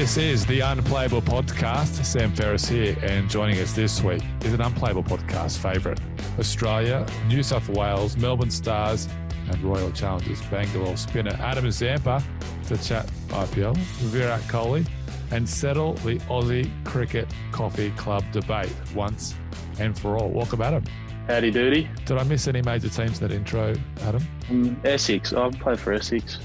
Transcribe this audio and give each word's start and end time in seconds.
This 0.00 0.16
is 0.16 0.46
the 0.46 0.60
Unplayable 0.60 1.20
Podcast. 1.20 2.06
Sam 2.06 2.34
Ferris 2.34 2.66
here, 2.66 2.96
and 3.02 3.28
joining 3.28 3.58
us 3.58 3.74
this 3.74 4.02
week 4.02 4.22
is 4.42 4.54
an 4.54 4.62
Unplayable 4.62 5.04
Podcast 5.04 5.58
favourite 5.58 6.00
Australia, 6.38 7.06
New 7.28 7.42
South 7.42 7.68
Wales, 7.68 8.16
Melbourne 8.16 8.50
Stars, 8.50 9.10
and 9.50 9.62
Royal 9.62 9.92
Challengers 9.92 10.40
Bangalore 10.46 10.96
spinner 10.96 11.36
Adam 11.38 11.70
Zampa 11.70 12.24
to 12.68 12.78
chat 12.78 13.06
IPL, 13.28 13.76
Virat 13.76 14.40
Kohli, 14.44 14.88
and 15.32 15.46
settle 15.46 15.92
the 15.96 16.16
Aussie 16.30 16.70
Cricket 16.86 17.30
Coffee 17.52 17.90
Club 17.90 18.24
debate 18.32 18.72
once 18.94 19.34
and 19.78 19.98
for 19.98 20.16
all. 20.16 20.30
Welcome, 20.30 20.62
Adam. 20.62 20.82
Howdy 21.26 21.50
doody. 21.50 21.90
Did 22.06 22.16
I 22.16 22.22
miss 22.22 22.48
any 22.48 22.62
major 22.62 22.88
teams 22.88 23.20
in 23.20 23.28
that 23.28 23.36
intro, 23.36 23.74
Adam? 24.04 24.26
Um, 24.48 24.80
Essex. 24.82 25.34
I've 25.34 25.58
played 25.58 25.78
for 25.78 25.92
Essex. 25.92 26.38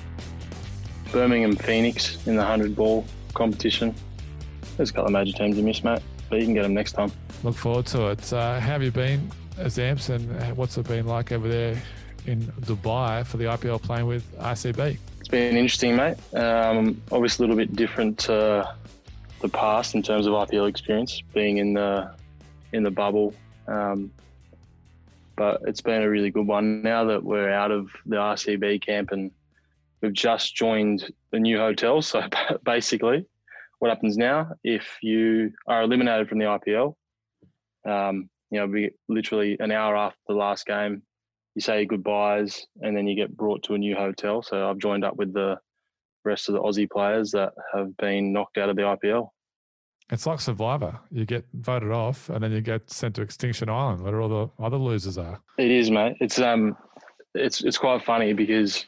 Birmingham 1.13 1.55
Phoenix 1.55 2.17
in 2.27 2.35
the 2.35 2.41
100 2.41 2.75
ball 2.75 3.05
competition. 3.35 3.93
There's 4.77 4.89
a 4.89 4.93
couple 4.93 5.07
of 5.07 5.13
major 5.13 5.37
teams 5.37 5.57
you 5.57 5.63
missed, 5.63 5.83
mate, 5.83 6.01
but 6.29 6.39
you 6.39 6.45
can 6.45 6.53
get 6.55 6.63
them 6.63 6.73
next 6.73 6.93
time. 6.93 7.11
Look 7.43 7.55
forward 7.55 7.85
to 7.87 8.07
it. 8.07 8.33
Uh, 8.33 8.59
how 8.59 8.73
have 8.73 8.83
you 8.83 8.91
been, 8.91 9.31
Zamps, 9.57 10.09
and 10.09 10.57
what's 10.57 10.77
it 10.77 10.87
been 10.87 11.05
like 11.05 11.31
over 11.31 11.47
there 11.47 11.81
in 12.25 12.41
Dubai 12.61 13.25
for 13.25 13.37
the 13.37 13.45
IPL 13.45 13.81
playing 13.81 14.07
with 14.07 14.23
RCB? 14.39 14.97
It's 15.19 15.29
been 15.29 15.55
interesting, 15.55 15.95
mate. 15.95 16.17
Um, 16.33 17.01
obviously, 17.11 17.45
a 17.45 17.47
little 17.47 17.63
bit 17.63 17.75
different 17.75 18.17
to 18.19 18.67
the 19.41 19.49
past 19.49 19.95
in 19.95 20.01
terms 20.01 20.27
of 20.27 20.33
IPL 20.33 20.67
experience, 20.67 21.21
being 21.33 21.57
in 21.57 21.73
the 21.73 22.11
in 22.73 22.83
the 22.83 22.91
bubble. 22.91 23.33
Um, 23.67 24.11
but 25.35 25.61
it's 25.65 25.81
been 25.81 26.01
a 26.01 26.09
really 26.09 26.29
good 26.29 26.47
one 26.47 26.81
now 26.81 27.05
that 27.05 27.23
we're 27.23 27.51
out 27.51 27.71
of 27.71 27.89
the 28.05 28.15
RCB 28.15 28.81
camp 28.81 29.11
and 29.11 29.31
we've 30.01 30.13
just 30.13 30.55
joined 30.55 31.11
the 31.31 31.39
new 31.39 31.57
hotel. 31.57 32.01
So 32.01 32.21
basically, 32.65 33.25
what 33.79 33.89
happens 33.89 34.17
now 34.17 34.51
if 34.63 34.97
you 35.01 35.51
are 35.67 35.83
eliminated 35.83 36.29
from 36.29 36.39
the 36.39 36.45
IPL? 36.45 36.95
Um, 37.87 38.29
you 38.51 38.59
know, 38.59 38.67
we 38.67 38.91
literally 39.09 39.57
an 39.59 39.71
hour 39.71 39.95
after 39.95 40.19
the 40.27 40.35
last 40.35 40.65
game, 40.65 41.01
you 41.55 41.61
say 41.61 41.85
goodbyes, 41.85 42.65
and 42.81 42.95
then 42.95 43.07
you 43.07 43.15
get 43.15 43.35
brought 43.35 43.63
to 43.63 43.73
a 43.73 43.77
new 43.77 43.95
hotel. 43.95 44.41
So 44.41 44.69
I've 44.69 44.77
joined 44.77 45.03
up 45.03 45.15
with 45.15 45.33
the 45.33 45.57
rest 46.23 46.49
of 46.49 46.53
the 46.53 46.61
Aussie 46.61 46.89
players 46.89 47.31
that 47.31 47.53
have 47.73 47.95
been 47.97 48.33
knocked 48.33 48.57
out 48.57 48.69
of 48.69 48.75
the 48.75 48.83
IPL. 48.83 49.29
It's 50.11 50.27
like 50.27 50.39
Survivor. 50.39 50.99
You 51.11 51.25
get 51.25 51.45
voted 51.53 51.91
off, 51.91 52.29
and 52.29 52.43
then 52.43 52.51
you 52.51 52.61
get 52.61 52.89
sent 52.91 53.15
to 53.15 53.23
Extinction 53.23 53.69
Island, 53.69 54.01
where 54.01 54.21
all 54.21 54.29
the 54.29 54.63
other 54.63 54.77
losers 54.77 55.17
are. 55.17 55.41
It 55.57 55.71
is, 55.71 55.89
mate. 55.89 56.15
It's 56.19 56.39
um, 56.39 56.77
it's 57.33 57.63
it's 57.63 57.77
quite 57.77 58.03
funny 58.03 58.33
because 58.33 58.85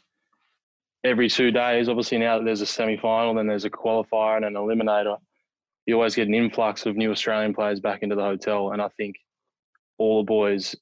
every 1.08 1.30
two 1.30 1.52
days, 1.52 1.90
obviously 1.90 2.18
now 2.18 2.38
that 2.38 2.46
there's 2.46 2.62
a 2.62 2.66
semi-final, 2.66 3.34
then 3.36 3.48
there's 3.48 3.66
a 3.66 3.70
qualifier 3.70 4.38
and 4.38 4.46
an 4.46 4.54
eliminator, 4.54 5.18
you 5.86 5.96
always 5.96 6.16
get 6.16 6.28
an 6.28 6.34
influx 6.34 6.86
of 6.86 6.96
new 6.96 7.12
Australian 7.12 7.54
players 7.54 7.80
back 7.80 8.04
into 8.04 8.16
the 8.16 8.22
hotel, 8.22 8.72
and 8.72 8.82
I 8.82 8.90
think 8.90 9.16
all 9.98 10.22
the 10.22 10.28
boys 10.28 10.76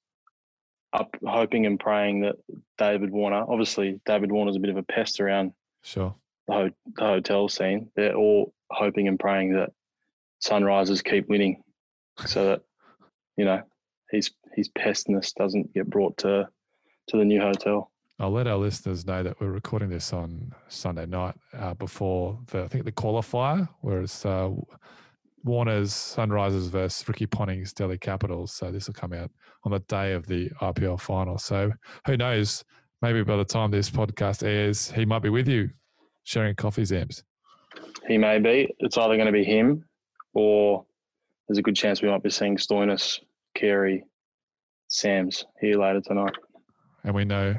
up 0.94 1.16
hoping 1.26 1.66
and 1.66 1.80
praying 1.80 2.22
that 2.22 2.36
David 2.78 3.12
Warner, 3.12 3.44
obviously 3.48 4.00
David 4.06 4.32
Warner's 4.32 4.56
a 4.56 4.60
bit 4.60 4.70
of 4.70 4.78
a 4.78 4.84
pest 4.84 5.20
around 5.20 5.54
sure 5.84 6.16
the, 6.48 6.54
ho- 6.54 6.70
the 6.96 7.06
hotel 7.06 7.48
scene. 7.50 7.90
They're 7.96 8.16
all 8.16 8.54
hoping 8.72 9.08
and 9.08 9.20
praying 9.20 9.54
that 9.54 9.72
Sunrisers 10.44 11.04
keep 11.04 11.28
winning, 11.28 11.64
so 12.26 12.46
that 12.46 12.62
you 13.38 13.46
know 13.46 13.62
his 14.10 14.32
his 14.56 14.70
pestness 14.70 15.34
doesn't 15.34 15.74
get 15.74 15.90
brought 15.90 16.18
to 16.20 16.48
to 17.10 17.18
the 17.18 17.26
new 17.26 17.42
hotel. 17.42 17.92
I'll 18.18 18.32
let 18.32 18.48
our 18.48 18.58
listeners 18.58 19.06
know 19.06 19.24
that 19.24 19.40
we're 19.42 19.52
recording 19.52 19.90
this 19.90 20.14
on 20.14 20.54
Sunday 20.70 21.06
night 21.06 21.36
uh, 21.54 21.74
before 21.74 22.40
the 22.48 22.64
I 22.64 22.68
think 22.70 22.86
the 22.86 22.92
qualifier, 22.92 23.68
whereas 23.82 24.26
uh, 24.26 24.52
Warner's 25.44 25.92
Sunrisers 25.92 26.70
versus 26.70 27.06
Ricky 27.08 27.26
Ponting's 27.26 27.74
Delhi 27.74 27.98
Capitals. 27.98 28.54
So 28.54 28.72
this 28.72 28.88
will 28.88 28.94
come 28.94 29.12
out 29.12 29.32
on 29.66 29.74
the 29.74 29.80
day 29.80 30.14
of 30.14 30.26
the 30.28 30.50
IPL 30.62 31.00
final. 31.00 31.38
So 31.38 31.72
who 32.08 32.16
knows? 32.16 32.64
Maybe 33.02 33.22
by 33.22 33.36
the 33.36 33.44
time 33.44 33.70
this 33.70 33.90
podcast 33.90 34.44
airs, 34.44 34.90
he 34.90 35.06
might 35.06 35.22
be 35.22 35.30
with 35.30 35.50
you 35.50 35.70
sharing 36.24 36.56
coffee 36.56 36.84
Zamps. 36.84 37.22
He 38.08 38.18
may 38.18 38.40
be. 38.40 38.74
It's 38.80 38.98
either 38.98 39.16
going 39.16 39.28
to 39.28 39.34
be 39.34 39.44
him 39.44 39.84
or 40.34 40.86
there's 41.48 41.58
a 41.58 41.62
good 41.62 41.76
chance 41.76 42.02
we 42.02 42.10
might 42.10 42.24
be 42.24 42.30
seeing 42.30 42.56
Stoinis, 42.56 43.20
Carey, 43.56 44.06
Sams 44.88 45.46
here 45.60 45.78
later 45.78 46.00
tonight. 46.00 46.34
And 47.04 47.14
we 47.14 47.26
know 47.26 47.56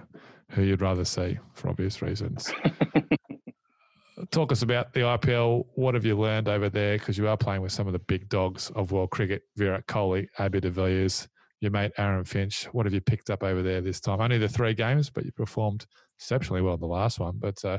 who 0.50 0.62
you'd 0.62 0.80
rather 0.82 1.04
see 1.04 1.38
for 1.54 1.68
obvious 1.68 2.02
reasons. 2.02 2.52
Talk 4.30 4.50
us 4.50 4.62
about 4.62 4.92
the 4.92 5.00
IPL. 5.00 5.66
What 5.74 5.94
have 5.94 6.04
you 6.04 6.18
learned 6.18 6.48
over 6.48 6.70
there? 6.70 6.98
Because 6.98 7.18
you 7.18 7.28
are 7.28 7.36
playing 7.36 7.62
with 7.62 7.72
some 7.72 7.86
of 7.86 7.92
the 7.92 7.98
big 7.98 8.28
dogs 8.28 8.70
of 8.74 8.90
world 8.90 9.10
cricket 9.10 9.42
Virat 9.56 9.86
Kohli, 9.86 10.26
AB 10.38 10.60
de 10.60 10.70
Villiers, 10.70 11.28
your 11.60 11.70
mate 11.70 11.92
Aaron 11.98 12.24
Finch. 12.24 12.64
What 12.72 12.86
have 12.86 12.94
you 12.94 13.00
picked 13.00 13.28
up 13.28 13.42
over 13.42 13.62
there 13.62 13.80
this 13.80 14.00
time? 14.00 14.20
Only 14.20 14.38
the 14.38 14.48
three 14.48 14.72
games, 14.72 15.10
but 15.10 15.24
you 15.24 15.32
performed 15.32 15.84
exceptionally 16.18 16.62
well 16.62 16.74
in 16.74 16.80
the 16.80 16.86
last 16.86 17.20
one. 17.20 17.36
But 17.38 17.62
uh, 17.64 17.78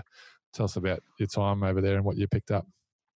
tell 0.53 0.65
us 0.65 0.75
about 0.75 1.01
your 1.19 1.27
time 1.27 1.63
over 1.63 1.81
there 1.81 1.95
and 1.95 2.05
what 2.05 2.17
you 2.17 2.27
picked 2.27 2.51
up. 2.51 2.67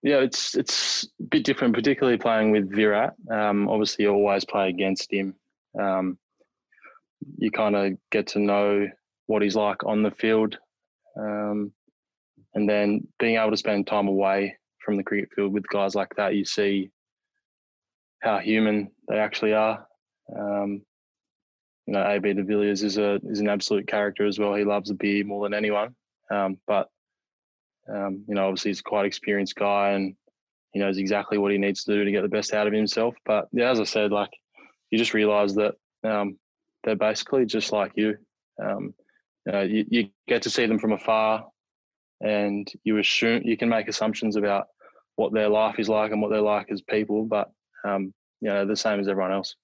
Yeah, 0.04 0.18
it's 0.18 0.56
it's 0.56 1.08
a 1.20 1.24
bit 1.26 1.44
different, 1.44 1.76
particularly 1.76 2.18
playing 2.18 2.52
with 2.52 2.74
Virat. 2.74 3.14
Um, 3.30 3.70
obviously, 3.70 4.06
you 4.06 4.12
always 4.12 4.44
play 4.44 4.70
against 4.70 5.14
him. 5.14 5.36
Um, 5.80 6.18
you 7.38 7.52
kind 7.52 7.76
of 7.76 7.94
get 8.10 8.26
to 8.28 8.40
know 8.40 8.88
what 9.28 9.42
he's 9.42 9.56
like 9.56 9.84
on 9.86 10.04
the 10.04 10.12
field, 10.12 10.58
um, 11.20 11.72
and 12.54 12.70
then 12.70 13.08
being 13.20 13.38
able 13.38 13.52
to 13.52 13.58
spend 13.58 13.88
time 13.88 14.08
away 14.08 14.56
from 14.84 14.98
the 14.98 15.04
cricket 15.04 15.30
field 15.36 15.54
with 15.54 15.68
guys 15.68 15.96
like 15.96 16.14
that, 16.18 16.36
you 16.36 16.44
see 16.44 16.92
how 18.22 18.40
human 18.40 18.90
they 19.08 19.18
actually 19.18 19.54
are. 19.54 19.86
Um, 20.38 20.82
you 21.88 21.94
know, 21.94 22.08
AB 22.08 22.34
de 22.34 22.44
Villiers 22.44 22.84
is 22.84 22.98
a 22.98 23.20
is 23.26 23.40
an 23.40 23.50
absolute 23.50 23.88
character 23.88 24.26
as 24.26 24.40
well. 24.40 24.54
He 24.54 24.64
loves 24.64 24.90
a 24.90 24.94
beer 24.94 25.24
more 25.24 25.44
than 25.44 25.54
anyone, 25.54 25.96
um, 26.30 26.58
but 26.68 26.88
um, 27.94 28.24
you 28.28 28.36
know, 28.36 28.46
obviously 28.46 28.70
he's 28.70 28.80
a 28.80 28.84
quite 28.84 29.06
experienced 29.06 29.56
guy 29.56 29.92
and 29.92 30.16
he 30.72 30.80
knows 30.80 30.98
exactly 30.98 31.38
what 31.38 31.52
he 31.52 31.58
needs 31.58 31.84
to 31.84 31.94
do 31.94 32.06
to 32.06 32.12
get 32.12 32.22
the 32.22 32.30
best 32.30 32.54
out 32.54 32.68
of 32.68 32.74
himself. 32.74 33.16
But 33.26 33.48
yeah, 33.52 33.72
as 33.72 33.80
I 33.80 33.84
said, 33.84 34.12
like 34.12 34.30
you 34.90 34.98
just 34.98 35.14
realise 35.14 35.54
that 35.54 35.76
um, 36.04 36.38
they're 36.84 36.96
basically 36.96 37.46
just 37.46 37.72
like 37.72 37.92
you. 37.96 38.18
Um, 38.62 38.94
you, 39.48 39.62
you, 39.62 39.86
you 39.90 40.10
get 40.28 40.42
to 40.44 40.50
see 40.50 40.66
them 40.66 40.80
from 40.80 40.94
afar, 40.94 41.48
and 42.22 42.72
you 42.84 42.98
assume 42.98 43.42
you 43.44 43.58
can 43.58 43.70
make 43.70 43.88
assumptions 43.88 44.36
about 44.36 44.68
what 45.16 45.34
their 45.34 45.50
life 45.50 45.80
is 45.80 45.90
like 45.90 46.12
and 46.12 46.22
what 46.22 46.32
they're 46.32 46.42
like 46.42 46.68
as 46.72 46.82
people, 46.82 47.26
but 47.26 47.52
um, 47.84 48.14
you 48.42 48.50
know, 48.50 48.66
the 48.66 48.76
same 48.76 49.00
as 49.00 49.08
everyone 49.08 49.32
else. 49.32 49.56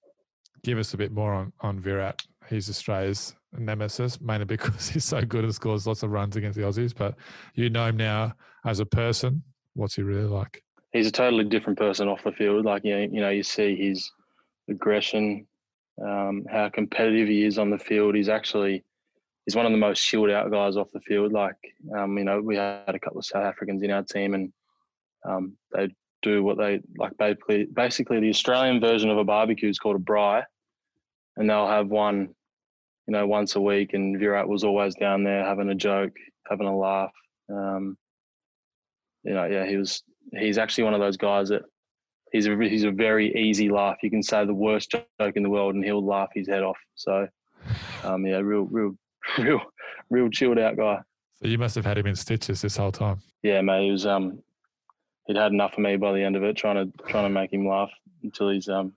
Give 0.62 0.78
us 0.78 0.94
a 0.94 0.96
bit 0.96 1.12
more 1.12 1.32
on 1.32 1.52
on 1.60 1.80
Virat. 1.80 2.20
He's 2.48 2.68
Australia's 2.68 3.34
nemesis, 3.56 4.20
mainly 4.20 4.44
because 4.56 4.88
he's 4.88 5.04
so 5.04 5.22
good 5.22 5.44
and 5.44 5.54
scores 5.54 5.86
lots 5.86 6.02
of 6.02 6.10
runs 6.10 6.36
against 6.36 6.58
the 6.58 6.64
Aussies. 6.64 6.94
But 6.94 7.14
you 7.54 7.70
know 7.70 7.86
him 7.86 7.96
now 7.96 8.34
as 8.64 8.80
a 8.80 8.86
person. 8.86 9.42
What's 9.74 9.94
he 9.94 10.02
really 10.02 10.26
like? 10.26 10.62
He's 10.92 11.06
a 11.06 11.12
totally 11.12 11.44
different 11.44 11.78
person 11.78 12.08
off 12.08 12.24
the 12.24 12.32
field. 12.32 12.64
Like 12.64 12.84
you 12.84 12.96
know, 12.96 13.02
you 13.02 13.20
know, 13.20 13.30
you 13.30 13.42
see 13.42 13.76
his 13.76 14.10
aggression, 14.68 15.46
um, 16.02 16.44
how 16.50 16.68
competitive 16.68 17.28
he 17.28 17.44
is 17.44 17.58
on 17.58 17.70
the 17.70 17.78
field. 17.78 18.14
He's 18.14 18.28
actually 18.28 18.84
he's 19.48 19.56
one 19.56 19.64
of 19.64 19.72
the 19.72 19.78
most 19.78 20.04
chilled 20.04 20.30
out 20.30 20.50
guys 20.50 20.76
off 20.76 20.90
the 20.92 21.00
field. 21.00 21.32
Like 21.32 21.56
um, 21.96 22.18
you 22.18 22.24
know, 22.24 22.40
we 22.40 22.56
had 22.56 22.94
a 22.94 22.98
couple 22.98 23.18
of 23.18 23.24
South 23.24 23.44
Africans 23.44 23.82
in 23.82 23.90
our 23.90 24.02
team, 24.02 24.34
and 24.34 24.52
um, 25.26 25.56
they 25.72 25.88
do 26.22 26.42
what 26.42 26.58
they 26.58 26.80
like. 26.98 27.16
Basically, 27.16 27.64
basically 27.64 28.20
the 28.20 28.28
Australian 28.28 28.80
version 28.80 29.10
of 29.10 29.18
a 29.18 29.24
barbecue 29.24 29.70
is 29.70 29.78
called 29.78 29.96
a 29.96 29.98
braai, 29.98 30.44
and 31.36 31.48
they'll 31.48 31.66
have 31.66 31.88
one 31.88 32.34
you 33.08 33.12
know, 33.12 33.26
once 33.26 33.56
a 33.56 33.60
week, 33.60 33.94
and 33.94 34.18
Virat 34.18 34.46
was 34.46 34.64
always 34.64 34.94
down 34.94 35.24
there 35.24 35.42
having 35.42 35.70
a 35.70 35.74
joke, 35.74 36.12
having 36.46 36.66
a 36.66 36.76
laugh. 36.76 37.12
Um, 37.50 37.96
you 39.24 39.32
know, 39.32 39.46
yeah, 39.46 39.66
he 39.66 39.76
was. 39.78 40.02
He's 40.38 40.58
actually 40.58 40.84
one 40.84 40.92
of 40.92 41.00
those 41.00 41.16
guys 41.16 41.48
that 41.48 41.62
he's 42.32 42.46
a 42.46 42.54
he's 42.58 42.84
a 42.84 42.90
very 42.90 43.34
easy 43.34 43.70
laugh. 43.70 43.96
You 44.02 44.10
can 44.10 44.22
say 44.22 44.44
the 44.44 44.52
worst 44.52 44.90
joke 44.90 45.36
in 45.36 45.42
the 45.42 45.48
world, 45.48 45.74
and 45.74 45.82
he'll 45.82 46.04
laugh 46.04 46.28
his 46.34 46.48
head 46.48 46.62
off. 46.62 46.76
So, 46.96 47.26
um, 48.04 48.26
yeah, 48.26 48.36
real, 48.36 48.64
real, 48.64 48.94
real, 49.38 49.60
real 50.10 50.28
chilled 50.30 50.58
out 50.58 50.76
guy. 50.76 51.00
So 51.40 51.48
you 51.48 51.58
must 51.58 51.74
have 51.76 51.84
had 51.84 51.98
him 51.98 52.06
in 52.06 52.16
stitches 52.16 52.62
this 52.62 52.76
whole 52.76 52.92
time. 52.92 53.18
Yeah, 53.42 53.60
mate. 53.60 53.84
He 53.84 53.92
was 53.92 54.06
um, 54.06 54.42
he'd 55.26 55.36
had 55.36 55.52
enough 55.52 55.74
of 55.74 55.78
me 55.78 55.96
by 55.96 56.12
the 56.12 56.22
end 56.22 56.36
of 56.36 56.42
it, 56.42 56.56
trying 56.56 56.76
to 56.76 57.04
trying 57.06 57.24
to 57.24 57.30
make 57.30 57.52
him 57.52 57.66
laugh 57.66 57.90
until 58.22 58.50
he's 58.50 58.68
um, 58.68 58.92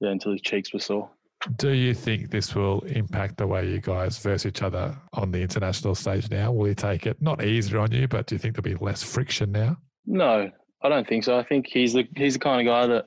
yeah, 0.00 0.10
until 0.10 0.32
his 0.32 0.40
cheeks 0.40 0.72
were 0.72 0.78
sore. 0.78 1.10
Do 1.56 1.70
you 1.70 1.92
think 1.92 2.30
this 2.30 2.54
will 2.54 2.80
impact 2.82 3.36
the 3.36 3.46
way 3.46 3.68
you 3.68 3.80
guys 3.80 4.18
verse 4.18 4.46
each 4.46 4.62
other 4.62 4.96
on 5.12 5.30
the 5.30 5.42
international 5.42 5.94
stage 5.94 6.30
now? 6.30 6.52
Will 6.52 6.66
he 6.66 6.74
take 6.74 7.06
it 7.06 7.20
not 7.20 7.44
easier 7.44 7.80
on 7.80 7.92
you, 7.92 8.08
but 8.08 8.26
do 8.26 8.34
you 8.34 8.38
think 8.38 8.54
there'll 8.54 8.78
be 8.78 8.82
less 8.82 9.02
friction 9.02 9.52
now? 9.52 9.76
No, 10.06 10.50
I 10.82 10.88
don't 10.88 11.06
think 11.06 11.24
so. 11.24 11.38
I 11.38 11.44
think 11.44 11.66
he's 11.66 11.92
the 11.92 12.08
he's 12.16 12.34
the 12.34 12.38
kind 12.38 12.66
of 12.66 12.70
guy 12.70 12.86
that 12.86 13.06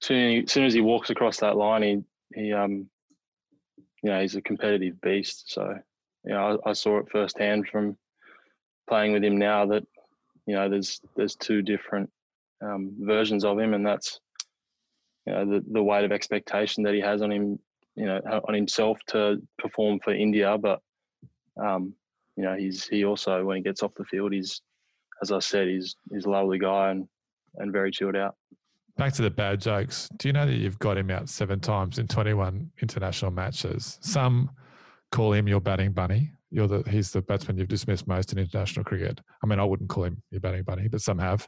soon 0.00 0.46
soon 0.46 0.64
as 0.64 0.72
he 0.72 0.80
walks 0.80 1.10
across 1.10 1.38
that 1.38 1.56
line, 1.56 1.82
he 1.82 2.02
he 2.34 2.52
um 2.52 2.88
you 4.02 4.10
know 4.10 4.20
he's 4.20 4.36
a 4.36 4.42
competitive 4.42 5.00
beast. 5.00 5.52
So 5.52 5.74
you 6.24 6.32
know 6.32 6.60
I, 6.64 6.70
I 6.70 6.72
saw 6.72 6.98
it 6.98 7.10
firsthand 7.10 7.68
from 7.68 7.96
playing 8.88 9.12
with 9.12 9.24
him 9.24 9.38
now 9.38 9.66
that 9.66 9.84
you 10.46 10.54
know 10.54 10.68
there's 10.68 11.00
there's 11.16 11.36
two 11.36 11.62
different 11.62 12.10
um, 12.62 12.94
versions 13.00 13.44
of 13.44 13.58
him, 13.58 13.74
and 13.74 13.86
that's 13.86 14.20
you 15.26 15.32
know 15.32 15.44
the, 15.44 15.64
the 15.72 15.82
weight 15.82 16.04
of 16.04 16.12
expectation 16.12 16.82
that 16.84 16.94
he 16.94 17.00
has 17.00 17.22
on 17.22 17.30
him, 17.30 17.58
you 17.96 18.06
know, 18.06 18.20
on 18.48 18.54
himself 18.54 18.98
to 19.08 19.42
perform 19.58 20.00
for 20.00 20.14
India. 20.14 20.56
But 20.58 20.80
um, 21.62 21.94
you 22.36 22.44
know, 22.44 22.54
he's 22.54 22.86
he 22.86 23.04
also 23.04 23.44
when 23.44 23.56
he 23.56 23.62
gets 23.62 23.82
off 23.82 23.94
the 23.96 24.04
field, 24.04 24.32
he's 24.32 24.62
as 25.22 25.32
I 25.32 25.40
said, 25.40 25.68
he's 25.68 25.96
he's 26.12 26.24
a 26.24 26.30
lovely 26.30 26.58
guy 26.58 26.90
and 26.90 27.08
and 27.56 27.72
very 27.72 27.90
chilled 27.90 28.16
out. 28.16 28.36
Back 28.98 29.12
to 29.12 29.22
the 29.22 29.30
bad 29.30 29.60
jokes. 29.60 30.08
Do 30.16 30.28
you 30.28 30.32
know 30.32 30.44
that 30.44 30.56
you've 30.56 30.80
got 30.80 30.98
him 30.98 31.08
out 31.08 31.28
seven 31.28 31.60
times 31.60 32.00
in 32.00 32.08
21 32.08 32.68
international 32.82 33.30
matches? 33.30 33.96
Some 34.02 34.50
call 35.12 35.32
him 35.32 35.46
your 35.46 35.60
batting 35.60 35.92
bunny. 35.92 36.32
You're 36.50 36.66
the 36.66 36.82
he's 36.90 37.12
the 37.12 37.22
batsman 37.22 37.58
you've 37.58 37.68
dismissed 37.68 38.08
most 38.08 38.32
in 38.32 38.40
international 38.40 38.84
cricket. 38.84 39.20
I 39.44 39.46
mean, 39.46 39.60
I 39.60 39.64
wouldn't 39.64 39.88
call 39.88 40.02
him 40.02 40.20
your 40.32 40.40
batting 40.40 40.64
bunny, 40.64 40.88
but 40.88 41.00
some 41.00 41.16
have. 41.20 41.46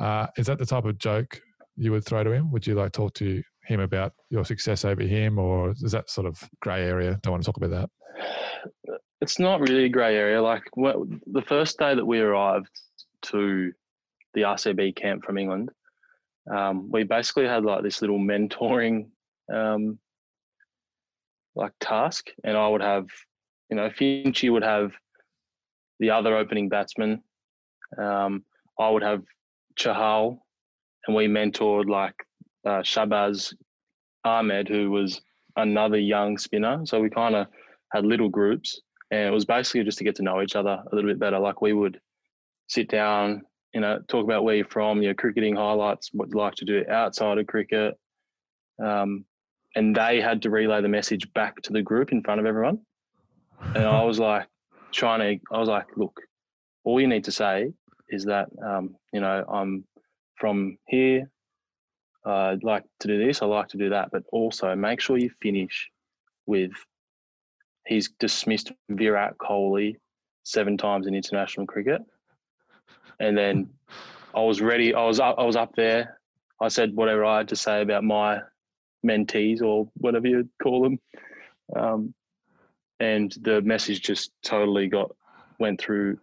Uh, 0.00 0.26
is 0.36 0.46
that 0.48 0.58
the 0.58 0.66
type 0.66 0.86
of 0.86 0.98
joke 0.98 1.40
you 1.76 1.92
would 1.92 2.04
throw 2.04 2.24
to 2.24 2.32
him? 2.32 2.50
Would 2.50 2.66
you 2.66 2.74
like 2.74 2.90
talk 2.90 3.14
to 3.14 3.44
him 3.62 3.78
about 3.78 4.12
your 4.30 4.44
success 4.44 4.84
over 4.84 5.02
him, 5.02 5.38
or 5.38 5.70
is 5.70 5.92
that 5.92 6.10
sort 6.10 6.26
of 6.26 6.42
grey 6.60 6.82
area? 6.84 7.20
Don't 7.22 7.30
want 7.30 7.44
to 7.44 7.46
talk 7.46 7.58
about 7.58 7.70
that. 7.70 8.98
It's 9.20 9.38
not 9.38 9.60
really 9.60 9.84
a 9.84 9.88
grey 9.88 10.16
area. 10.16 10.42
Like 10.42 10.64
the 10.74 11.44
first 11.46 11.78
day 11.78 11.94
that 11.94 12.04
we 12.04 12.18
arrived 12.18 12.70
to 13.22 13.72
the 14.34 14.40
RCB 14.42 14.96
camp 14.96 15.24
from 15.24 15.38
England, 15.38 15.70
um, 16.50 16.90
we 16.90 17.04
basically 17.04 17.46
had 17.46 17.64
like 17.64 17.82
this 17.82 18.00
little 18.00 18.18
mentoring 18.18 19.08
um, 19.52 19.98
like 21.54 21.72
task, 21.80 22.26
and 22.44 22.56
I 22.56 22.68
would 22.68 22.82
have, 22.82 23.06
you 23.70 23.76
know, 23.76 23.88
Finchy 23.90 24.50
would 24.50 24.62
have 24.62 24.92
the 25.98 26.10
other 26.10 26.36
opening 26.36 26.68
batsman. 26.68 27.22
Um, 28.00 28.44
I 28.78 28.88
would 28.88 29.02
have 29.02 29.22
Chahal, 29.78 30.38
and 31.06 31.16
we 31.16 31.26
mentored 31.26 31.88
like 31.88 32.14
uh, 32.64 32.82
Ahmed, 34.24 34.68
who 34.68 34.90
was 34.90 35.20
another 35.56 35.98
young 35.98 36.38
spinner. 36.38 36.80
So 36.84 37.00
we 37.00 37.10
kind 37.10 37.34
of 37.34 37.46
had 37.92 38.04
little 38.04 38.28
groups, 38.28 38.80
and 39.10 39.20
it 39.20 39.32
was 39.32 39.44
basically 39.44 39.84
just 39.84 39.98
to 39.98 40.04
get 40.04 40.14
to 40.16 40.22
know 40.22 40.42
each 40.42 40.56
other 40.56 40.82
a 40.90 40.94
little 40.94 41.10
bit 41.10 41.18
better. 41.18 41.38
Like 41.38 41.60
we 41.60 41.72
would 41.72 42.00
sit 42.68 42.88
down, 42.88 43.42
you 43.74 43.80
know, 43.80 43.98
talk 44.08 44.24
about 44.24 44.44
where 44.44 44.56
you're 44.56 44.64
from, 44.66 45.02
your 45.02 45.14
cricketing 45.14 45.56
highlights, 45.56 46.10
what 46.12 46.28
you 46.30 46.38
like 46.38 46.54
to 46.56 46.64
do 46.64 46.84
outside 46.88 47.38
of 47.38 47.46
cricket. 47.46 47.94
Um, 48.82 49.24
and 49.74 49.94
they 49.94 50.20
had 50.20 50.42
to 50.42 50.50
relay 50.50 50.80
the 50.80 50.88
message 50.88 51.30
back 51.34 51.60
to 51.62 51.72
the 51.72 51.82
group 51.82 52.12
in 52.12 52.22
front 52.22 52.40
of 52.40 52.46
everyone. 52.46 52.80
And 53.74 53.84
I 53.84 54.02
was 54.04 54.18
like, 54.18 54.46
trying 54.92 55.20
to, 55.20 55.44
I 55.54 55.58
was 55.58 55.68
like, 55.68 55.86
look, 55.96 56.20
all 56.84 57.00
you 57.00 57.06
need 57.06 57.24
to 57.24 57.32
say 57.32 57.72
is 58.08 58.24
that, 58.24 58.48
um, 58.64 58.96
you 59.12 59.20
know, 59.20 59.44
I'm 59.48 59.84
from 60.36 60.78
here. 60.86 61.30
Uh, 62.24 62.52
I'd 62.52 62.64
like 62.64 62.84
to 63.00 63.08
do 63.08 63.24
this. 63.24 63.42
I 63.42 63.46
like 63.46 63.68
to 63.68 63.78
do 63.78 63.90
that. 63.90 64.10
But 64.10 64.22
also 64.32 64.74
make 64.74 65.00
sure 65.00 65.18
you 65.18 65.30
finish 65.42 65.90
with 66.46 66.72
he's 67.86 68.10
dismissed 68.18 68.72
Virat 68.90 69.36
Kohli 69.38 69.96
seven 70.44 70.76
times 70.76 71.06
in 71.06 71.14
international 71.14 71.66
cricket. 71.66 72.02
And 73.20 73.36
then 73.36 73.70
I 74.34 74.40
was 74.40 74.60
ready. 74.60 74.94
I 74.94 75.04
was 75.04 75.20
up, 75.20 75.36
I 75.38 75.44
was 75.44 75.56
up 75.56 75.74
there. 75.76 76.20
I 76.60 76.68
said 76.68 76.94
whatever 76.94 77.24
I 77.24 77.38
had 77.38 77.48
to 77.48 77.56
say 77.56 77.82
about 77.82 78.04
my 78.04 78.40
mentees 79.06 79.62
or 79.62 79.88
whatever 79.94 80.26
you 80.26 80.48
call 80.62 80.82
them. 80.82 80.98
Um, 81.76 82.14
and 83.00 83.34
the 83.42 83.62
message 83.62 84.00
just 84.02 84.32
totally 84.42 84.88
got 84.88 85.14
went 85.58 85.80
through 85.80 86.18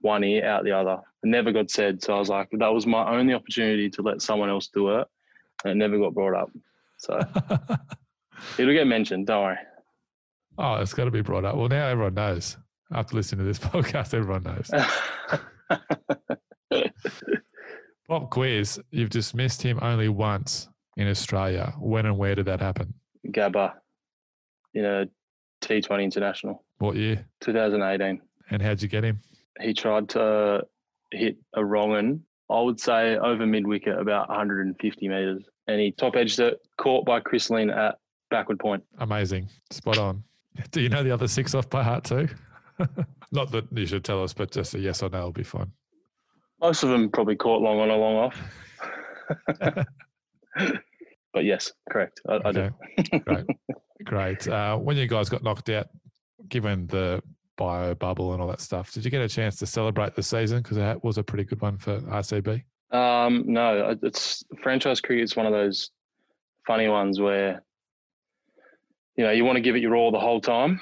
one 0.00 0.22
ear 0.22 0.44
out 0.46 0.64
the 0.64 0.72
other. 0.72 1.00
It 1.22 1.28
never 1.28 1.50
got 1.50 1.70
said. 1.70 2.02
So 2.02 2.14
I 2.14 2.18
was 2.18 2.28
like, 2.28 2.48
that 2.52 2.72
was 2.72 2.86
my 2.86 3.08
only 3.18 3.34
opportunity 3.34 3.88
to 3.90 4.02
let 4.02 4.22
someone 4.22 4.50
else 4.50 4.68
do 4.68 4.90
it. 4.98 5.08
And 5.64 5.72
it 5.72 5.76
never 5.76 5.98
got 5.98 6.14
brought 6.14 6.40
up. 6.40 6.50
So 6.98 7.18
it'll 8.58 8.74
get 8.74 8.86
mentioned. 8.86 9.26
Don't 9.26 9.42
worry. 9.42 9.58
Oh, 10.58 10.74
it's 10.74 10.94
got 10.94 11.04
to 11.04 11.10
be 11.10 11.22
brought 11.22 11.44
up. 11.44 11.56
Well, 11.56 11.68
now 11.68 11.88
everyone 11.88 12.14
knows. 12.14 12.56
After 12.92 13.16
listening 13.16 13.40
to 13.40 13.44
this 13.44 13.58
podcast, 13.72 14.14
everyone 14.14 14.42
knows. 14.42 14.70
Pop 18.08 18.30
quiz. 18.30 18.80
You've 18.90 19.10
dismissed 19.10 19.62
him 19.62 19.78
only 19.82 20.08
once 20.08 20.68
in 20.96 21.08
Australia. 21.08 21.74
When 21.78 22.06
and 22.06 22.18
where 22.18 22.34
did 22.34 22.46
that 22.46 22.60
happen? 22.60 22.94
Gabba 23.28 23.72
in 24.74 24.84
a 24.84 25.06
T20 25.62 26.02
international. 26.02 26.64
What 26.78 26.96
year? 26.96 27.24
2018. 27.40 28.20
And 28.50 28.62
how'd 28.62 28.82
you 28.82 28.88
get 28.88 29.04
him? 29.04 29.20
He 29.60 29.72
tried 29.72 30.08
to 30.10 30.66
hit 31.12 31.36
a 31.54 31.64
wrong 31.64 31.90
one. 31.90 32.22
I 32.50 32.60
would 32.60 32.78
say 32.78 33.16
over 33.16 33.46
mid 33.46 33.66
wicket, 33.66 33.98
about 33.98 34.28
150 34.28 35.08
metres. 35.08 35.44
And 35.66 35.80
he 35.80 35.92
top 35.92 36.16
edged 36.16 36.40
it, 36.40 36.60
caught 36.76 37.06
by 37.06 37.20
Chris 37.20 37.48
Lynn 37.48 37.70
at 37.70 37.96
backward 38.30 38.58
point. 38.58 38.82
Amazing. 38.98 39.48
Spot 39.70 39.96
on. 39.96 40.24
Do 40.70 40.80
you 40.80 40.88
know 40.88 41.02
the 41.02 41.10
other 41.10 41.28
six 41.28 41.54
off 41.54 41.70
by 41.70 41.82
heart 41.82 42.04
too? 42.04 42.28
Not 43.32 43.50
that 43.52 43.66
you 43.72 43.86
should 43.86 44.04
tell 44.04 44.22
us, 44.22 44.32
but 44.32 44.50
just 44.50 44.74
a 44.74 44.78
yes 44.78 45.02
or 45.02 45.08
no 45.08 45.24
will 45.24 45.32
be 45.32 45.42
fine. 45.42 45.72
Most 46.60 46.82
of 46.82 46.90
them 46.90 47.10
probably 47.10 47.36
caught 47.36 47.62
long 47.62 47.80
on 47.80 47.90
or 47.90 47.98
long 47.98 48.16
off. 48.16 48.40
but 51.32 51.44
yes, 51.44 51.72
correct. 51.90 52.20
I, 52.28 52.32
okay. 52.34 52.70
I 52.98 53.02
do. 53.02 53.18
Great. 53.20 53.46
Great. 54.04 54.48
Uh, 54.48 54.76
when 54.76 54.96
you 54.96 55.06
guys 55.06 55.28
got 55.28 55.42
knocked 55.42 55.68
out, 55.70 55.88
given 56.48 56.86
the 56.86 57.22
bio 57.56 57.94
bubble 57.94 58.32
and 58.32 58.42
all 58.42 58.48
that 58.48 58.60
stuff, 58.60 58.92
did 58.92 59.04
you 59.04 59.10
get 59.10 59.22
a 59.22 59.28
chance 59.28 59.56
to 59.56 59.66
celebrate 59.66 60.14
the 60.14 60.22
season? 60.22 60.62
Because 60.62 60.76
that 60.76 61.02
was 61.02 61.18
a 61.18 61.22
pretty 61.22 61.44
good 61.44 61.60
one 61.60 61.78
for 61.78 62.00
RCB. 62.00 62.62
Um, 62.90 63.44
no, 63.46 63.96
it's 64.02 64.44
franchise 64.62 65.00
cricket 65.00 65.24
is 65.24 65.36
one 65.36 65.46
of 65.46 65.52
those 65.52 65.90
funny 66.66 66.88
ones 66.88 67.20
where 67.20 67.62
you 69.16 69.24
know 69.24 69.32
you 69.32 69.44
want 69.44 69.56
to 69.56 69.60
give 69.60 69.74
it 69.74 69.82
your 69.82 69.96
all 69.96 70.12
the 70.12 70.20
whole 70.20 70.40
time, 70.40 70.80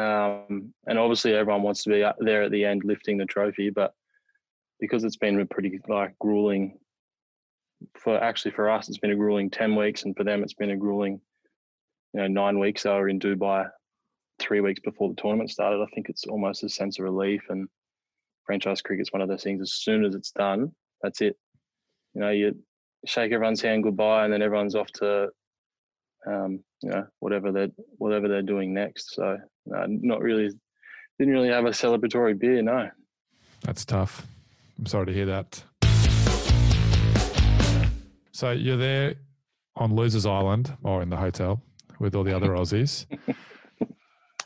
um, 0.00 0.72
and 0.86 0.98
obviously 0.98 1.34
everyone 1.34 1.62
wants 1.62 1.82
to 1.84 1.90
be 1.90 2.04
there 2.20 2.42
at 2.42 2.50
the 2.50 2.64
end 2.64 2.82
lifting 2.84 3.18
the 3.18 3.26
trophy, 3.26 3.70
but 3.70 3.92
because 4.78 5.04
it's 5.04 5.16
been 5.16 5.38
a 5.40 5.46
pretty 5.46 5.78
like 5.88 6.18
grueling 6.18 6.78
for 7.98 8.22
actually 8.22 8.50
for 8.50 8.68
us 8.68 8.88
it's 8.88 8.98
been 8.98 9.10
a 9.10 9.16
grueling 9.16 9.48
10 9.48 9.74
weeks 9.74 10.04
and 10.04 10.14
for 10.14 10.22
them 10.22 10.42
it's 10.42 10.52
been 10.54 10.70
a 10.70 10.76
grueling 10.76 11.20
you 12.12 12.20
know 12.20 12.26
nine 12.26 12.58
weeks. 12.58 12.82
They 12.82 12.90
were 12.90 13.08
in 13.08 13.20
dubai 13.20 13.68
three 14.38 14.60
weeks 14.60 14.80
before 14.80 15.10
the 15.10 15.20
tournament 15.20 15.50
started. 15.50 15.82
I 15.82 15.94
think 15.94 16.08
it's 16.08 16.24
almost 16.24 16.64
a 16.64 16.68
sense 16.68 16.98
of 16.98 17.04
relief 17.04 17.42
and 17.50 17.68
franchise 18.44 18.80
cricket's 18.80 19.12
one 19.12 19.22
of 19.22 19.28
those 19.28 19.42
things. 19.42 19.60
As 19.60 19.72
soon 19.72 20.04
as 20.04 20.14
it's 20.14 20.32
done 20.32 20.72
that's 21.02 21.20
it. 21.20 21.36
You 22.14 22.22
know 22.22 22.30
you 22.30 22.56
shake 23.06 23.32
everyone's 23.32 23.62
hand 23.62 23.82
goodbye 23.82 24.24
and 24.24 24.32
then 24.32 24.42
everyone's 24.42 24.74
off 24.74 24.90
to 24.92 25.28
um, 26.26 26.62
you 26.82 26.90
know 26.90 27.06
whatever 27.18 27.52
they're 27.52 27.70
whatever 27.98 28.28
they're 28.28 28.42
doing 28.42 28.72
next. 28.72 29.14
So 29.14 29.38
no, 29.66 29.84
not 29.88 30.20
really 30.20 30.50
didn't 31.18 31.34
really 31.34 31.48
have 31.48 31.66
a 31.66 31.70
celebratory 31.70 32.38
beer 32.38 32.62
no 32.62 32.88
that's 33.62 33.84
tough 33.84 34.26
I'm 34.80 34.86
sorry 34.86 35.04
to 35.06 35.12
hear 35.12 35.26
that. 35.26 35.62
So 38.32 38.52
you're 38.52 38.78
there 38.78 39.16
on 39.76 39.94
Losers 39.94 40.24
Island 40.24 40.74
or 40.82 41.02
in 41.02 41.10
the 41.10 41.18
hotel 41.18 41.62
with 41.98 42.14
all 42.14 42.24
the 42.24 42.34
other 42.34 42.48
Aussies. 42.56 43.04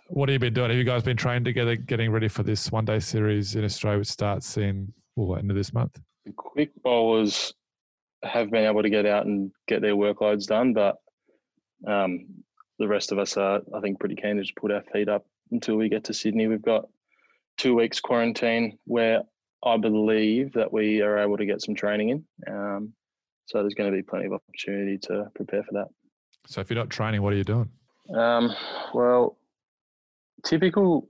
what 0.09 0.29
have 0.29 0.33
you 0.33 0.39
been 0.41 0.55
doing? 0.55 0.71
Have 0.71 0.77
you 0.77 0.83
guys 0.83 1.05
been 1.05 1.17
training 1.17 1.45
together, 1.45 1.77
getting 1.77 2.11
ready 2.11 2.27
for 2.27 2.43
this 2.43 2.73
one 2.73 2.85
day 2.85 2.99
series 2.99 3.55
in 3.55 3.65
Australia, 3.65 4.01
which 4.01 4.09
starts 4.09 4.57
in 4.57 4.93
well, 5.15 5.39
end 5.39 5.53
of 5.53 5.57
this 5.57 5.73
month? 5.73 6.01
The 6.25 6.33
quick 6.33 6.73
bowlers 6.83 7.55
have 8.25 8.51
been 8.51 8.65
able 8.65 8.83
to 8.83 8.91
get 8.91 9.07
out 9.07 9.27
and 9.27 9.53
get 9.69 9.83
their 9.83 9.95
workloads 9.95 10.47
done, 10.47 10.73
but 10.73 10.97
um, 11.87 12.27
the 12.79 12.89
rest 12.89 13.13
of 13.13 13.19
us 13.19 13.37
are, 13.37 13.61
I 13.75 13.81
think, 13.81 14.01
pretty 14.01 14.17
keen 14.17 14.37
to 14.37 14.43
just 14.43 14.57
put 14.57 14.73
our 14.73 14.83
feet 14.93 15.09
up 15.09 15.27
until 15.51 15.77
we 15.77 15.89
get 15.89 16.05
to 16.05 16.15
Sydney. 16.15 16.47
We've 16.47 16.63
got 16.63 16.89
two 17.57 17.75
weeks 17.75 18.01
quarantine 18.01 18.79
where 18.85 19.23
I 19.65 19.77
believe 19.77 20.53
that 20.55 20.73
we 20.73 21.01
are 21.01 21.19
able 21.19 21.37
to 21.37 21.47
get 21.47 21.63
some 21.63 21.75
training 21.75 22.11
in. 22.11 22.25
Um, 22.49 22.93
so 23.47 23.59
there's 23.61 23.75
going 23.75 23.91
to 23.91 23.97
be 23.97 24.03
plenty 24.03 24.27
of 24.27 24.33
opportunity 24.33 24.99
to 24.99 25.31
prepare 25.35 25.63
for 25.63 25.73
that. 25.75 25.89
So 26.47 26.61
if 26.61 26.71
you're 26.71 26.79
not 26.79 26.91
training, 26.91 27.23
what 27.23 27.33
are 27.33 27.37
you 27.37 27.45
doing? 27.45 27.71
Um, 28.15 28.55
well, 28.93 29.39
typical 30.45 31.09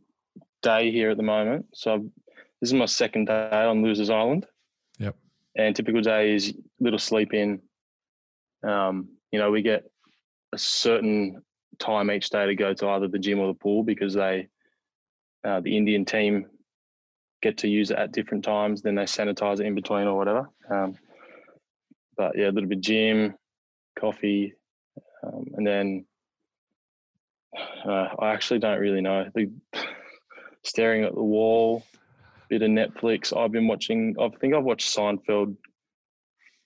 day 0.63 0.91
here 0.91 1.11
at 1.11 1.17
the 1.17 1.23
moment. 1.23 1.67
So 1.75 2.05
this 2.61 2.71
is 2.71 2.75
my 2.75 2.87
second 2.87 3.27
day 3.27 3.51
on 3.53 3.83
Losers 3.83 4.11
Island. 4.11 4.47
Yep. 4.99 5.17
And 5.57 5.75
typical 5.75 6.01
day 6.01 6.35
is 6.35 6.55
little 6.81 6.99
sleep 6.99 7.35
in. 7.35 7.61
Um, 8.67 9.09
you 9.33 9.39
know, 9.39 9.51
we 9.51 9.63
get 9.63 9.85
a 10.53 10.59
certain 10.59 11.43
time 11.79 12.11
each 12.11 12.31
day 12.31 12.47
to 12.47 12.55
go 12.55 12.73
to 12.75 12.89
either 12.89 13.09
the 13.09 13.19
gym 13.19 13.41
or 13.41 13.49
the 13.49 13.59
pool 13.59 13.83
because 13.83 14.15
they 14.15 14.49
uh, 15.45 15.61
the 15.61 15.77
Indian 15.77 16.05
team 16.05 16.47
get 17.43 17.59
to 17.59 17.69
use 17.69 17.91
it 17.91 17.99
at 17.99 18.13
different 18.13 18.45
times. 18.45 18.83
Then 18.83 18.95
they 18.95 19.05
sanitize 19.05 19.61
it 19.61 19.67
in 19.67 19.75
between 19.75 20.07
or 20.07 20.17
whatever. 20.17 20.49
Um, 20.71 20.97
but 22.17 22.37
yeah, 22.37 22.47
a 22.47 22.53
little 22.53 22.69
bit 22.69 22.81
gym, 22.81 23.35
coffee, 23.99 24.55
um, 25.23 25.47
and 25.55 25.67
then 25.67 26.07
uh, 27.87 28.09
I 28.19 28.33
actually 28.33 28.61
don't 28.61 28.81
really 28.81 29.01
know. 29.01 29.29
The, 29.35 29.51
staring 30.65 31.05
at 31.05 31.15
the 31.15 31.23
wall, 31.23 31.85
bit 32.49 32.63
of 32.63 32.71
Netflix. 32.71 33.37
I've 33.37 33.53
been 33.53 33.69
watching. 33.69 34.17
I 34.21 34.29
think 34.41 34.55
I've 34.55 34.65
watched 34.65 34.95
Seinfeld 34.95 35.57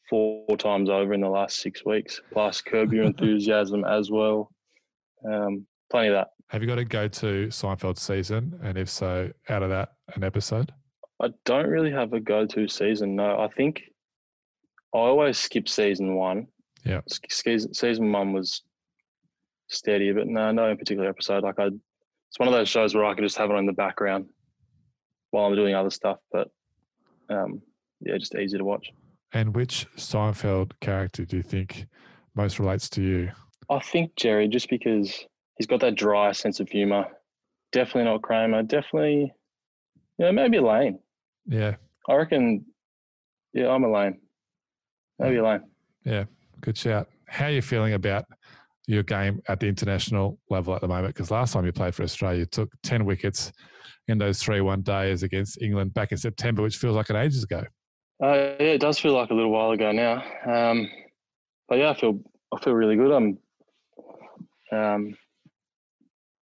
four 0.09 0.57
times 0.57 0.89
over 0.89 1.13
in 1.13 1.21
the 1.21 1.29
last 1.29 1.59
six 1.59 1.85
weeks, 1.85 2.21
plus 2.33 2.61
Curb 2.61 2.93
Your 2.93 3.05
Enthusiasm 3.13 3.85
as 3.85 4.11
well. 4.11 4.51
Um, 5.25 5.67
plenty 5.91 6.09
of 6.09 6.15
that. 6.15 6.29
Have 6.49 6.63
you 6.63 6.69
got 6.69 6.79
a 6.79 6.85
go 6.85 7.09
to 7.09 7.49
Seinfeld 7.49 7.99
season? 7.99 8.59
And 8.63 8.79
if 8.79 8.89
so, 8.89 9.31
out 9.49 9.63
of 9.63 9.71
that, 9.71 9.93
an 10.15 10.25
episode? 10.25 10.73
I 11.21 11.29
don't 11.45 11.67
really 11.67 11.91
have 11.91 12.13
a 12.13 12.21
go 12.21 12.47
to 12.47 12.69
season. 12.69 13.17
No, 13.17 13.39
I 13.39 13.49
think 13.49 13.83
I 14.95 14.99
always 14.99 15.37
skip 15.37 15.69
season 15.69 16.15
one. 16.15 16.47
Yeah. 16.85 17.01
Season 17.31 18.13
one 18.13 18.33
was 18.33 18.63
steady, 19.69 20.13
but 20.13 20.27
no, 20.27 20.51
no 20.53 20.75
particular 20.77 21.09
episode. 21.09 21.43
Like 21.43 21.59
I, 21.59 21.67
it's 21.67 22.39
one 22.39 22.49
of 22.49 22.55
those 22.55 22.69
shows 22.69 22.95
where 22.95 23.05
I 23.05 23.15
can 23.15 23.25
just 23.25 23.37
have 23.37 23.51
it 23.51 23.57
on 23.57 23.67
the 23.67 23.73
background 23.73 24.27
while 25.31 25.47
I'm 25.47 25.55
doing 25.55 25.75
other 25.75 25.91
stuff. 25.91 26.19
But 26.33 26.49
um, 27.29 27.61
yeah, 28.01 28.17
just 28.17 28.35
easy 28.35 28.57
to 28.57 28.65
watch. 28.65 28.91
And 29.33 29.55
which 29.55 29.87
Seinfeld 29.97 30.73
character 30.81 31.25
do 31.25 31.37
you 31.37 31.43
think 31.43 31.87
most 32.35 32.59
relates 32.59 32.89
to 32.91 33.03
you? 33.03 33.31
I 33.71 33.79
think 33.81 34.17
Jerry, 34.17 34.49
just 34.49 34.71
because 34.71 35.25
he's 35.57 35.67
got 35.67 35.81
that 35.81 35.95
dry 35.95 36.33
sense 36.33 36.61
of 36.61 36.69
humor. 36.69 37.07
Definitely 37.73 38.05
not 38.05 38.23
Kramer. 38.23 38.63
Definitely, 38.63 39.33
yeah, 40.19 40.31
maybe 40.31 40.59
Lane. 40.59 40.99
Yeah. 41.47 41.77
I 42.09 42.15
reckon, 42.15 42.65
yeah, 43.53 43.69
I'm 43.69 43.85
Elaine. 43.85 44.19
Maybe 45.19 45.37
Elaine. 45.37 45.65
Yeah, 46.05 46.25
good 46.61 46.79
shout. 46.79 47.09
How 47.27 47.47
are 47.47 47.51
you 47.51 47.63
feeling 47.63 47.93
about 47.93 48.25
your 48.87 49.03
game 49.03 49.43
at 49.49 49.61
the 49.61 49.67
international 49.67 50.39
level 50.49 50.75
at 50.75 50.81
the 50.81 50.89
moment? 50.89 51.15
Because 51.15 51.31
last 51.31 51.53
time 51.53 51.67
you 51.67 51.73
played 51.73 51.95
for 51.95 52.03
Australia, 52.03 52.41
you 52.41 52.47
took 52.47 52.71
10 52.83 53.05
wickets 53.05 53.53
in 54.09 54.17
those 54.17 54.43
three 54.43 54.63
one 54.63 54.81
days 54.81 55.23
against 55.23 55.61
England 55.61 55.93
back 55.93 56.13
in 56.13 56.19
September, 56.19 56.63
which 56.63 56.79
feels 56.79 56.97
like 56.97 57.11
an 57.11 57.17
ages 57.17 57.45
ago. 57.45 57.63
Uh, 58.23 58.57
yeah, 58.59 58.73
it 58.73 58.81
does 58.81 58.99
feel 58.99 59.13
like 59.13 59.31
a 59.31 59.35
little 59.35 59.53
while 59.53 59.71
ago 59.71 59.93
now. 59.93 60.23
Um, 60.47 60.89
but 61.69 61.79
yeah, 61.79 61.91
I 61.91 61.95
feel 61.95 62.19
I 62.53 62.61
feel 62.61 62.73
really 62.73 62.97
good. 62.97 63.13
I'm, 63.13 63.39
um, 64.73 65.17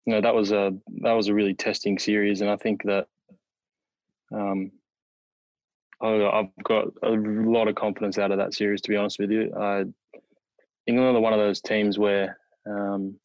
you 0.04 0.12
know, 0.12 0.20
that 0.20 0.34
was 0.34 0.52
a 0.52 0.72
that 1.02 1.12
was 1.12 1.28
a 1.28 1.34
really 1.34 1.54
testing 1.54 1.98
series, 1.98 2.40
and 2.40 2.50
I 2.50 2.56
think 2.56 2.82
that 2.84 3.06
um, 4.32 4.70
I, 6.00 6.08
have 6.08 6.64
got 6.64 6.88
a 7.02 7.10
lot 7.10 7.68
of 7.68 7.74
confidence 7.74 8.18
out 8.18 8.30
of 8.30 8.38
that 8.38 8.54
series. 8.54 8.80
To 8.82 8.90
be 8.90 8.96
honest 8.96 9.18
with 9.18 9.30
you, 9.30 9.52
I, 9.58 9.84
England 10.86 11.16
are 11.16 11.20
one 11.20 11.32
of 11.32 11.38
those 11.38 11.60
teams 11.60 11.98
where, 11.98 12.38
um, 12.66 13.18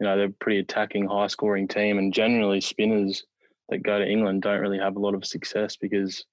you 0.00 0.06
know, 0.06 0.16
they're 0.16 0.26
a 0.26 0.40
pretty 0.40 0.60
attacking, 0.60 1.06
high 1.06 1.26
scoring 1.26 1.68
team, 1.68 1.98
and 1.98 2.12
generally 2.12 2.60
spinners 2.60 3.24
that 3.68 3.82
go 3.82 3.98
to 3.98 4.08
England 4.08 4.42
don't 4.42 4.60
really 4.60 4.78
have 4.78 4.96
a 4.96 5.00
lot 5.00 5.14
of 5.14 5.24
success 5.24 5.76
because 5.76 6.24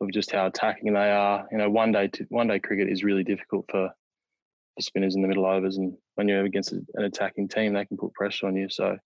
of 0.00 0.10
just 0.12 0.30
how 0.30 0.46
attacking 0.46 0.92
they 0.92 1.10
are. 1.10 1.46
You 1.50 1.58
know, 1.58 1.68
one 1.68 1.92
day 1.92 2.08
to, 2.08 2.24
one 2.28 2.46
day 2.46 2.60
cricket 2.60 2.88
is 2.88 3.04
really 3.04 3.24
difficult 3.24 3.66
for, 3.70 3.88
for 3.88 4.82
spinners 4.82 5.16
in 5.16 5.22
the 5.22 5.28
middle 5.28 5.46
overs, 5.46 5.76
and 5.76 5.96
when 6.18 6.26
you're 6.26 6.44
against 6.44 6.72
an 6.72 6.84
attacking 6.98 7.46
team, 7.46 7.72
they 7.72 7.84
can 7.84 7.96
put 7.96 8.12
pressure 8.12 8.48
on 8.48 8.56
you. 8.56 8.68
So, 8.68 8.98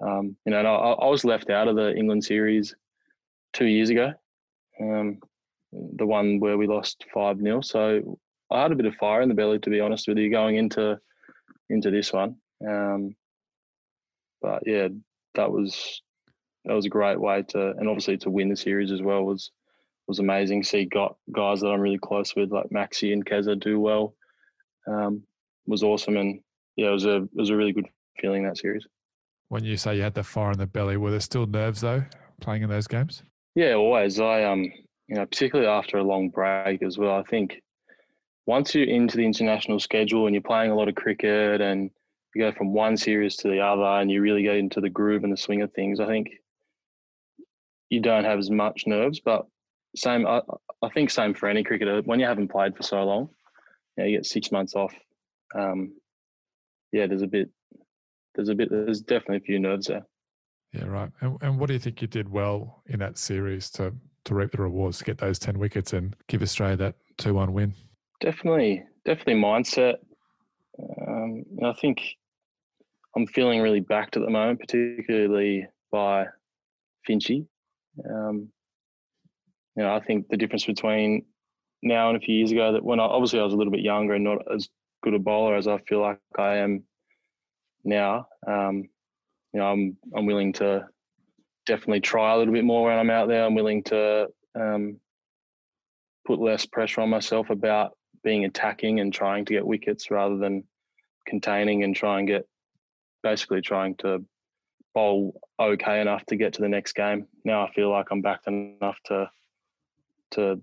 um, 0.00 0.34
you 0.46 0.50
know, 0.50 0.60
I, 0.60 0.92
I, 0.92 1.06
was 1.08 1.22
left 1.22 1.50
out 1.50 1.68
of 1.68 1.76
the 1.76 1.94
England 1.94 2.24
series 2.24 2.74
two 3.52 3.66
years 3.66 3.90
ago, 3.90 4.14
um, 4.80 5.18
the 5.72 6.06
one 6.06 6.40
where 6.40 6.56
we 6.56 6.66
lost 6.66 7.04
five 7.12 7.38
0 7.38 7.60
So 7.60 8.18
I 8.50 8.62
had 8.62 8.72
a 8.72 8.76
bit 8.76 8.86
of 8.86 8.94
fire 8.94 9.20
in 9.20 9.28
the 9.28 9.34
belly, 9.34 9.58
to 9.58 9.68
be 9.68 9.80
honest 9.80 10.08
with 10.08 10.16
you, 10.16 10.30
going 10.30 10.56
into 10.56 10.98
into 11.68 11.90
this 11.90 12.14
one. 12.14 12.36
Um, 12.66 13.14
but 14.40 14.62
yeah, 14.64 14.88
that 15.34 15.52
was 15.52 16.00
that 16.64 16.72
was 16.72 16.86
a 16.86 16.90
great 16.90 17.20
way 17.20 17.42
to, 17.48 17.72
and 17.72 17.90
obviously 17.90 18.16
to 18.18 18.30
win 18.30 18.48
the 18.48 18.56
series 18.56 18.90
as 18.90 19.02
well 19.02 19.22
was 19.22 19.50
was 20.06 20.18
amazing. 20.18 20.64
See 20.64 20.86
got 20.86 21.16
guys 21.30 21.60
that 21.60 21.68
I'm 21.68 21.80
really 21.80 21.98
close 21.98 22.34
with, 22.34 22.50
like 22.50 22.70
Maxi 22.70 23.12
and 23.12 23.26
Keza, 23.26 23.60
do 23.60 23.78
well. 23.78 24.14
Um, 24.86 25.24
was 25.68 25.82
awesome, 25.82 26.16
and 26.16 26.40
yeah, 26.76 26.88
it 26.88 26.92
was 26.92 27.06
a 27.06 27.16
it 27.22 27.28
was 27.34 27.50
a 27.50 27.56
really 27.56 27.72
good 27.72 27.86
feeling 28.20 28.44
that 28.44 28.58
series. 28.58 28.86
When 29.48 29.64
you 29.64 29.76
say 29.76 29.96
you 29.96 30.02
had 30.02 30.14
the 30.14 30.24
fire 30.24 30.52
in 30.52 30.58
the 30.58 30.66
belly, 30.66 30.96
were 30.96 31.10
there 31.10 31.20
still 31.20 31.46
nerves 31.46 31.80
though 31.80 32.04
playing 32.40 32.62
in 32.62 32.68
those 32.68 32.86
games? 32.86 33.22
Yeah, 33.54 33.74
always. 33.74 34.20
I 34.20 34.44
um, 34.44 34.62
you 35.08 35.16
know, 35.16 35.26
particularly 35.26 35.68
after 35.68 35.98
a 35.98 36.02
long 36.02 36.28
break 36.28 36.82
as 36.82 36.98
well. 36.98 37.16
I 37.16 37.22
think 37.22 37.60
once 38.46 38.74
you're 38.74 38.88
into 38.88 39.16
the 39.16 39.24
international 39.24 39.80
schedule 39.80 40.26
and 40.26 40.34
you're 40.34 40.42
playing 40.42 40.70
a 40.70 40.74
lot 40.74 40.88
of 40.88 40.94
cricket 40.94 41.60
and 41.60 41.90
you 42.34 42.42
go 42.42 42.52
from 42.52 42.72
one 42.72 42.96
series 42.96 43.36
to 43.36 43.48
the 43.48 43.60
other 43.60 43.82
and 43.82 44.10
you 44.10 44.20
really 44.20 44.42
get 44.42 44.56
into 44.56 44.80
the 44.80 44.88
groove 44.88 45.24
and 45.24 45.32
the 45.32 45.36
swing 45.36 45.62
of 45.62 45.72
things, 45.72 45.98
I 46.00 46.06
think 46.06 46.30
you 47.90 48.00
don't 48.00 48.24
have 48.24 48.38
as 48.38 48.50
much 48.50 48.84
nerves. 48.86 49.20
But 49.20 49.46
same, 49.96 50.26
I, 50.26 50.40
I 50.82 50.88
think 50.90 51.10
same 51.10 51.34
for 51.34 51.48
any 51.48 51.64
cricketer. 51.64 52.02
When 52.04 52.20
you 52.20 52.26
haven't 52.26 52.48
played 52.48 52.76
for 52.76 52.82
so 52.82 53.02
long, 53.02 53.30
you, 53.96 54.04
know, 54.04 54.08
you 54.08 54.16
get 54.18 54.26
six 54.26 54.52
months 54.52 54.74
off. 54.74 54.94
Um, 55.54 55.92
yeah, 56.92 57.06
there's 57.06 57.22
a 57.22 57.26
bit, 57.26 57.50
there's 58.34 58.48
a 58.48 58.54
bit, 58.54 58.70
there's 58.70 59.00
definitely 59.00 59.38
a 59.38 59.40
few 59.40 59.58
nerves 59.58 59.86
there. 59.86 60.06
Yeah, 60.72 60.84
right. 60.84 61.10
And, 61.20 61.38
and 61.40 61.58
what 61.58 61.68
do 61.68 61.72
you 61.72 61.78
think 61.78 62.02
you 62.02 62.08
did 62.08 62.28
well 62.30 62.82
in 62.86 62.98
that 62.98 63.18
series 63.18 63.70
to 63.70 63.94
to 64.24 64.34
reap 64.34 64.52
the 64.52 64.60
rewards 64.60 64.98
to 64.98 65.04
get 65.04 65.16
those 65.18 65.38
ten 65.38 65.58
wickets 65.58 65.94
and 65.94 66.14
give 66.26 66.42
Australia 66.42 66.76
that 66.76 66.94
two 67.16 67.34
one 67.34 67.52
win? 67.52 67.74
Definitely, 68.20 68.84
definitely 69.04 69.40
mindset. 69.40 69.94
Um, 71.06 71.44
I 71.64 71.72
think 71.80 72.02
I'm 73.16 73.26
feeling 73.26 73.60
really 73.60 73.80
backed 73.80 74.16
at 74.16 74.22
the 74.22 74.30
moment, 74.30 74.60
particularly 74.60 75.66
by 75.90 76.26
Finchy. 77.08 77.46
Um, 78.08 78.50
you 79.76 79.82
know, 79.82 79.94
I 79.94 80.00
think 80.00 80.28
the 80.28 80.36
difference 80.36 80.66
between 80.66 81.24
now 81.82 82.08
and 82.08 82.16
a 82.16 82.20
few 82.20 82.34
years 82.34 82.52
ago 82.52 82.72
that 82.72 82.84
when 82.84 83.00
I, 83.00 83.04
obviously 83.04 83.40
I 83.40 83.44
was 83.44 83.54
a 83.54 83.56
little 83.56 83.72
bit 83.72 83.80
younger 83.80 84.14
and 84.14 84.24
not 84.24 84.38
as 84.52 84.68
good 85.02 85.14
a 85.14 85.18
bowler 85.18 85.56
as 85.56 85.68
I 85.68 85.78
feel 85.78 86.00
like 86.00 86.18
I 86.38 86.56
am 86.56 86.84
now. 87.84 88.26
Um, 88.46 88.88
you 89.52 89.60
know, 89.60 89.66
I'm 89.66 89.96
I'm 90.14 90.26
willing 90.26 90.52
to 90.54 90.86
definitely 91.66 92.00
try 92.00 92.32
a 92.32 92.38
little 92.38 92.54
bit 92.54 92.64
more 92.64 92.86
when 92.86 92.98
I'm 92.98 93.10
out 93.10 93.28
there. 93.28 93.44
I'm 93.44 93.54
willing 93.54 93.82
to 93.84 94.28
um, 94.54 94.98
put 96.26 96.40
less 96.40 96.66
pressure 96.66 97.00
on 97.00 97.10
myself 97.10 97.50
about 97.50 97.92
being 98.24 98.44
attacking 98.44 99.00
and 99.00 99.12
trying 99.12 99.44
to 99.44 99.54
get 99.54 99.66
wickets 99.66 100.10
rather 100.10 100.36
than 100.36 100.64
containing 101.26 101.84
and 101.84 101.94
try 101.94 102.18
and 102.18 102.26
get 102.26 102.46
basically 103.22 103.60
trying 103.60 103.94
to 103.96 104.24
bowl 104.94 105.40
okay 105.60 106.00
enough 106.00 106.24
to 106.26 106.36
get 106.36 106.54
to 106.54 106.62
the 106.62 106.68
next 106.68 106.94
game. 106.94 107.26
Now 107.44 107.66
I 107.66 107.72
feel 107.72 107.90
like 107.90 108.06
I'm 108.10 108.22
backed 108.22 108.46
enough 108.46 108.98
to 109.06 109.30
to 110.32 110.60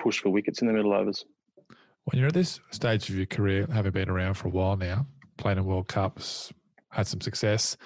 push 0.00 0.20
for 0.20 0.30
wickets 0.30 0.62
in 0.62 0.66
the 0.66 0.72
middle 0.72 0.92
overs. 0.92 1.24
When 2.04 2.18
you're 2.18 2.28
at 2.28 2.34
this 2.34 2.60
stage 2.70 3.08
of 3.08 3.16
your 3.16 3.26
career, 3.26 3.66
having 3.72 3.92
been 3.92 4.08
around 4.08 4.34
for 4.34 4.48
a 4.48 4.50
while 4.50 4.76
now, 4.76 5.06
playing 5.38 5.58
in 5.58 5.64
World 5.64 5.88
Cups, 5.88 6.52
had 6.90 7.06
some 7.06 7.20
success, 7.20 7.76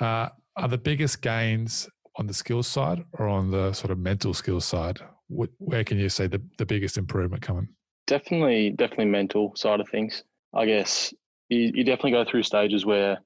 uh, 0.00 0.28
are 0.56 0.68
the 0.68 0.78
biggest 0.78 1.22
gains 1.22 1.88
on 2.16 2.26
the 2.26 2.34
skills 2.34 2.66
side 2.66 3.02
or 3.14 3.26
on 3.26 3.50
the 3.50 3.72
sort 3.72 3.90
of 3.90 3.98
mental 3.98 4.34
skills 4.34 4.66
side? 4.66 5.00
Where 5.28 5.84
can 5.84 5.98
you 5.98 6.10
see 6.10 6.26
the, 6.26 6.42
the 6.58 6.66
biggest 6.66 6.98
improvement 6.98 7.42
coming? 7.42 7.68
Definitely, 8.06 8.70
definitely 8.70 9.06
mental 9.06 9.54
side 9.56 9.80
of 9.80 9.88
things. 9.88 10.22
I 10.54 10.66
guess 10.66 11.14
you, 11.48 11.72
you 11.74 11.84
definitely 11.84 12.10
go 12.10 12.24
through 12.24 12.42
stages 12.42 12.84
where 12.84 13.18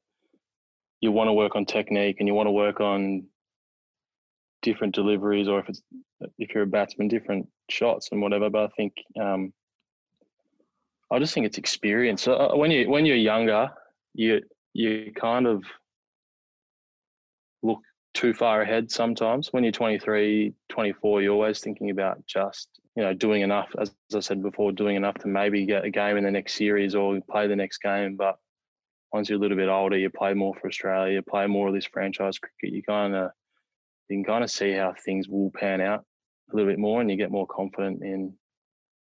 you 1.00 1.10
want 1.10 1.28
to 1.28 1.32
work 1.32 1.56
on 1.56 1.64
technique 1.66 2.16
and 2.20 2.28
you 2.28 2.34
want 2.34 2.46
to 2.46 2.52
work 2.52 2.80
on 2.80 3.26
different 4.62 4.94
deliveries 4.94 5.48
or 5.48 5.60
if 5.60 5.68
it's 5.68 5.82
if 6.38 6.54
you're 6.54 6.64
a 6.64 6.66
batsman 6.66 7.08
different 7.08 7.46
shots 7.70 8.08
and 8.10 8.20
whatever 8.20 8.48
but 8.50 8.64
i 8.64 8.68
think 8.76 8.92
um, 9.20 9.52
i 11.10 11.18
just 11.18 11.34
think 11.34 11.46
it's 11.46 11.58
experience. 11.58 12.22
So, 12.22 12.34
uh, 12.34 12.56
when 12.56 12.70
you 12.70 12.88
when 12.88 13.06
you're 13.06 13.16
younger 13.16 13.70
you 14.14 14.40
you 14.72 15.12
kind 15.14 15.46
of 15.46 15.62
look 17.62 17.80
too 18.14 18.32
far 18.32 18.62
ahead 18.62 18.90
sometimes. 18.90 19.52
When 19.52 19.62
you're 19.62 19.72
23 19.72 20.52
24 20.68 21.22
you're 21.22 21.32
always 21.32 21.60
thinking 21.60 21.90
about 21.90 22.25
just 22.26 22.68
you 22.96 23.02
know 23.02 23.12
doing 23.12 23.42
enough 23.42 23.68
as, 23.78 23.90
as 24.10 24.16
i 24.16 24.20
said 24.20 24.42
before 24.42 24.72
doing 24.72 24.96
enough 24.96 25.16
to 25.16 25.28
maybe 25.28 25.66
get 25.66 25.84
a 25.84 25.90
game 25.90 26.16
in 26.16 26.25
the 26.25 26.30
next 26.30 26.54
series 26.54 26.94
or 26.94 27.18
play 27.30 27.46
the 27.46 27.56
next 27.56 27.78
game. 27.78 28.16
But 28.16 28.36
once 29.12 29.28
you're 29.28 29.38
a 29.38 29.40
little 29.40 29.56
bit 29.56 29.68
older 29.68 29.96
you 29.96 30.10
play 30.10 30.34
more 30.34 30.54
for 30.54 30.68
australia 30.68 31.14
you 31.14 31.22
play 31.22 31.46
more 31.46 31.68
of 31.68 31.75
this 31.75 31.86
franchise 31.86 32.38
cricket 32.38 32.75
you 32.75 32.82
kind 32.82 33.14
of 33.14 33.30
you 34.08 34.16
can 34.16 34.25
kind 34.25 34.44
of 34.44 34.50
see 34.50 34.72
how 34.72 34.92
things 35.04 35.28
will 35.28 35.50
pan 35.52 35.80
out 35.80 36.04
a 36.52 36.56
little 36.56 36.70
bit 36.70 36.78
more 36.78 37.00
and 37.00 37.10
you 37.10 37.16
get 37.16 37.30
more 37.30 37.46
confident 37.46 38.02
in 38.02 38.32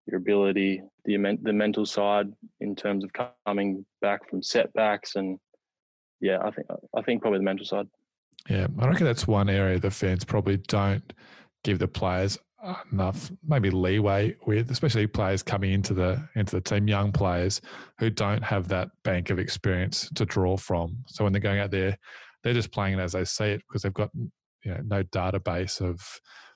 your 0.06 0.18
ability, 0.18 0.82
the 1.04 1.16
the 1.42 1.52
mental 1.52 1.86
side 1.86 2.32
in 2.60 2.74
terms 2.74 3.04
of 3.04 3.10
coming 3.46 3.84
back 4.00 4.28
from 4.28 4.42
setbacks, 4.42 5.16
and 5.16 5.38
yeah, 6.20 6.38
I 6.42 6.50
think 6.50 6.66
I 6.96 7.02
think 7.02 7.22
probably 7.22 7.38
the 7.38 7.44
mental 7.44 7.66
side. 7.66 7.86
Yeah, 8.48 8.66
I 8.78 8.88
reckon 8.88 9.06
that's 9.06 9.26
one 9.26 9.48
area 9.48 9.78
the 9.78 9.90
fans 9.90 10.24
probably 10.24 10.56
don't 10.56 11.12
give 11.62 11.78
the 11.78 11.86
players 11.86 12.38
enough 12.92 13.30
maybe 13.46 13.70
leeway 13.70 14.36
with, 14.46 14.70
especially 14.70 15.06
players 15.06 15.42
coming 15.42 15.72
into 15.72 15.94
the 15.94 16.28
into 16.34 16.56
the 16.56 16.60
team, 16.60 16.88
young 16.88 17.12
players 17.12 17.60
who 17.98 18.10
don't 18.10 18.42
have 18.42 18.68
that 18.68 18.88
bank 19.04 19.30
of 19.30 19.38
experience 19.38 20.08
to 20.14 20.24
draw 20.24 20.56
from. 20.56 20.96
So 21.06 21.24
when 21.24 21.32
they're 21.32 21.40
going 21.40 21.60
out 21.60 21.70
there, 21.70 21.96
they're 22.42 22.54
just 22.54 22.72
playing 22.72 22.98
it 22.98 23.02
as 23.02 23.12
they 23.12 23.24
see 23.24 23.46
it 23.46 23.62
because 23.68 23.82
they've 23.82 23.94
got 23.94 24.10
you 24.64 24.72
know 24.72 24.80
no 24.84 25.02
database 25.04 25.80
of 25.80 26.00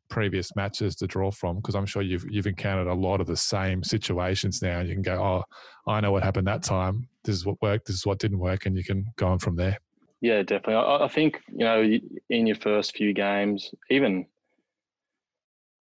previous 0.09 0.55
matches 0.57 0.95
to 0.97 1.07
draw 1.07 1.31
from. 1.31 1.57
Because 1.57 1.75
I'm 1.75 1.87
sure 1.87 2.03
you've 2.03 2.25
you've 2.31 2.47
encountered 2.47 2.89
a 2.89 2.95
lot 2.95 3.21
of 3.21 3.27
the 3.27 3.37
same 3.37 3.83
situations 3.83 4.63
now. 4.63 4.81
You 4.81 4.95
can 4.95 5.03
go, 5.03 5.23
oh, 5.23 5.91
I 5.91 6.01
know 6.01 6.13
what 6.13 6.23
happened 6.23 6.47
that 6.47 6.63
time. 6.63 7.09
This 7.25 7.35
is 7.35 7.47
what 7.47 7.61
worked. 7.63 7.87
This 7.87 7.97
is 7.97 8.07
what 8.07 8.19
didn't 8.19 8.39
work, 8.39 8.67
and 8.67 8.77
you 8.77 8.85
can 8.85 9.05
go 9.17 9.29
on 9.29 9.39
from 9.39 9.57
there. 9.57 9.79
Yeah, 10.21 10.43
definitely. 10.43 10.75
I, 10.77 11.05
I 11.05 11.09
think 11.09 11.41
you 11.49 11.65
know 11.65 11.99
in 12.31 12.47
your 12.47 12.57
first 12.57 12.97
few 12.97 13.13
games, 13.13 13.71
even 13.91 14.27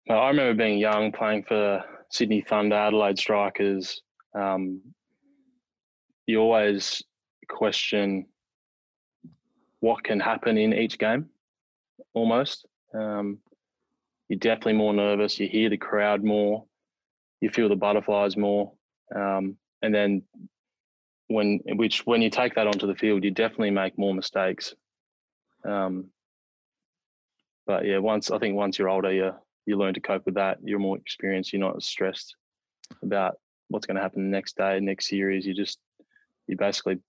I 0.10 0.28
remember 0.28 0.54
being 0.54 0.78
young, 0.78 1.12
playing 1.12 1.44
for 1.44 1.84
Sydney 2.12 2.42
Thunder, 2.42 2.76
Adelaide 2.76 3.18
Strikers. 3.18 4.02
Um, 4.38 4.82
you 6.28 6.40
always 6.40 7.04
question 7.50 8.26
what 9.80 10.04
can 10.04 10.20
happen 10.20 10.58
in 10.58 10.74
each 10.74 10.98
game, 10.98 11.30
almost. 12.14 12.66
Um, 12.94 13.40
you're 14.30 14.40
definitely 14.40 14.74
more 14.74 14.94
nervous. 14.94 15.40
You 15.40 15.48
hear 15.48 15.70
the 15.70 15.78
crowd 15.78 16.24
more. 16.24 16.66
You 17.42 17.50
feel 17.50 17.70
the 17.70 17.76
butterflies 17.76 18.36
more. 18.38 18.74
Um, 19.16 19.58
and 19.82 19.94
then 19.94 20.24
when 21.28 21.60
which 21.66 22.06
when 22.06 22.22
you 22.22 22.30
take 22.30 22.56
that 22.56 22.68
onto 22.68 22.88
the 22.88 22.96
field, 22.96 23.24
you 23.24 23.32
definitely 23.32 23.72
make 23.72 23.98
more 23.98 24.14
mistakes. 24.14 24.74
Um, 25.68 26.08
but 27.68 27.86
yeah, 27.86 27.98
once 27.98 28.32
I 28.32 28.38
think 28.38 28.56
once 28.56 28.78
you're 28.78 28.90
older, 28.90 29.12
you 29.12 29.32
you 29.66 29.78
learn 29.78 29.94
to 29.96 30.00
cope 30.00 30.26
with 30.26 30.36
that. 30.36 30.58
You're 30.64 30.80
more 30.80 30.98
experienced. 30.98 31.54
You're 31.54 31.62
not 31.62 31.76
as 31.76 31.86
stressed 31.86 32.36
about 33.02 33.38
what's 33.70 33.86
going 33.86 33.96
to 33.96 34.02
happen 34.02 34.24
the 34.24 34.36
next 34.36 34.58
day, 34.58 34.80
next 34.80 35.08
series. 35.08 35.46
You 35.46 35.54
just 35.54 35.80
you're 36.48 36.58
basically 36.58 37.00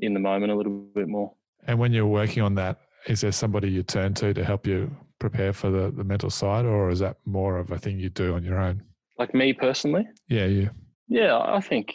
in 0.00 0.14
the 0.14 0.20
moment 0.20 0.52
a 0.52 0.54
little 0.54 0.72
bit 0.94 1.08
more. 1.08 1.32
And 1.66 1.78
when 1.78 1.92
you're 1.92 2.06
working 2.06 2.42
on 2.42 2.54
that, 2.54 2.80
is 3.08 3.22
there 3.22 3.32
somebody 3.32 3.70
you 3.70 3.82
turn 3.82 4.14
to 4.14 4.34
to 4.34 4.44
help 4.44 4.66
you 4.66 4.94
prepare 5.18 5.52
for 5.52 5.70
the, 5.70 5.90
the 5.90 6.04
mental 6.04 6.30
side, 6.30 6.64
or 6.64 6.90
is 6.90 7.00
that 7.00 7.16
more 7.24 7.58
of 7.58 7.72
a 7.72 7.78
thing 7.78 7.98
you 7.98 8.10
do 8.10 8.34
on 8.34 8.44
your 8.44 8.58
own? 8.58 8.82
Like 9.18 9.34
me 9.34 9.52
personally? 9.52 10.06
Yeah, 10.28 10.46
you. 10.46 10.70
Yeah, 11.08 11.38
I 11.38 11.60
think 11.60 11.94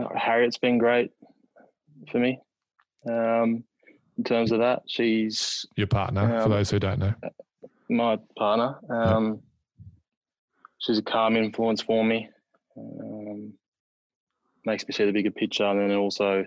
uh, 0.00 0.08
Harriet's 0.16 0.58
been 0.58 0.78
great 0.78 1.12
for 2.10 2.18
me. 2.18 2.38
Um, 3.08 3.64
in 4.18 4.24
terms 4.24 4.52
of 4.52 4.58
that, 4.58 4.82
she's 4.86 5.64
your 5.76 5.86
partner. 5.86 6.36
Um, 6.36 6.42
for 6.42 6.48
those 6.48 6.70
who 6.70 6.78
don't 6.78 6.98
know, 6.98 7.14
my 7.88 8.18
partner. 8.36 8.78
Um, 8.90 9.26
yep. 9.26 9.38
She's 10.78 10.98
a 10.98 11.02
calm 11.02 11.36
influence 11.36 11.82
for 11.82 12.04
me. 12.04 12.28
Um, 12.76 13.54
makes 14.64 14.86
me 14.86 14.92
see 14.92 15.04
the 15.04 15.12
bigger 15.12 15.30
picture, 15.30 15.64
and 15.64 15.78
then 15.78 15.96
also 15.96 16.44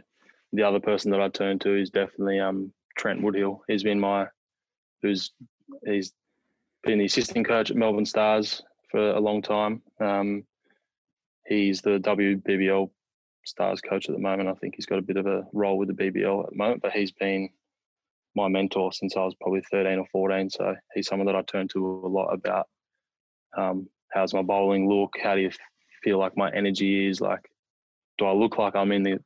the 0.52 0.64
other 0.64 0.80
person 0.80 1.12
that 1.12 1.22
I 1.22 1.30
turn 1.30 1.60
to 1.60 1.76
is 1.76 1.90
definitely 1.90 2.40
um, 2.40 2.72
Trent 3.00 3.22
Woodhill. 3.22 3.60
He's 3.68 3.84
been 3.84 4.00
my, 4.00 4.28
who's 5.02 5.32
he's 5.86 6.12
been 6.84 7.00
the 7.00 7.06
assistant 7.06 7.48
coach 7.48 7.72
at 7.72 7.78
Melbourne 7.78 8.06
Stars 8.06 8.62
for 8.92 9.12
a 9.12 9.20
long 9.20 9.42
time. 9.42 9.82
Um, 10.02 10.44
he's 11.48 11.82
the 11.82 12.00
WBBL 12.00 12.90
Stars 13.46 13.82
coach 13.82 14.10
at 14.10 14.16
the 14.16 14.22
moment. 14.22 14.50
I 14.50 14.54
think 14.56 14.76
he's 14.76 14.86
got 14.86 15.00
a 15.00 15.04
bit 15.04 15.18
of 15.18 15.26
a 15.26 15.48
role 15.54 15.78
with 15.78 15.88
the 15.88 15.94
BBL 15.94 16.44
at 16.44 16.50
the 16.50 16.58
moment, 16.58 16.82
but 16.82 16.92
he's 16.92 17.12
been 17.12 17.50
my 18.36 18.50
mentor 18.50 18.92
since 18.92 19.16
I 19.16 19.22
was 19.22 19.36
probably 19.42 19.62
13 19.72 19.98
or 19.98 20.06
14. 20.12 20.50
So 20.50 20.76
he's 20.94 21.08
someone 21.08 21.26
that 21.28 21.36
I 21.36 21.42
turn 21.44 21.68
to 21.70 22.02
a 22.06 22.08
lot 22.08 22.34
about 22.34 22.68
um, 23.58 23.88
how's 24.12 24.34
my 24.34 24.42
bowling 24.42 24.90
look? 24.90 25.16
How 25.22 25.36
do 25.36 25.42
you 25.42 25.52
feel 26.04 26.20
like 26.20 26.36
my 26.36 26.52
energy 26.52 27.08
is? 27.08 27.22
Like, 27.22 27.50
do 28.18 28.26
I 28.26 28.34
look 28.34 28.58
like 28.58 28.76
I'm 28.76 28.92
in 28.92 29.04
the 29.04 29.20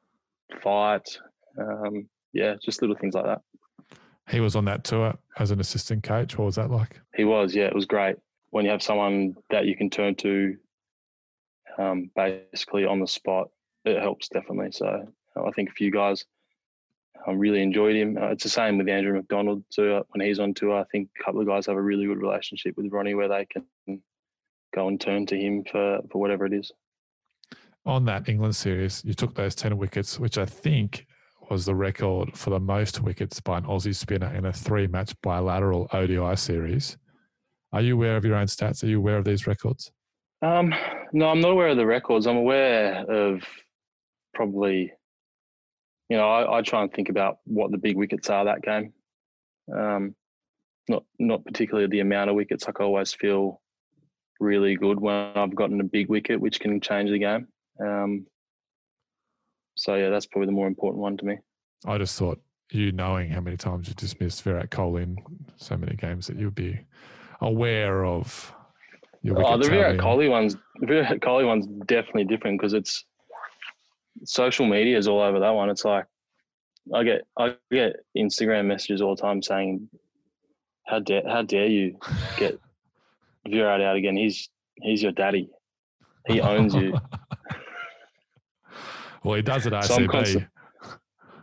fight? 0.62 1.18
Um, 1.60 2.08
yeah, 2.34 2.56
just 2.64 2.82
little 2.82 2.96
things 2.96 3.16
like 3.16 3.26
that. 3.26 3.42
He 4.30 4.40
was 4.40 4.56
on 4.56 4.66
that 4.66 4.84
tour 4.84 5.16
as 5.38 5.52
an 5.52 5.60
assistant 5.60 6.04
coach. 6.04 6.38
What 6.38 6.46
was 6.46 6.56
that 6.56 6.72
like? 6.72 7.00
He 7.16 7.26
was, 7.26 7.54
yeah, 7.54 7.66
it 7.66 7.76
was 7.76 7.86
great. 7.86 8.18
When 8.52 8.66
you 8.66 8.72
have 8.72 8.84
someone 8.84 9.36
that 9.50 9.66
you 9.66 9.76
can 9.76 9.90
turn 9.90 10.16
to 10.16 10.56
um, 11.78 12.12
basically 12.16 12.86
on 12.86 13.00
the 13.00 13.08
spot, 13.08 13.50
it 13.86 14.00
helps 14.00 14.30
definitely. 14.30 14.72
So 14.72 15.08
I 15.36 15.52
think 15.52 15.70
a 15.70 15.74
few 15.74 15.92
guys 15.92 16.26
I 17.26 17.32
really 17.32 17.62
enjoyed 17.62 17.96
him. 17.96 18.18
Uh, 18.18 18.28
it's 18.28 18.44
the 18.44 18.50
same 18.50 18.78
with 18.78 18.90
Andrew 18.90 19.14
McDonald 19.14 19.64
too. 19.70 19.94
Uh, 19.94 20.04
when 20.10 20.26
he's 20.26 20.40
on 20.40 20.54
tour, 20.54 20.80
I 20.80 20.84
think 20.92 21.10
a 21.20 21.24
couple 21.24 21.42
of 21.42 21.48
guys 21.48 21.66
have 21.68 21.78
a 21.78 21.82
really 21.82 22.06
good 22.06 22.22
relationship 22.22 22.76
with 22.78 22.92
Ronnie 22.92 23.16
where 23.16 23.30
they 23.30 23.46
can 23.46 24.02
go 24.74 24.88
and 24.88 25.00
turn 25.00 25.26
to 25.28 25.38
him 25.38 25.64
for, 25.70 26.00
for 26.12 26.20
whatever 26.20 26.46
it 26.46 26.54
is. 26.54 26.72
On 27.86 28.06
that 28.06 28.30
England 28.30 28.56
series, 28.56 29.04
you 29.06 29.14
took 29.14 29.36
those 29.36 29.56
10 29.56 29.78
wickets, 29.78 30.20
which 30.20 30.38
I 30.38 30.46
think 30.46 31.06
was 31.54 31.66
the 31.66 31.76
record 31.76 32.36
for 32.36 32.50
the 32.50 32.60
most 32.60 33.02
wickets 33.02 33.40
by 33.40 33.60
an 33.60 33.66
Aussie 33.66 33.96
spinner 33.96 34.34
in 34.34 34.46
a 34.46 34.52
three 34.52 34.88
match 34.88 35.14
bilateral 35.22 35.88
ODI 35.94 36.36
series. 36.36 36.98
Are 37.72 37.82
you 37.82 37.94
aware 37.94 38.18
of 38.18 38.26
your 38.26 38.36
own 38.36 38.48
stats? 38.48 38.84
Are 38.84 38.88
you 38.88 38.98
aware 38.98 39.18
of 39.20 39.24
these 39.24 39.46
records? 39.46 39.92
Um, 40.42 40.74
no, 41.14 41.30
I'm 41.30 41.42
not 41.42 41.52
aware 41.52 41.68
of 41.68 41.78
the 41.78 41.86
records. 41.86 42.26
I'm 42.26 42.38
aware 42.38 43.06
of 43.08 43.44
probably 44.34 44.92
you 46.10 46.18
know, 46.18 46.28
I, 46.28 46.58
I, 46.58 46.62
try 46.64 46.82
and 46.82 46.92
think 46.92 47.10
about 47.10 47.38
what 47.46 47.72
the 47.72 47.78
big 47.78 47.98
wickets 47.98 48.30
are 48.30 48.46
that 48.46 48.64
game. 48.64 48.94
Um, 49.74 50.16
not 50.90 51.04
not 51.20 51.46
particularly 51.46 51.88
the 51.88 52.00
amount 52.00 52.32
of 52.32 52.36
wickets. 52.36 52.66
Like 52.66 52.82
I 52.82 52.84
always 52.84 53.14
feel 53.14 53.62
really 54.40 54.76
good 54.76 55.00
when 55.00 55.14
I've 55.36 55.56
gotten 55.56 55.80
a 55.82 55.86
big 55.86 56.10
wicket, 56.10 56.42
which 56.42 56.60
can 56.60 56.82
change 56.82 57.12
the 57.12 57.20
game. 57.20 57.48
Um, 57.80 58.26
so 59.76 59.96
yeah, 59.96 60.10
that's 60.10 60.26
probably 60.26 60.48
the 60.48 60.54
more 60.54 60.68
important 60.68 61.02
one 61.02 61.18
to 61.18 61.26
me. 61.26 61.38
I 61.86 61.98
just 61.98 62.18
thought 62.18 62.40
you 62.72 62.92
knowing 62.92 63.30
how 63.30 63.42
many 63.42 63.58
times 63.58 63.88
you 63.88 63.94
dismissed 63.94 64.44
Virat 64.44 64.70
Kohli 64.70 65.04
in 65.04 65.18
so 65.58 65.78
many 65.78 65.96
games 65.96 66.28
that 66.28 66.38
you'd 66.38 66.56
be 66.56 66.80
aware 67.42 68.06
of. 68.06 68.54
Your 69.22 69.42
oh, 69.46 69.58
the 69.58 69.70
Virat 69.70 69.98
Kohli 69.98 70.30
one's 70.30 70.58
Virat 70.82 71.20
Kohli 71.22 71.46
one's 71.46 71.68
definitely 71.86 72.26
different 72.26 72.60
because 72.60 72.74
it's 72.74 73.06
social 74.26 74.66
media 74.66 74.98
is 74.98 75.08
all 75.08 75.22
over 75.22 75.40
that 75.40 75.52
one. 75.52 75.70
It's 75.70 75.86
like 75.86 76.06
I 76.94 77.04
get 77.04 77.22
I 77.38 77.56
get 77.72 77.98
Instagram 78.18 78.66
messages 78.66 79.02
all 79.02 79.16
the 79.16 79.22
time 79.22 79.42
saying, 79.42 79.88
"How 80.86 81.00
dare 81.00 81.24
how 81.28 81.44
dare 81.44 81.68
you 81.68 81.98
get 82.38 82.60
Virat 83.48 83.82
out 83.82 83.96
again? 83.96 84.18
He's 84.18 84.50
he's 84.82 85.02
your 85.02 85.14
daddy. 85.14 85.50
He 86.28 86.42
owns 86.42 86.76
you." 86.76 86.98
well, 89.24 89.36
he 89.36 89.42
does 89.42 89.66
at 89.68 89.74
RCB. 89.74 89.88
So 89.88 89.96
I'm, 89.96 90.08
constant, 90.08 90.48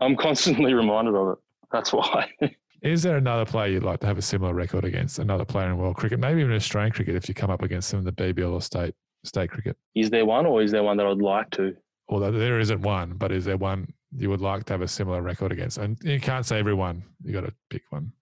I'm 0.00 0.16
constantly 0.16 0.74
reminded 0.82 1.14
of 1.14 1.32
it. 1.32 1.38
That's 1.72 1.92
why. 1.92 2.30
Is 2.82 3.02
there 3.02 3.18
another 3.18 3.44
player 3.44 3.72
you'd 3.72 3.82
like 3.82 4.00
to 4.00 4.06
have 4.06 4.16
a 4.16 4.22
similar 4.22 4.54
record 4.54 4.84
against? 4.86 5.18
Another 5.18 5.44
player 5.44 5.68
in 5.68 5.76
world 5.76 5.96
cricket, 5.96 6.18
maybe 6.18 6.40
even 6.40 6.54
Australian 6.54 6.92
cricket, 6.92 7.14
if 7.14 7.28
you 7.28 7.34
come 7.34 7.50
up 7.50 7.62
against 7.62 7.90
them 7.90 8.00
in 8.00 8.06
the 8.06 8.12
BBL 8.12 8.52
or 8.52 8.62
state 8.62 8.94
state 9.22 9.50
cricket? 9.50 9.76
Is 9.94 10.08
there 10.08 10.24
one, 10.24 10.46
or 10.46 10.62
is 10.62 10.70
there 10.70 10.82
one 10.82 10.96
that 10.96 11.06
I'd 11.06 11.18
like 11.18 11.50
to? 11.50 11.76
although 12.10 12.32
there 12.32 12.60
isn't 12.60 12.82
one, 12.82 13.14
but 13.14 13.32
is 13.32 13.44
there 13.44 13.56
one 13.56 13.92
you 14.14 14.28
would 14.28 14.40
like 14.40 14.64
to 14.64 14.72
have 14.72 14.82
a 14.82 14.88
similar 14.88 15.22
record 15.22 15.52
against? 15.52 15.78
And 15.78 15.96
you 16.02 16.20
can't 16.20 16.44
say 16.44 16.58
everyone. 16.58 17.04
You 17.24 17.32
got 17.32 17.42
to 17.42 17.54
pick 17.70 17.82
one. 17.90 18.12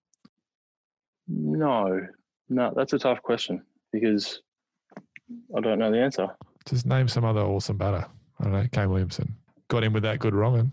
No, 1.27 2.07
no, 2.47 2.73
that's 2.75 2.93
a 2.93 2.99
tough 2.99 3.21
question 3.21 3.63
because 3.91 4.41
I 5.55 5.59
don't 5.59 5.79
know 5.79 5.91
the 5.91 5.99
answer. 5.99 6.27
Just 6.65 6.85
name 6.85 7.07
some 7.07 7.25
other 7.25 7.41
awesome 7.41 7.77
batter. 7.77 8.05
I 8.39 8.43
don't 8.43 8.53
know. 8.53 8.67
Kane 8.71 8.89
Williamson 8.89 9.35
got 9.69 9.83
in 9.83 9.93
with 9.93 10.03
that 10.03 10.19
good 10.19 10.35
wronging. 10.35 10.71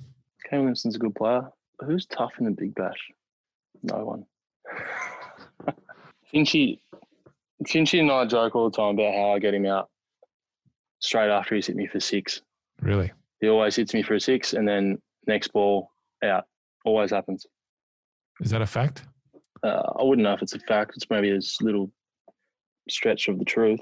Kane 0.51 0.61
Williamson's 0.61 0.97
a 0.97 0.99
good 0.99 1.15
player. 1.15 1.49
Who's 1.85 2.07
tough 2.07 2.33
in 2.39 2.47
the 2.47 2.51
Big 2.51 2.75
Bash? 2.75 3.11
No 3.83 4.05
one. 4.05 4.27
Finchy, 6.35 6.81
Finchy 7.65 8.01
and 8.01 8.11
I 8.11 8.25
joke 8.25 8.57
all 8.57 8.69
the 8.69 8.77
time 8.77 8.99
about 8.99 9.15
how 9.15 9.33
I 9.33 9.39
get 9.39 9.55
him 9.55 9.67
out 9.67 9.89
straight 10.99 11.31
after 11.31 11.55
he's 11.55 11.67
hit 11.67 11.77
me 11.77 11.87
for 11.87 12.01
six. 12.01 12.43
Really? 12.81 13.13
He 13.41 13.49
always 13.49 13.77
hits 13.77 13.95
me 13.95 14.03
for 14.03 14.15
a 14.15 14.21
six, 14.21 14.55
and 14.55 14.67
then 14.67 14.99
next 15.27 15.49
ball 15.49 15.91
out. 16.25 16.45
Always 16.85 17.11
happens. 17.11 17.47
Is 18.41 18.51
that 18.51 18.63
a 18.63 18.67
fact? 18.67 19.05
Uh, 19.63 19.83
I 19.99 20.03
wouldn't 20.03 20.25
know 20.25 20.33
if 20.33 20.43
it's 20.43 20.55
a 20.55 20.61
fact. 20.61 20.93
It's 20.97 21.09
maybe 21.11 21.31
a 21.31 21.41
little 21.61 21.91
stretch 22.89 23.29
of 23.29 23.39
the 23.39 23.45
truth. 23.45 23.81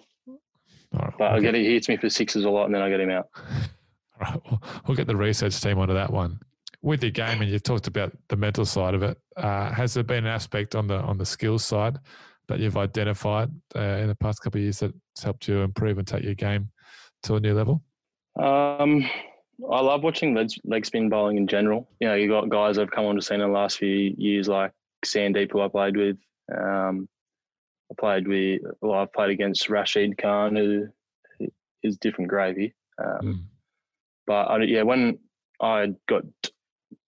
Right, 0.93 1.13
but 1.19 1.33
okay. 1.33 1.35
I 1.35 1.41
get 1.41 1.55
he 1.55 1.73
hits 1.73 1.89
me 1.89 1.97
for 1.97 2.09
sixes 2.09 2.45
a 2.45 2.51
lot, 2.51 2.67
and 2.67 2.75
then 2.75 2.83
I 2.83 2.89
get 2.89 3.01
him 3.01 3.11
out. 3.11 3.29
All 4.21 4.31
right, 4.31 4.41
well, 4.51 4.63
we'll 4.87 4.97
get 4.97 5.07
the 5.07 5.17
research 5.17 5.61
team 5.61 5.79
onto 5.79 5.95
that 5.95 6.13
one. 6.13 6.41
With 6.83 7.03
your 7.03 7.13
game, 7.13 7.41
and 7.41 7.51
you 7.51 7.59
talked 7.59 7.87
about 7.87 8.13
the 8.29 8.37
mental 8.37 8.67
side 8.67 8.95
of 8.95 9.03
it. 9.03 9.19
Uh, 9.39 9.73
has 9.73 9.95
there 9.95 10.05
been 10.05 10.27
an 10.27 10.31
aspect 10.31 10.75
on 10.75 10.87
the 10.87 10.97
on 10.97 11.17
the 11.17 11.25
skills 11.25 11.65
side 11.65 11.99
that 12.49 12.59
you've 12.59 12.77
identified 12.77 13.51
uh, 13.75 13.81
in 13.81 14.09
the 14.09 14.15
past 14.15 14.43
couple 14.43 14.59
of 14.59 14.65
years 14.65 14.81
that's 14.81 15.23
helped 15.23 15.49
you 15.49 15.61
improve 15.61 15.97
and 15.97 16.07
take 16.07 16.23
your 16.23 16.35
game 16.35 16.69
to 17.23 17.37
a 17.37 17.41
new 17.41 17.55
level? 17.55 17.83
Um, 18.39 19.09
I 19.71 19.81
love 19.81 20.03
watching 20.03 20.35
leg, 20.35 20.51
leg 20.65 20.85
spin 20.85 21.09
bowling 21.09 21.37
in 21.37 21.47
general. 21.47 21.89
You 22.01 22.09
know, 22.09 22.15
you 22.15 22.29
got 22.29 22.49
guys 22.49 22.77
that 22.77 22.83
have 22.83 22.91
come 22.91 23.07
on 23.07 23.17
to 23.17 23.23
scene 23.23 23.41
in 23.41 23.49
the 23.49 23.55
last 23.55 23.79
few 23.79 24.15
years, 24.19 24.49
like 24.49 24.73
Sandeep, 25.07 25.53
who 25.53 25.61
I 25.61 25.69
played 25.69 25.97
with. 25.97 26.19
Um, 26.55 27.09
I 27.91 27.95
played 27.99 28.27
with, 28.27 28.61
well, 28.81 29.01
I've 29.01 29.13
played 29.13 29.31
against 29.31 29.69
Rashid 29.69 30.19
Khan, 30.19 30.57
who 30.57 30.89
is 31.83 31.97
different 31.99 32.31
gravy. 32.31 32.75
Um, 33.03 33.21
mm. 33.23 33.41
But 34.27 34.45
I, 34.45 34.63
yeah, 34.63 34.83
when 34.83 35.19
I 35.61 35.95
got 36.09 36.23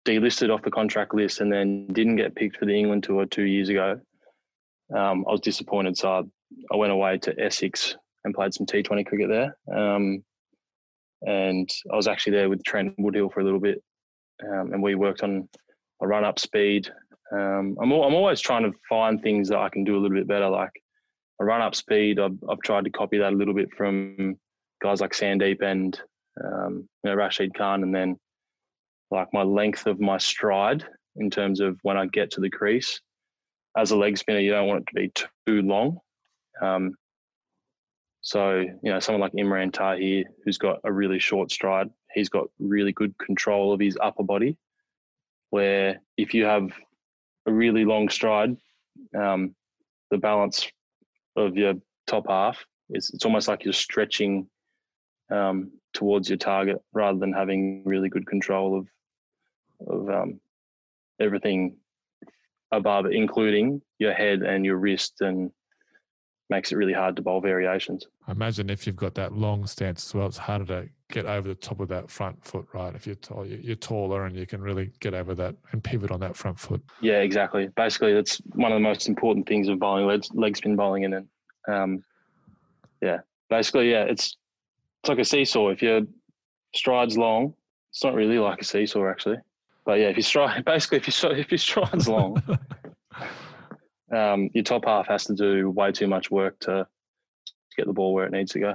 delisted 0.06 0.54
off 0.54 0.62
the 0.62 0.70
contract 0.70 1.14
list 1.14 1.40
and 1.40 1.52
then 1.52 1.86
didn't 1.88 2.16
get 2.16 2.34
picked 2.34 2.56
for 2.56 2.66
the 2.66 2.78
England 2.78 3.04
tour 3.04 3.26
two 3.26 3.44
years 3.44 3.68
ago, 3.68 4.00
um, 4.94 5.24
I 5.28 5.32
was 5.32 5.40
disappointed. 5.40 5.96
So 5.96 6.10
I, 6.10 6.22
I, 6.72 6.76
went 6.76 6.92
away 6.92 7.18
to 7.18 7.40
Essex 7.40 7.96
and 8.24 8.34
played 8.34 8.54
some 8.54 8.66
T20 8.66 9.06
cricket 9.06 9.28
there. 9.28 9.56
Um, 9.76 10.22
and 11.22 11.68
I 11.92 11.96
was 11.96 12.06
actually 12.06 12.34
there 12.34 12.48
with 12.48 12.62
Trent 12.62 12.96
Woodhill 12.98 13.32
for 13.32 13.40
a 13.40 13.44
little 13.44 13.60
bit, 13.60 13.82
um, 14.44 14.72
and 14.72 14.82
we 14.82 14.94
worked 14.94 15.22
on 15.22 15.48
a 16.02 16.06
run 16.06 16.24
up 16.24 16.38
speed. 16.38 16.88
Um, 17.32 17.76
I'm, 17.80 17.90
I'm 17.90 18.14
always 18.14 18.40
trying 18.40 18.62
to 18.64 18.78
find 18.88 19.20
things 19.20 19.48
that 19.48 19.58
I 19.58 19.68
can 19.70 19.82
do 19.82 19.96
a 19.96 20.00
little 20.00 20.16
bit 20.16 20.28
better, 20.28 20.48
like 20.48 20.70
a 21.40 21.44
run 21.44 21.62
up 21.62 21.74
speed. 21.74 22.20
I've, 22.20 22.36
I've 22.48 22.60
tried 22.60 22.84
to 22.84 22.90
copy 22.90 23.18
that 23.18 23.32
a 23.32 23.36
little 23.36 23.54
bit 23.54 23.70
from 23.76 24.36
guys 24.82 25.00
like 25.00 25.12
Sandeep 25.12 25.62
and 25.62 25.98
um, 26.44 26.88
you 27.02 27.10
know, 27.10 27.14
Rashid 27.14 27.54
Khan, 27.54 27.82
and 27.82 27.94
then 27.94 28.18
like 29.10 29.28
my 29.32 29.42
length 29.42 29.86
of 29.86 30.00
my 30.00 30.18
stride 30.18 30.84
in 31.16 31.30
terms 31.30 31.60
of 31.60 31.78
when 31.82 31.96
I 31.96 32.06
get 32.06 32.30
to 32.32 32.40
the 32.40 32.50
crease. 32.50 33.00
As 33.76 33.90
a 33.90 33.96
leg 33.96 34.16
spinner, 34.16 34.40
you 34.40 34.52
don't 34.52 34.68
want 34.68 34.80
it 34.80 34.86
to 34.88 34.94
be 34.94 35.12
too 35.46 35.62
long. 35.62 35.98
Um, 36.62 36.94
so, 38.22 38.58
you 38.58 38.92
know, 38.92 38.98
someone 38.98 39.20
like 39.20 39.32
Imran 39.32 39.72
Tahir, 39.72 40.24
who's 40.44 40.58
got 40.58 40.80
a 40.84 40.92
really 40.92 41.18
short 41.18 41.50
stride, 41.52 41.90
he's 42.12 42.28
got 42.28 42.48
really 42.58 42.92
good 42.92 43.16
control 43.18 43.72
of 43.72 43.80
his 43.80 43.96
upper 44.02 44.24
body. 44.24 44.56
Where 45.50 46.00
if 46.16 46.34
you 46.34 46.44
have 46.44 46.70
a 47.46 47.52
really 47.52 47.84
long 47.84 48.08
stride, 48.08 48.56
um, 49.16 49.54
the 50.10 50.18
balance 50.18 50.68
of 51.36 51.56
your 51.56 51.74
top 52.06 52.24
half 52.28 52.64
is 52.90 53.10
it's 53.14 53.24
almost 53.24 53.46
like 53.46 53.64
you're 53.64 53.72
stretching 53.72 54.48
um, 55.30 55.70
towards 55.96 56.28
your 56.28 56.36
target 56.36 56.76
rather 56.92 57.18
than 57.18 57.32
having 57.32 57.82
really 57.84 58.08
good 58.08 58.26
control 58.26 58.78
of 58.78 58.86
of 59.88 60.08
um, 60.08 60.40
everything 61.20 61.76
above, 62.70 63.06
including 63.06 63.80
your 63.98 64.12
head 64.12 64.42
and 64.42 64.64
your 64.64 64.76
wrist 64.76 65.14
and 65.20 65.50
makes 66.48 66.70
it 66.70 66.76
really 66.76 66.92
hard 66.92 67.16
to 67.16 67.22
bowl 67.22 67.40
variations. 67.40 68.06
I 68.28 68.32
imagine 68.32 68.70
if 68.70 68.86
you've 68.86 68.96
got 68.96 69.14
that 69.14 69.32
long 69.32 69.66
stance 69.66 70.06
as 70.06 70.14
well, 70.14 70.26
it's 70.26 70.36
harder 70.36 70.64
to 70.64 70.88
get 71.10 71.26
over 71.26 71.48
the 71.48 71.54
top 71.54 71.80
of 71.80 71.88
that 71.88 72.10
front 72.10 72.44
foot, 72.44 72.66
right? 72.72 72.94
If 72.94 73.06
you're 73.06 73.16
tall, 73.16 73.46
you're 73.46 73.76
taller 73.76 74.26
and 74.26 74.36
you 74.36 74.46
can 74.46 74.60
really 74.60 74.92
get 75.00 75.14
over 75.14 75.34
that 75.34 75.56
and 75.72 75.82
pivot 75.82 76.10
on 76.10 76.20
that 76.20 76.36
front 76.36 76.58
foot. 76.58 76.82
Yeah, 77.00 77.20
exactly. 77.20 77.68
Basically, 77.76 78.14
that's 78.14 78.36
one 78.54 78.70
of 78.70 78.76
the 78.76 78.80
most 78.80 79.08
important 79.08 79.48
things 79.48 79.68
of 79.68 79.78
bowling 79.78 80.06
leg, 80.06 80.24
leg 80.34 80.56
spin 80.56 80.76
bowling, 80.76 81.04
and 81.04 81.14
then, 81.14 81.28
um, 81.68 82.04
yeah, 83.02 83.18
basically, 83.50 83.90
yeah, 83.90 84.04
it's 84.04 84.36
it's 85.06 85.08
like 85.08 85.18
a 85.20 85.24
seesaw. 85.24 85.68
If 85.68 85.82
your 85.82 86.00
stride's 86.74 87.16
long, 87.16 87.54
it's 87.92 88.02
not 88.02 88.14
really 88.14 88.40
like 88.40 88.60
a 88.60 88.64
seesaw 88.64 89.08
actually. 89.08 89.36
But 89.84 90.00
yeah, 90.00 90.08
if 90.08 90.16
you 90.16 90.22
stride, 90.24 90.64
basically, 90.66 90.98
if 90.98 91.06
you 91.06 91.30
if 91.30 91.52
your 91.52 91.58
stride's 91.58 92.08
long. 92.08 92.42
um, 94.12 94.50
your 94.52 94.64
top 94.64 94.84
half 94.84 95.06
has 95.06 95.24
to 95.26 95.34
do 95.34 95.70
way 95.70 95.92
too 95.92 96.08
much 96.08 96.32
work 96.32 96.58
to, 96.60 96.88
get 97.76 97.86
the 97.86 97.92
ball 97.92 98.14
where 98.14 98.24
it 98.24 98.32
needs 98.32 98.52
to 98.52 98.58
go. 98.58 98.74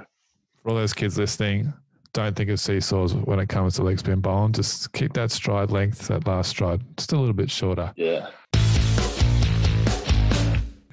For 0.61 0.69
all 0.69 0.75
those 0.75 0.93
kids 0.93 1.17
listening, 1.17 1.73
don't 2.13 2.35
think 2.35 2.51
of 2.51 2.59
seesaws 2.59 3.15
when 3.15 3.39
it 3.39 3.49
comes 3.49 3.75
to 3.75 3.83
leg 3.83 3.97
spin 3.97 4.21
bowling. 4.21 4.53
Just 4.53 4.93
keep 4.93 5.11
that 5.13 5.31
stride 5.31 5.71
length, 5.71 6.07
that 6.07 6.27
last 6.27 6.51
stride, 6.51 6.81
just 6.97 7.11
a 7.11 7.17
little 7.17 7.33
bit 7.33 7.49
shorter. 7.49 7.91
Yeah. 7.97 8.29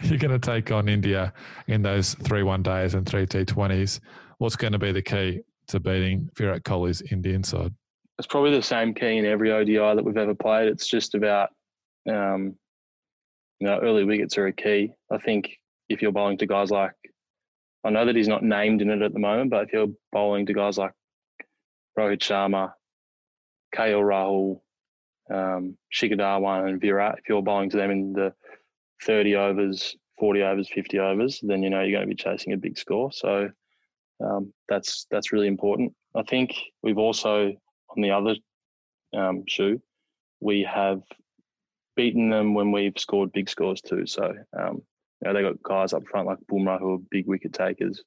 You're 0.02 0.18
going 0.18 0.30
to 0.30 0.38
take 0.38 0.72
on 0.72 0.88
India 0.88 1.34
in 1.66 1.82
those 1.82 2.14
three 2.14 2.42
one 2.42 2.62
days 2.62 2.94
and 2.94 3.06
three 3.06 3.26
T20s. 3.26 4.00
What's 4.38 4.56
going 4.56 4.72
to 4.72 4.78
be 4.78 4.92
the 4.92 5.02
key 5.02 5.42
to 5.68 5.80
beating 5.80 6.30
Virat 6.36 6.62
Kohli's 6.62 7.02
Indian 7.12 7.42
side? 7.42 7.74
It's 8.18 8.26
probably 8.26 8.52
the 8.52 8.62
same 8.62 8.94
key 8.94 9.18
in 9.18 9.26
every 9.26 9.52
ODI 9.52 9.76
that 9.76 10.04
we've 10.04 10.16
ever 10.16 10.34
played. 10.34 10.68
It's 10.68 10.88
just 10.88 11.14
about 11.14 11.50
um, 12.08 12.56
you 13.60 13.66
know, 13.66 13.78
early 13.80 14.04
wickets 14.04 14.38
are 14.38 14.46
a 14.46 14.52
key. 14.52 14.92
I 15.10 15.18
think 15.18 15.50
if 15.88 16.02
you're 16.02 16.12
bowling 16.12 16.38
to 16.38 16.46
guys 16.46 16.70
like, 16.70 16.92
I 17.84 17.90
know 17.90 18.04
that 18.04 18.16
he's 18.16 18.28
not 18.28 18.42
named 18.42 18.82
in 18.82 18.90
it 18.90 19.02
at 19.02 19.12
the 19.12 19.18
moment, 19.18 19.50
but 19.50 19.64
if 19.64 19.72
you're 19.72 19.88
bowling 20.12 20.46
to 20.46 20.52
guys 20.52 20.78
like 20.78 20.92
Rohit 21.98 22.20
Sharma, 22.20 22.72
KL 23.74 24.02
Rahul, 24.02 24.60
um, 25.30 25.76
Shikhar 25.92 26.18
Dhawan, 26.18 26.68
and 26.68 26.80
Virat, 26.80 27.18
if 27.18 27.28
you're 27.28 27.42
bowling 27.42 27.70
to 27.70 27.76
them 27.76 27.90
in 27.90 28.12
the 28.12 28.32
30 29.04 29.36
overs, 29.36 29.96
40 30.18 30.42
overs, 30.42 30.68
50 30.72 30.98
overs, 30.98 31.40
then 31.42 31.62
you 31.62 31.70
know 31.70 31.82
you're 31.82 31.98
going 31.98 32.08
to 32.08 32.14
be 32.14 32.20
chasing 32.20 32.52
a 32.52 32.56
big 32.56 32.78
score. 32.78 33.12
So 33.12 33.50
um, 34.24 34.52
that's 34.68 35.06
that's 35.10 35.32
really 35.32 35.46
important. 35.46 35.92
I 36.16 36.22
think 36.22 36.54
we've 36.82 36.98
also 36.98 37.52
on 37.96 38.02
the 38.02 38.10
other 38.10 38.34
um, 39.16 39.44
shoe, 39.46 39.80
we 40.40 40.62
have 40.62 41.02
beaten 41.96 42.30
them 42.30 42.54
when 42.54 42.70
we've 42.70 42.96
scored 42.96 43.32
big 43.32 43.48
scores 43.48 43.80
too. 43.80 44.06
So, 44.06 44.32
um, 44.58 44.82
you 45.20 45.24
know, 45.24 45.34
they 45.34 45.42
got 45.42 45.62
guys 45.62 45.92
up 45.92 46.06
front 46.06 46.26
like 46.26 46.38
Bumrah 46.50 46.78
who 46.78 46.94
are 46.94 46.98
big 47.10 47.26
wicket 47.26 47.52
takers. 47.52 47.98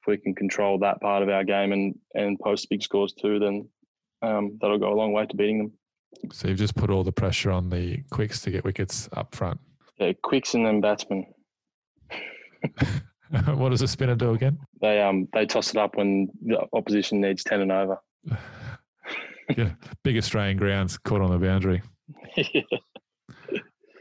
If 0.00 0.06
we 0.06 0.16
can 0.16 0.34
control 0.34 0.78
that 0.78 1.00
part 1.00 1.22
of 1.22 1.28
our 1.28 1.44
game 1.44 1.72
and 1.72 1.94
and 2.14 2.38
post 2.38 2.68
big 2.70 2.82
scores 2.82 3.12
too, 3.12 3.38
then 3.38 3.68
um, 4.22 4.58
that'll 4.60 4.78
go 4.78 4.92
a 4.92 4.94
long 4.94 5.12
way 5.12 5.26
to 5.26 5.36
beating 5.36 5.58
them. 5.58 5.72
So 6.32 6.48
you've 6.48 6.58
just 6.58 6.76
put 6.76 6.90
all 6.90 7.04
the 7.04 7.12
pressure 7.12 7.50
on 7.50 7.70
the 7.70 8.02
quicks 8.10 8.40
to 8.42 8.50
get 8.50 8.64
wickets 8.64 9.08
up 9.12 9.34
front. 9.34 9.60
Yeah, 9.98 10.12
quicks 10.22 10.54
and 10.54 10.64
then 10.64 10.80
batsmen. 10.80 11.26
what 13.54 13.70
does 13.70 13.82
a 13.82 13.88
spinner 13.88 14.14
do 14.14 14.32
again? 14.32 14.58
They 14.80 15.02
um 15.02 15.28
they 15.32 15.46
toss 15.46 15.70
it 15.70 15.76
up 15.76 15.96
when 15.96 16.28
the 16.44 16.66
opposition 16.72 17.20
needs 17.20 17.44
ten 17.44 17.60
and 17.60 17.72
over. 17.72 17.98
yeah, 19.56 19.70
big 20.04 20.16
Australian 20.16 20.56
grounds 20.56 20.98
caught 20.98 21.20
on 21.20 21.30
the 21.30 21.38
boundary. 21.38 21.82
yeah. 22.36 22.62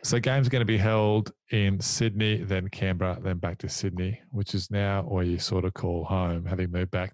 So 0.04 0.20
games 0.22 0.48
are 0.48 0.50
going 0.52 0.62
to 0.62 0.66
be 0.66 0.78
held 0.78 1.34
in 1.52 1.82
Sydney, 1.82 2.42
then 2.42 2.70
Canberra, 2.70 3.20
then 3.22 3.40
back 3.40 3.58
to 3.58 3.68
Sydney, 3.68 4.22
which 4.32 4.54
is 4.56 4.72
now 4.72 5.02
where 5.02 5.26
you 5.26 5.38
sort 5.38 5.66
of 5.66 5.74
call 5.74 6.06
home, 6.06 6.46
having 6.46 6.72
moved 6.72 6.92
back 6.92 7.14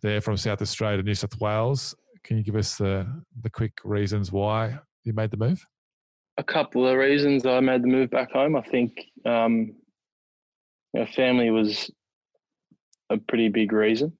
there 0.00 0.20
from 0.20 0.36
South 0.36 0.62
Australia 0.62 0.98
to 0.98 1.02
New 1.02 1.16
South 1.16 1.40
Wales. 1.40 1.92
Can 2.22 2.36
you 2.36 2.44
give 2.44 2.54
us 2.54 2.76
the 2.76 3.04
the 3.42 3.50
quick 3.50 3.72
reasons 3.82 4.30
why 4.30 4.78
you 5.02 5.12
made 5.12 5.32
the 5.32 5.36
move? 5.36 5.64
A 6.38 6.44
couple 6.44 6.86
of 6.86 6.96
reasons 6.96 7.46
I 7.46 7.58
made 7.58 7.82
the 7.82 7.88
move 7.88 8.10
back 8.10 8.30
home. 8.30 8.54
I 8.54 8.62
think 8.62 8.92
um, 9.24 9.74
family 11.14 11.50
was 11.50 11.90
a 13.10 13.18
pretty 13.18 13.48
big 13.48 13.72
reason. 13.72 14.12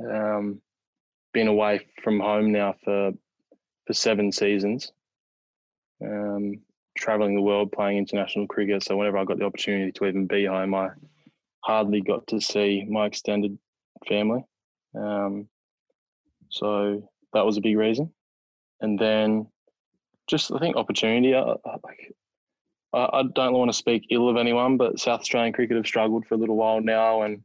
Um, 0.00 0.60
been 1.32 1.48
away 1.48 1.86
from 2.02 2.20
home 2.20 2.52
now 2.52 2.74
for 2.84 3.12
for 3.86 3.92
seven 3.92 4.32
seasons. 4.32 4.92
Um, 6.02 6.60
traveling 6.96 7.34
the 7.34 7.42
world 7.42 7.72
playing 7.72 7.98
international 7.98 8.46
cricket. 8.46 8.82
So 8.82 8.96
whenever 8.96 9.18
I 9.18 9.24
got 9.24 9.38
the 9.38 9.44
opportunity 9.44 9.92
to 9.92 10.06
even 10.06 10.26
be 10.26 10.44
home, 10.46 10.74
I 10.74 10.90
hardly 11.64 12.00
got 12.00 12.26
to 12.28 12.40
see 12.40 12.86
my 12.88 13.06
extended 13.06 13.58
family. 14.08 14.44
Um, 14.94 15.48
so 16.48 17.08
that 17.32 17.44
was 17.44 17.56
a 17.56 17.60
big 17.60 17.76
reason. 17.76 18.12
And 18.80 18.98
then 18.98 19.46
just 20.28 20.52
I 20.52 20.58
think 20.58 20.76
opportunity. 20.76 21.34
Like 21.34 21.58
I, 21.66 21.76
I 22.92 23.22
don't 23.34 23.52
want 23.52 23.70
to 23.70 23.76
speak 23.76 24.06
ill 24.10 24.28
of 24.28 24.36
anyone, 24.36 24.76
but 24.76 24.98
South 24.98 25.20
Australian 25.20 25.52
cricket 25.52 25.76
have 25.76 25.86
struggled 25.86 26.26
for 26.26 26.34
a 26.34 26.38
little 26.38 26.56
while 26.56 26.80
now, 26.80 27.22
and 27.22 27.42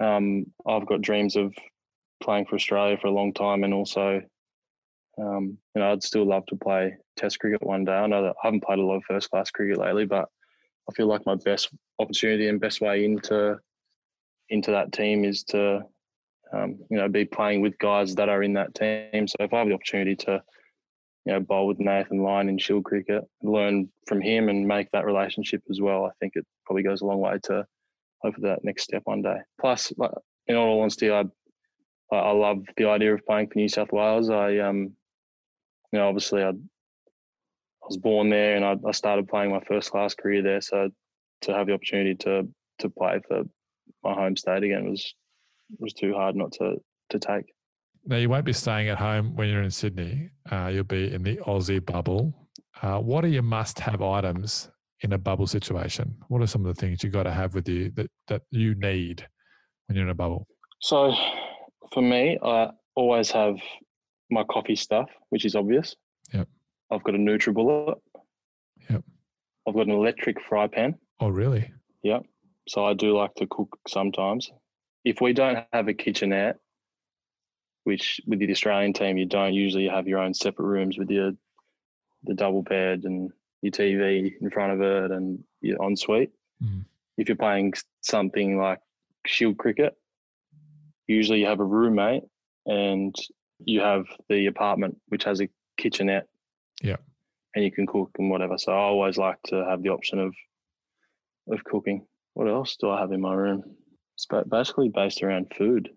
um, 0.00 0.46
I've 0.66 0.86
got 0.86 1.02
dreams 1.02 1.36
of 1.36 1.54
playing 2.22 2.46
for 2.46 2.54
Australia 2.54 2.96
for 2.96 3.08
a 3.08 3.12
long 3.12 3.34
time, 3.34 3.64
and 3.64 3.74
also 3.74 4.22
um, 5.18 5.58
you 5.74 5.80
know, 5.80 5.92
I'd 5.92 6.02
still 6.02 6.24
love 6.24 6.46
to 6.46 6.56
play 6.56 6.96
Test 7.16 7.38
cricket 7.38 7.62
one 7.62 7.84
day. 7.84 7.92
I 7.92 8.06
know 8.06 8.22
that 8.22 8.34
I 8.42 8.46
haven't 8.46 8.64
played 8.64 8.78
a 8.78 8.82
lot 8.82 8.96
of 8.96 9.04
first 9.04 9.30
class 9.30 9.50
cricket 9.50 9.78
lately, 9.78 10.06
but 10.06 10.28
I 10.88 10.94
feel 10.94 11.06
like 11.06 11.26
my 11.26 11.34
best 11.34 11.68
opportunity 11.98 12.48
and 12.48 12.60
best 12.60 12.80
way 12.80 13.04
into 13.04 13.58
into 14.48 14.70
that 14.70 14.92
team 14.92 15.24
is 15.24 15.44
to 15.44 15.82
um, 16.52 16.78
you 16.90 16.96
know 16.96 17.08
be 17.08 17.24
playing 17.24 17.60
with 17.60 17.78
guys 17.78 18.14
that 18.14 18.28
are 18.28 18.42
in 18.42 18.54
that 18.54 18.74
team. 18.74 19.28
So 19.28 19.36
if 19.40 19.52
I 19.52 19.58
have 19.58 19.68
the 19.68 19.74
opportunity 19.74 20.16
to 20.16 20.42
you 21.24 21.32
know 21.32 21.40
bowl 21.40 21.66
with 21.66 21.78
Nathan 21.78 22.22
Lyon 22.22 22.48
in 22.48 22.58
Shield 22.58 22.84
cricket, 22.84 23.24
learn 23.42 23.88
from 24.06 24.20
him 24.20 24.48
and 24.48 24.66
make 24.66 24.90
that 24.92 25.06
relationship 25.06 25.62
as 25.70 25.80
well, 25.80 26.04
I 26.04 26.10
think 26.20 26.34
it 26.36 26.46
probably 26.66 26.82
goes 26.82 27.00
a 27.00 27.06
long 27.06 27.20
way 27.20 27.38
to 27.44 27.64
hopefully 28.22 28.48
that 28.48 28.64
next 28.64 28.84
step 28.84 29.02
one 29.04 29.22
day. 29.22 29.38
Plus, 29.60 29.92
in 30.46 30.56
all 30.56 30.80
honesty, 30.80 31.10
I 31.10 31.24
I 32.10 32.32
love 32.32 32.64
the 32.76 32.86
idea 32.88 33.14
of 33.14 33.24
playing 33.24 33.48
for 33.48 33.58
New 33.58 33.68
South 33.68 33.92
Wales. 33.92 34.30
I 34.30 34.58
um 34.58 34.92
you 35.92 35.98
know, 35.98 36.08
obviously 36.08 36.42
I, 36.42 36.48
I 36.48 37.86
was 37.86 37.98
born 37.98 38.30
there 38.30 38.56
and 38.56 38.64
I, 38.64 38.76
I 38.86 38.92
started 38.92 39.28
playing 39.28 39.50
my 39.50 39.60
first 39.60 39.90
class 39.90 40.14
career 40.14 40.42
there. 40.42 40.60
So 40.60 40.90
to 41.42 41.54
have 41.54 41.66
the 41.66 41.74
opportunity 41.74 42.14
to 42.16 42.48
to 42.78 42.88
play 42.88 43.20
for 43.28 43.44
my 44.02 44.14
home 44.14 44.36
state 44.36 44.62
again 44.62 44.88
was 44.88 45.14
was 45.78 45.92
too 45.92 46.14
hard 46.14 46.36
not 46.36 46.52
to 46.52 46.76
to 47.10 47.18
take. 47.18 47.52
Now 48.04 48.16
you 48.16 48.28
won't 48.28 48.44
be 48.44 48.52
staying 48.52 48.88
at 48.88 48.98
home 48.98 49.36
when 49.36 49.48
you're 49.48 49.62
in 49.62 49.70
Sydney. 49.70 50.30
Uh, 50.50 50.70
you'll 50.72 50.84
be 50.84 51.12
in 51.12 51.22
the 51.22 51.36
Aussie 51.38 51.84
bubble. 51.84 52.34
Uh, 52.82 52.98
what 52.98 53.24
are 53.24 53.28
your 53.28 53.42
must-have 53.42 54.02
items 54.02 54.70
in 55.02 55.12
a 55.12 55.18
bubble 55.18 55.46
situation? 55.46 56.16
What 56.28 56.42
are 56.42 56.46
some 56.46 56.66
of 56.66 56.74
the 56.74 56.80
things 56.80 57.02
you've 57.02 57.12
got 57.12 57.24
to 57.24 57.32
have 57.32 57.54
with 57.54 57.68
you 57.68 57.90
that 57.94 58.10
that 58.26 58.42
you 58.50 58.74
need 58.74 59.26
when 59.86 59.96
you're 59.96 60.04
in 60.04 60.10
a 60.10 60.14
bubble? 60.14 60.48
So, 60.80 61.14
for 61.92 62.02
me, 62.02 62.38
I 62.42 62.70
always 62.96 63.30
have 63.30 63.56
my 64.30 64.42
coffee 64.44 64.76
stuff, 64.76 65.08
which 65.30 65.44
is 65.44 65.54
obvious. 65.54 65.94
Yep. 66.34 66.48
I've 66.90 67.04
got 67.04 67.14
a 67.14 67.18
NutriBullet. 67.18 67.94
Yep. 68.90 69.04
I've 69.68 69.74
got 69.74 69.86
an 69.86 69.92
electric 69.92 70.40
fry 70.48 70.66
pan. 70.66 70.96
Oh, 71.20 71.28
really? 71.28 71.72
Yep. 72.02 72.24
So 72.68 72.84
I 72.84 72.94
do 72.94 73.16
like 73.16 73.34
to 73.36 73.46
cook 73.48 73.78
sometimes. 73.86 74.50
If 75.04 75.20
we 75.20 75.32
don't 75.32 75.64
have 75.72 75.88
a 75.88 75.94
kitchenette, 75.94 76.56
which 77.84 78.20
with 78.26 78.38
the 78.38 78.50
Australian 78.50 78.92
team 78.92 79.16
you 79.16 79.26
don't 79.26 79.54
usually 79.54 79.88
have 79.88 80.06
your 80.06 80.20
own 80.20 80.34
separate 80.34 80.66
rooms 80.66 80.98
with 80.98 81.10
your 81.10 81.32
the 82.24 82.34
double 82.34 82.62
bed 82.62 83.02
and 83.04 83.32
your 83.62 83.72
TV 83.72 84.32
in 84.40 84.50
front 84.50 84.72
of 84.72 84.80
it 84.80 85.10
and 85.10 85.42
your 85.60 85.82
ensuite. 85.82 86.30
Mm. 86.62 86.84
If 87.16 87.28
you're 87.28 87.36
playing 87.36 87.74
something 88.00 88.58
like 88.58 88.80
shield 89.26 89.58
cricket, 89.58 89.96
usually 91.06 91.40
you 91.40 91.46
have 91.46 91.60
a 91.60 91.64
roommate 91.64 92.24
and 92.66 93.14
you 93.64 93.80
have 93.80 94.04
the 94.28 94.46
apartment 94.46 94.96
which 95.08 95.24
has 95.24 95.40
a 95.40 95.48
kitchenette. 95.76 96.28
Yeah. 96.80 96.96
And 97.54 97.64
you 97.64 97.70
can 97.70 97.86
cook 97.86 98.10
and 98.18 98.30
whatever. 98.30 98.56
So 98.58 98.72
I 98.72 98.76
always 98.76 99.18
like 99.18 99.38
to 99.46 99.64
have 99.68 99.82
the 99.82 99.90
option 99.90 100.18
of 100.18 100.34
of 101.50 101.64
cooking. 101.64 102.06
What 102.34 102.48
else 102.48 102.76
do 102.76 102.88
I 102.88 103.00
have 103.00 103.12
in 103.12 103.20
my 103.20 103.34
room? 103.34 103.62
It's 104.14 104.26
basically 104.48 104.88
based 104.88 105.22
around 105.22 105.52
food 105.56 105.90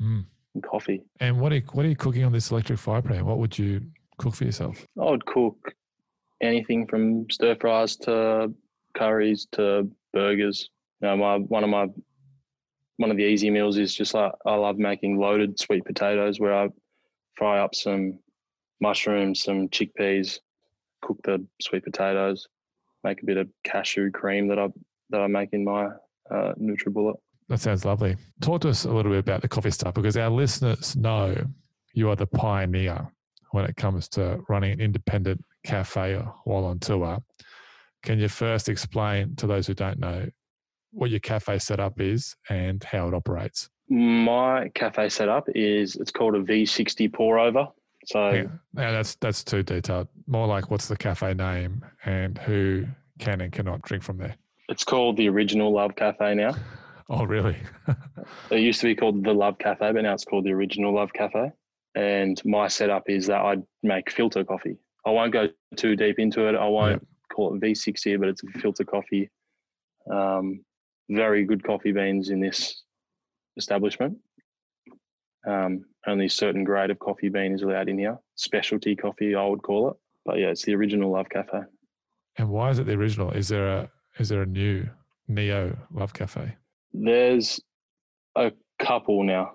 mm. 0.00 0.24
And 0.54 0.62
coffee. 0.62 1.02
And 1.20 1.40
what 1.40 1.52
are 1.52 1.56
you, 1.56 1.62
what 1.72 1.84
are 1.84 1.88
you 1.88 1.96
cooking 1.96 2.24
on 2.24 2.32
this 2.32 2.50
electric 2.50 2.78
fire 2.78 3.02
pan? 3.02 3.24
What 3.24 3.38
would 3.38 3.58
you 3.58 3.82
cook 4.18 4.34
for 4.34 4.44
yourself? 4.44 4.86
I 5.00 5.04
would 5.04 5.24
cook 5.26 5.74
anything 6.40 6.86
from 6.86 7.30
stir 7.30 7.56
fries 7.56 7.96
to 7.96 8.52
curries 8.96 9.46
to 9.52 9.90
burgers. 10.12 10.68
You 11.00 11.08
know, 11.08 11.16
my 11.16 11.36
one 11.36 11.64
of 11.64 11.70
my 11.70 11.86
one 12.98 13.10
of 13.10 13.16
the 13.16 13.24
easy 13.24 13.50
meals 13.50 13.78
is 13.78 13.94
just 13.94 14.14
like 14.14 14.32
I 14.46 14.54
love 14.54 14.78
making 14.78 15.18
loaded 15.18 15.58
sweet 15.58 15.84
potatoes 15.84 16.38
where 16.38 16.54
I 16.54 16.68
fry 17.36 17.60
up 17.60 17.74
some 17.74 18.18
mushrooms, 18.80 19.42
some 19.42 19.68
chickpeas, 19.68 20.38
cook 21.00 21.18
the 21.24 21.44
sweet 21.60 21.84
potatoes, 21.84 22.46
make 23.04 23.22
a 23.22 23.26
bit 23.26 23.38
of 23.38 23.48
cashew 23.64 24.10
cream 24.10 24.48
that 24.48 24.58
I 24.58 24.68
that 25.10 25.20
I 25.20 25.26
make 25.26 25.50
in 25.52 25.64
my 25.64 25.86
uh, 26.30 26.52
NutriBullet. 26.60 27.16
That 27.52 27.60
sounds 27.60 27.84
lovely. 27.84 28.16
Talk 28.40 28.62
to 28.62 28.70
us 28.70 28.86
a 28.86 28.90
little 28.90 29.12
bit 29.12 29.18
about 29.18 29.42
the 29.42 29.48
coffee 29.48 29.70
stuff 29.70 29.92
because 29.92 30.16
our 30.16 30.30
listeners 30.30 30.96
know 30.96 31.36
you 31.92 32.08
are 32.08 32.16
the 32.16 32.26
pioneer 32.26 33.12
when 33.50 33.66
it 33.66 33.76
comes 33.76 34.08
to 34.08 34.42
running 34.48 34.72
an 34.72 34.80
independent 34.80 35.44
cafe 35.62 36.14
while 36.44 36.64
on 36.64 36.78
tour. 36.78 37.18
Can 38.02 38.18
you 38.18 38.28
first 38.28 38.70
explain 38.70 39.36
to 39.36 39.46
those 39.46 39.66
who 39.66 39.74
don't 39.74 39.98
know 39.98 40.30
what 40.92 41.10
your 41.10 41.20
cafe 41.20 41.58
setup 41.58 42.00
is 42.00 42.34
and 42.48 42.82
how 42.84 43.06
it 43.08 43.12
operates? 43.12 43.68
My 43.90 44.70
cafe 44.74 45.10
setup 45.10 45.46
is 45.54 45.96
it's 45.96 46.10
called 46.10 46.34
a 46.36 46.42
V60 46.42 47.12
pour 47.12 47.38
over. 47.38 47.68
So 48.06 48.30
yeah, 48.30 48.44
yeah, 48.78 48.92
that's 48.92 49.16
that's 49.16 49.44
too 49.44 49.62
detailed. 49.62 50.08
More 50.26 50.46
like 50.46 50.70
what's 50.70 50.88
the 50.88 50.96
cafe 50.96 51.34
name 51.34 51.84
and 52.06 52.38
who 52.38 52.86
can 53.18 53.42
and 53.42 53.52
cannot 53.52 53.82
drink 53.82 54.02
from 54.04 54.16
there. 54.16 54.36
It's 54.70 54.84
called 54.84 55.18
the 55.18 55.28
Original 55.28 55.70
Love 55.70 55.94
Cafe 55.96 56.34
now. 56.34 56.54
Oh, 57.08 57.24
really? 57.24 57.56
it 58.50 58.60
used 58.60 58.80
to 58.80 58.86
be 58.86 58.94
called 58.94 59.24
the 59.24 59.32
Love 59.32 59.58
Cafe, 59.58 59.92
but 59.92 60.02
now 60.02 60.14
it's 60.14 60.24
called 60.24 60.44
the 60.44 60.52
Original 60.52 60.94
Love 60.94 61.12
Cafe. 61.12 61.50
And 61.94 62.40
my 62.44 62.68
setup 62.68 63.04
is 63.08 63.26
that 63.26 63.40
I 63.40 63.56
make 63.82 64.10
filter 64.10 64.44
coffee. 64.44 64.76
I 65.04 65.10
won't 65.10 65.32
go 65.32 65.48
too 65.76 65.96
deep 65.96 66.18
into 66.18 66.48
it. 66.48 66.54
I 66.54 66.66
won't 66.66 66.92
yep. 66.92 67.02
call 67.32 67.54
it 67.54 67.60
V60, 67.60 68.18
but 68.18 68.28
it's 68.28 68.42
a 68.42 68.58
filter 68.60 68.84
coffee. 68.84 69.30
Um, 70.10 70.64
very 71.10 71.44
good 71.44 71.62
coffee 71.62 71.92
beans 71.92 72.30
in 72.30 72.40
this 72.40 72.82
establishment. 73.56 74.16
Um, 75.46 75.84
only 76.06 76.26
a 76.26 76.30
certain 76.30 76.64
grade 76.64 76.90
of 76.90 76.98
coffee 76.98 77.28
bean 77.28 77.52
is 77.52 77.62
allowed 77.62 77.88
in 77.88 77.98
here. 77.98 78.18
Specialty 78.36 78.96
coffee, 78.96 79.34
I 79.34 79.44
would 79.44 79.62
call 79.62 79.90
it. 79.90 79.96
But 80.24 80.38
yeah, 80.38 80.48
it's 80.48 80.64
the 80.64 80.74
original 80.74 81.10
Love 81.10 81.28
Cafe. 81.28 81.62
And 82.38 82.48
why 82.48 82.70
is 82.70 82.78
it 82.78 82.86
the 82.86 82.94
original? 82.94 83.30
Is 83.32 83.48
there 83.48 83.66
a 83.66 83.90
is 84.18 84.28
there 84.28 84.42
a 84.42 84.46
new 84.46 84.88
Neo 85.28 85.76
Love 85.92 86.12
Cafe? 86.12 86.54
There's 86.92 87.60
a 88.36 88.52
couple 88.78 89.24
now. 89.24 89.52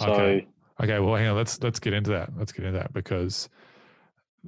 So 0.00 0.12
okay. 0.12 0.46
okay, 0.80 0.98
well 1.00 1.16
hang 1.16 1.28
on, 1.28 1.36
let's 1.36 1.62
let's 1.62 1.80
get 1.80 1.92
into 1.92 2.10
that. 2.10 2.30
Let's 2.36 2.52
get 2.52 2.64
into 2.64 2.78
that 2.78 2.92
because 2.92 3.48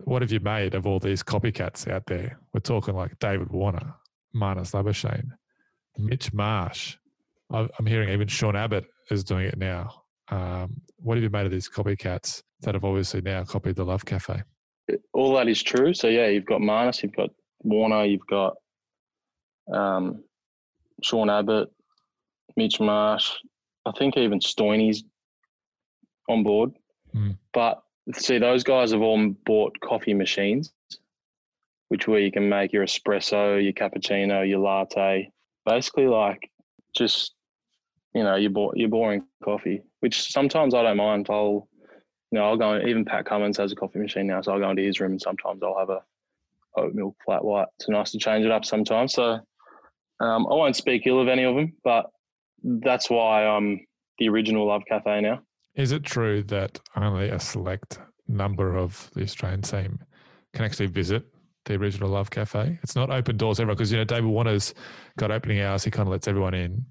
what 0.05 0.23
have 0.23 0.31
you 0.31 0.41
made 0.41 0.75
of 0.75 0.87
all 0.87 0.99
these 0.99 1.23
copycats 1.23 1.89
out 1.89 2.07
there? 2.07 2.39
We're 2.53 2.61
talking 2.61 2.95
like 2.95 3.19
David 3.19 3.51
Warner, 3.51 3.95
Marnus 4.35 4.73
Labuschagne, 4.73 5.31
Mitch 5.99 6.33
Marsh. 6.33 6.97
I'm 7.53 7.87
hearing 7.87 8.11
even 8.11 8.29
Sean 8.29 8.55
Abbott 8.55 8.87
is 9.11 9.25
doing 9.25 9.47
it 9.47 9.59
now. 9.59 10.03
Um, 10.31 10.81
what 10.99 11.17
have 11.17 11.25
you 11.25 11.31
made 11.31 11.47
of 11.47 11.51
these 11.51 11.69
copycats 11.69 12.43
that 12.61 12.75
have 12.75 12.85
obviously 12.85 13.21
now 13.21 13.43
copied 13.43 13.75
the 13.75 13.85
Love 13.85 14.05
Cafe? 14.05 14.43
All 15.13 15.35
that 15.35 15.49
is 15.49 15.61
true. 15.61 15.93
So 15.93 16.07
yeah, 16.07 16.29
you've 16.29 16.47
got 16.47 16.61
Marnus, 16.61 17.03
you've 17.03 17.17
got 17.17 17.31
Warner, 17.63 18.05
you've 18.05 18.27
got 18.29 18.55
um, 19.73 20.23
Sean 21.03 21.29
Abbott, 21.29 21.71
Mitch 22.57 22.81
Marsh. 22.81 23.31
I 23.87 23.93
think 23.93 24.17
even 24.17 24.41
Stoiny's 24.41 25.05
on 26.29 26.43
board. 26.43 26.73
Mm. 27.15 27.37
But 27.53 27.83
see, 28.15 28.39
those 28.39 28.63
guys 28.63 28.93
have 28.93 29.01
all 29.01 29.35
bought 29.45 29.79
coffee 29.81 30.15
machines, 30.15 30.73
which 31.89 32.07
where 32.07 32.21
you 32.21 32.31
can 32.31 32.49
make 32.49 32.73
your 32.73 32.85
espresso, 32.85 33.63
your 33.63 33.73
cappuccino, 33.73 34.49
your 34.49 34.61
latte, 34.61 35.31
basically 35.67 36.07
like 36.07 36.51
just 36.97 37.35
you 38.15 38.23
know 38.25 38.37
your 38.37 38.51
bo- 38.51 38.75
your 38.75 38.89
boring 38.89 39.25
coffee. 39.45 39.83
Which 40.01 40.31
sometimes 40.31 40.75
I 40.75 40.83
don't 40.83 40.97
mind. 40.97 41.27
I'll 41.31 41.69
you 42.31 42.39
know 42.39 42.45
I'll 42.45 42.57
go 42.57 42.73
and, 42.73 42.89
even 42.89 43.05
Pat 43.05 43.27
Cummins 43.27 43.57
has 43.57 43.73
a 43.73 43.77
coffee 43.77 43.99
machine 43.99 44.27
now, 44.27 44.41
so 44.41 44.53
I'll 44.53 44.61
go 44.61 44.71
into 44.71 44.83
his 44.83 45.01
room 45.01 45.13
and 45.13 45.21
sometimes 45.21 45.63
I'll 45.63 45.79
have 45.79 45.91
a 45.91 46.03
oat 46.77 46.95
milk 46.95 47.17
flat 47.25 47.45
white. 47.45 47.69
It's 47.79 47.89
nice 47.89 48.13
to 48.13 48.19
change 48.19 48.45
it 48.45 48.53
up 48.53 48.65
sometimes. 48.65 49.15
So 49.15 49.41
um, 50.21 50.47
I 50.47 50.55
won't 50.55 50.77
speak 50.77 51.07
ill 51.07 51.21
of 51.21 51.29
any 51.29 51.45
of 51.45 51.55
them, 51.55 51.73
but 51.83 52.11
that's 52.63 53.11
why 53.11 53.47
I'm 53.47 53.81
the 54.19 54.29
original 54.29 54.67
Love 54.67 54.83
Cafe 54.89 55.21
now. 55.21 55.41
Is 55.75 55.93
it 55.93 56.05
true 56.05 56.43
that 56.45 56.81
only 56.97 57.29
a 57.29 57.39
select 57.39 58.01
number 58.29 58.77
of 58.77 59.11
the 59.15 59.23
Australian 59.23 59.63
team 59.63 59.99
can 60.53 60.65
actually 60.65 60.87
visit 60.87 61.25
the 61.65 61.75
original 61.75 62.11
Love 62.11 62.31
Cafe? 62.31 62.79
It's 62.83 62.97
not 62.97 63.11
open 63.11 63.37
doors 63.37 63.61
everyone 63.61 63.77
because 63.77 63.93
you 63.93 63.99
know 63.99 64.05
David 64.05 64.27
Warner's 64.27 64.75
got 65.19 65.31
opening 65.31 65.61
hours. 65.61 65.85
He 65.85 65.91
kind 65.91 66.09
of 66.09 66.13
lets 66.13 66.29
everyone 66.29 66.55
in, 66.55 66.85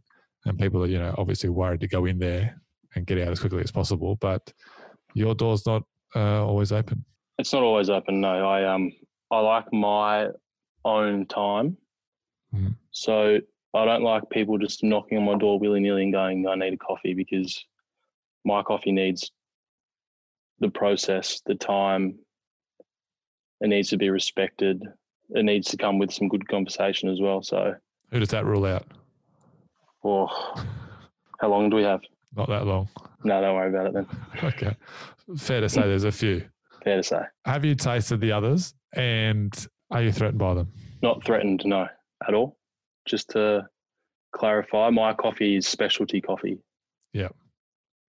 and 0.46 0.58
people 0.58 0.84
are 0.84 0.88
you 0.88 1.00
know 1.00 1.14
obviously 1.18 1.50
worried 1.50 1.82
to 1.82 1.88
go 1.88 2.06
in 2.06 2.20
there 2.20 2.60
and 2.96 3.06
get 3.06 3.20
out 3.20 3.32
as 3.32 3.40
quickly 3.40 3.62
as 3.62 3.72
possible. 3.72 4.16
But 4.16 4.52
your 5.14 5.36
door's 5.36 5.66
not 5.66 5.84
uh, 6.16 6.46
always 6.46 6.72
open. 6.72 7.06
It's 7.38 7.54
not 7.54 7.64
always 7.64 7.90
open. 7.90 8.22
No, 8.22 8.48
I 8.48 8.66
um 8.74 8.92
I 9.32 9.40
like 9.40 9.72
my 9.72 10.28
own 10.86 11.26
time. 11.28 11.78
Mm. 12.54 12.76
So 12.92 13.40
I 13.74 13.86
don't 13.86 14.04
like 14.04 14.30
people 14.32 14.58
just 14.58 14.84
knocking 14.84 15.18
on 15.18 15.26
my 15.26 15.38
door 15.38 15.60
willy 15.60 15.80
nilly 15.80 16.04
and 16.04 16.14
going, 16.14 16.48
I 16.48 16.56
need 16.56 16.74
a 16.74 16.78
coffee 16.78 17.14
because 17.14 17.64
my 18.44 18.64
coffee 18.64 18.92
needs 18.92 19.32
the 20.60 20.70
process, 20.70 21.42
the 21.46 21.56
time. 21.56 22.18
It 23.62 23.68
needs 23.68 23.90
to 23.90 23.98
be 23.98 24.10
respected. 24.10 24.84
It 25.30 25.46
needs 25.46 25.70
to 25.70 25.78
come 25.78 26.00
with 26.00 26.12
some 26.12 26.28
good 26.28 26.48
conversation 26.48 27.10
as 27.10 27.22
well. 27.22 27.44
So, 27.44 27.76
who 28.12 28.20
does 28.20 28.30
that 28.30 28.46
rule 28.46 28.66
out? 28.66 28.88
Oh, 30.04 30.28
how 31.40 31.50
long 31.50 31.70
do 31.70 31.76
we 31.76 31.84
have? 31.84 32.02
Not 32.36 32.50
that 32.50 32.66
long. 32.66 32.90
No, 33.24 33.42
don't 33.42 33.56
worry 33.56 33.70
about 33.70 33.88
it 33.88 33.94
then. 33.94 34.08
okay. 34.44 34.76
Fair 35.38 35.62
to 35.62 35.70
say 35.70 35.82
there's 35.82 36.06
a 36.06 36.12
few. 36.12 36.44
Fair 36.84 36.98
to 36.98 37.04
say. 37.04 37.22
Have 37.46 37.66
you 37.66 37.76
tasted 37.76 38.22
the 38.22 38.32
others 38.32 38.74
and 38.94 39.68
are 39.92 40.02
you 40.02 40.12
threatened 40.12 40.40
by 40.40 40.54
them? 40.54 40.72
Not 41.02 41.24
threatened, 41.24 41.64
no, 41.66 41.88
at 42.28 42.34
all. 42.34 42.59
Just 43.10 43.30
to 43.32 43.68
clarify, 44.34 44.90
my 44.90 45.14
coffee 45.14 45.56
is 45.56 45.68
specialty 45.68 46.22
coffee. 46.22 46.60
Yeah. 47.14 47.30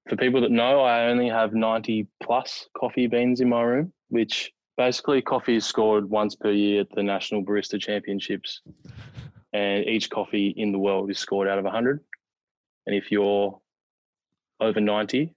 For 0.09 0.17
people 0.17 0.41
that 0.43 0.51
know, 0.51 0.81
I 0.81 1.07
only 1.07 1.29
have 1.29 1.55
90 1.55 2.07
plus 2.23 2.69
coffee 2.77 3.07
beans 3.07 3.41
in 3.41 3.49
my 3.49 3.63
room, 3.63 3.93
which 4.09 4.53
basically 4.77 5.23
coffee 5.23 5.57
is 5.57 5.65
scored 5.65 6.09
once 6.09 6.35
per 6.35 6.51
year 6.51 6.83
at 6.83 6.91
the 6.95 7.03
National 7.03 7.43
Barista 7.43 7.81
Championships. 7.81 8.61
And 9.53 9.85
each 9.87 10.11
coffee 10.11 10.55
in 10.57 10.73
the 10.73 10.79
world 10.79 11.11
is 11.11 11.19
scored 11.19 11.49
out 11.49 11.59
of 11.59 11.65
100. 11.65 12.01
And 12.87 12.95
if 12.95 13.11
you're 13.11 13.59
over 14.61 14.81
90, 14.81 15.35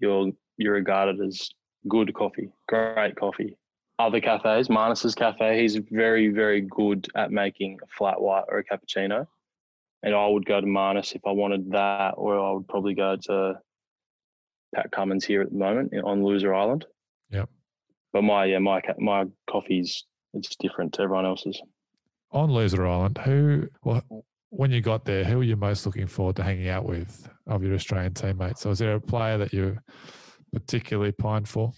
you're 0.00 0.32
you're 0.56 0.74
regarded 0.74 1.20
as 1.20 1.50
good 1.88 2.12
coffee, 2.14 2.50
great 2.68 3.16
coffee. 3.16 3.56
Other 3.98 4.20
cafes, 4.20 4.68
Marnus's 4.68 5.14
cafe, 5.14 5.60
he's 5.60 5.76
very, 5.90 6.28
very 6.28 6.60
good 6.60 7.08
at 7.16 7.32
making 7.32 7.78
a 7.82 7.86
flat 7.88 8.20
white 8.20 8.44
or 8.48 8.58
a 8.58 8.64
cappuccino. 8.64 9.26
and 10.02 10.14
I 10.14 10.26
would 10.26 10.46
go 10.46 10.60
to 10.60 10.66
Marnus 10.66 11.14
if 11.14 11.22
I 11.26 11.32
wanted 11.32 11.70
that, 11.72 12.14
or 12.16 12.38
I 12.38 12.52
would 12.52 12.68
probably 12.68 12.94
go 12.94 13.16
to 13.24 13.58
Pat 14.74 14.90
Cummins 14.92 15.24
here 15.24 15.42
at 15.42 15.50
the 15.50 15.56
moment 15.56 15.92
on 16.04 16.22
Loser 16.22 16.54
Island. 16.54 16.86
Yep. 17.30 17.48
But 18.12 18.22
my 18.22 18.44
yeah 18.46 18.58
my 18.58 18.80
my 18.98 19.24
coffee's 19.50 20.04
it's 20.34 20.56
different 20.56 20.92
to 20.94 21.02
everyone 21.02 21.26
else's. 21.26 21.60
On 22.32 22.50
Loser 22.50 22.86
Island, 22.86 23.18
who 23.18 23.68
well 23.82 24.02
when 24.50 24.70
you 24.70 24.80
got 24.80 25.04
there, 25.04 25.24
who 25.24 25.38
were 25.38 25.44
you 25.44 25.56
most 25.56 25.84
looking 25.84 26.06
forward 26.06 26.36
to 26.36 26.42
hanging 26.42 26.68
out 26.68 26.86
with 26.86 27.28
of 27.46 27.62
your 27.62 27.74
Australian 27.74 28.14
teammates? 28.14 28.62
So 28.62 28.70
was 28.70 28.78
there 28.78 28.94
a 28.94 29.00
player 29.00 29.36
that 29.38 29.52
you 29.52 29.78
particularly 30.52 31.12
pined 31.12 31.48
for? 31.48 31.72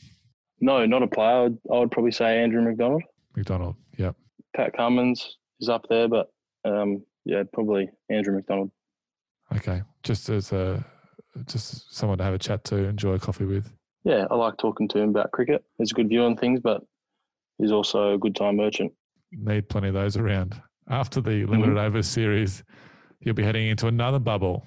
No, 0.61 0.85
not 0.87 1.03
a 1.03 1.07
player. 1.07 1.29
I 1.29 1.43
would, 1.43 1.59
I 1.73 1.79
would 1.79 1.91
probably 1.91 2.13
say 2.13 2.43
Andrew 2.43 2.63
McDonald. 2.63 3.03
McDonald, 3.37 3.77
yep. 3.97 4.17
Pat 4.55 4.77
Cummins 4.77 5.39
is 5.61 5.69
up 5.69 5.87
there, 5.89 6.09
but 6.09 6.31
um, 6.65 7.03
yeah, 7.25 7.43
probably 7.53 7.91
Andrew 8.11 8.35
McDonald. 8.35 8.71
Okay, 9.57 9.83
just 10.03 10.29
as 10.29 10.53
a 10.53 10.85
just 11.47 11.95
someone 11.95 12.19
to 12.19 12.25
have 12.25 12.35
a 12.35 12.39
chat 12.39 12.65
to, 12.65 12.77
enjoy 12.77 13.19
coffee 13.19 13.45
with. 13.45 13.73
Yeah, 14.05 14.27
I 14.31 14.35
like 14.35 14.57
talking 14.59 14.89
to 14.89 14.99
him 14.99 15.11
about 15.11 15.31
cricket. 15.33 15.65
He's 15.79 15.93
a 15.93 15.95
good 15.95 16.09
view 16.09 16.23
on 16.23 16.37
things, 16.37 16.61
but 16.61 16.83
he's 17.59 17.73
also 17.73 18.15
a 18.15 18.19
good 18.19 18.35
time 18.35 18.57
merchant. 18.57 18.93
Need 19.33 19.69
plenty 19.69 19.89
of 19.89 19.95
those 19.95 20.17
around. 20.17 20.61
After 20.89 21.21
the 21.21 21.45
limited 21.47 21.77
mm-hmm. 21.77 21.79
over 21.79 22.03
series, 22.03 22.65
you'll 23.21 23.35
be 23.35 23.45
heading 23.45 23.69
into 23.69 23.87
another 23.87 24.19
bubble. 24.19 24.67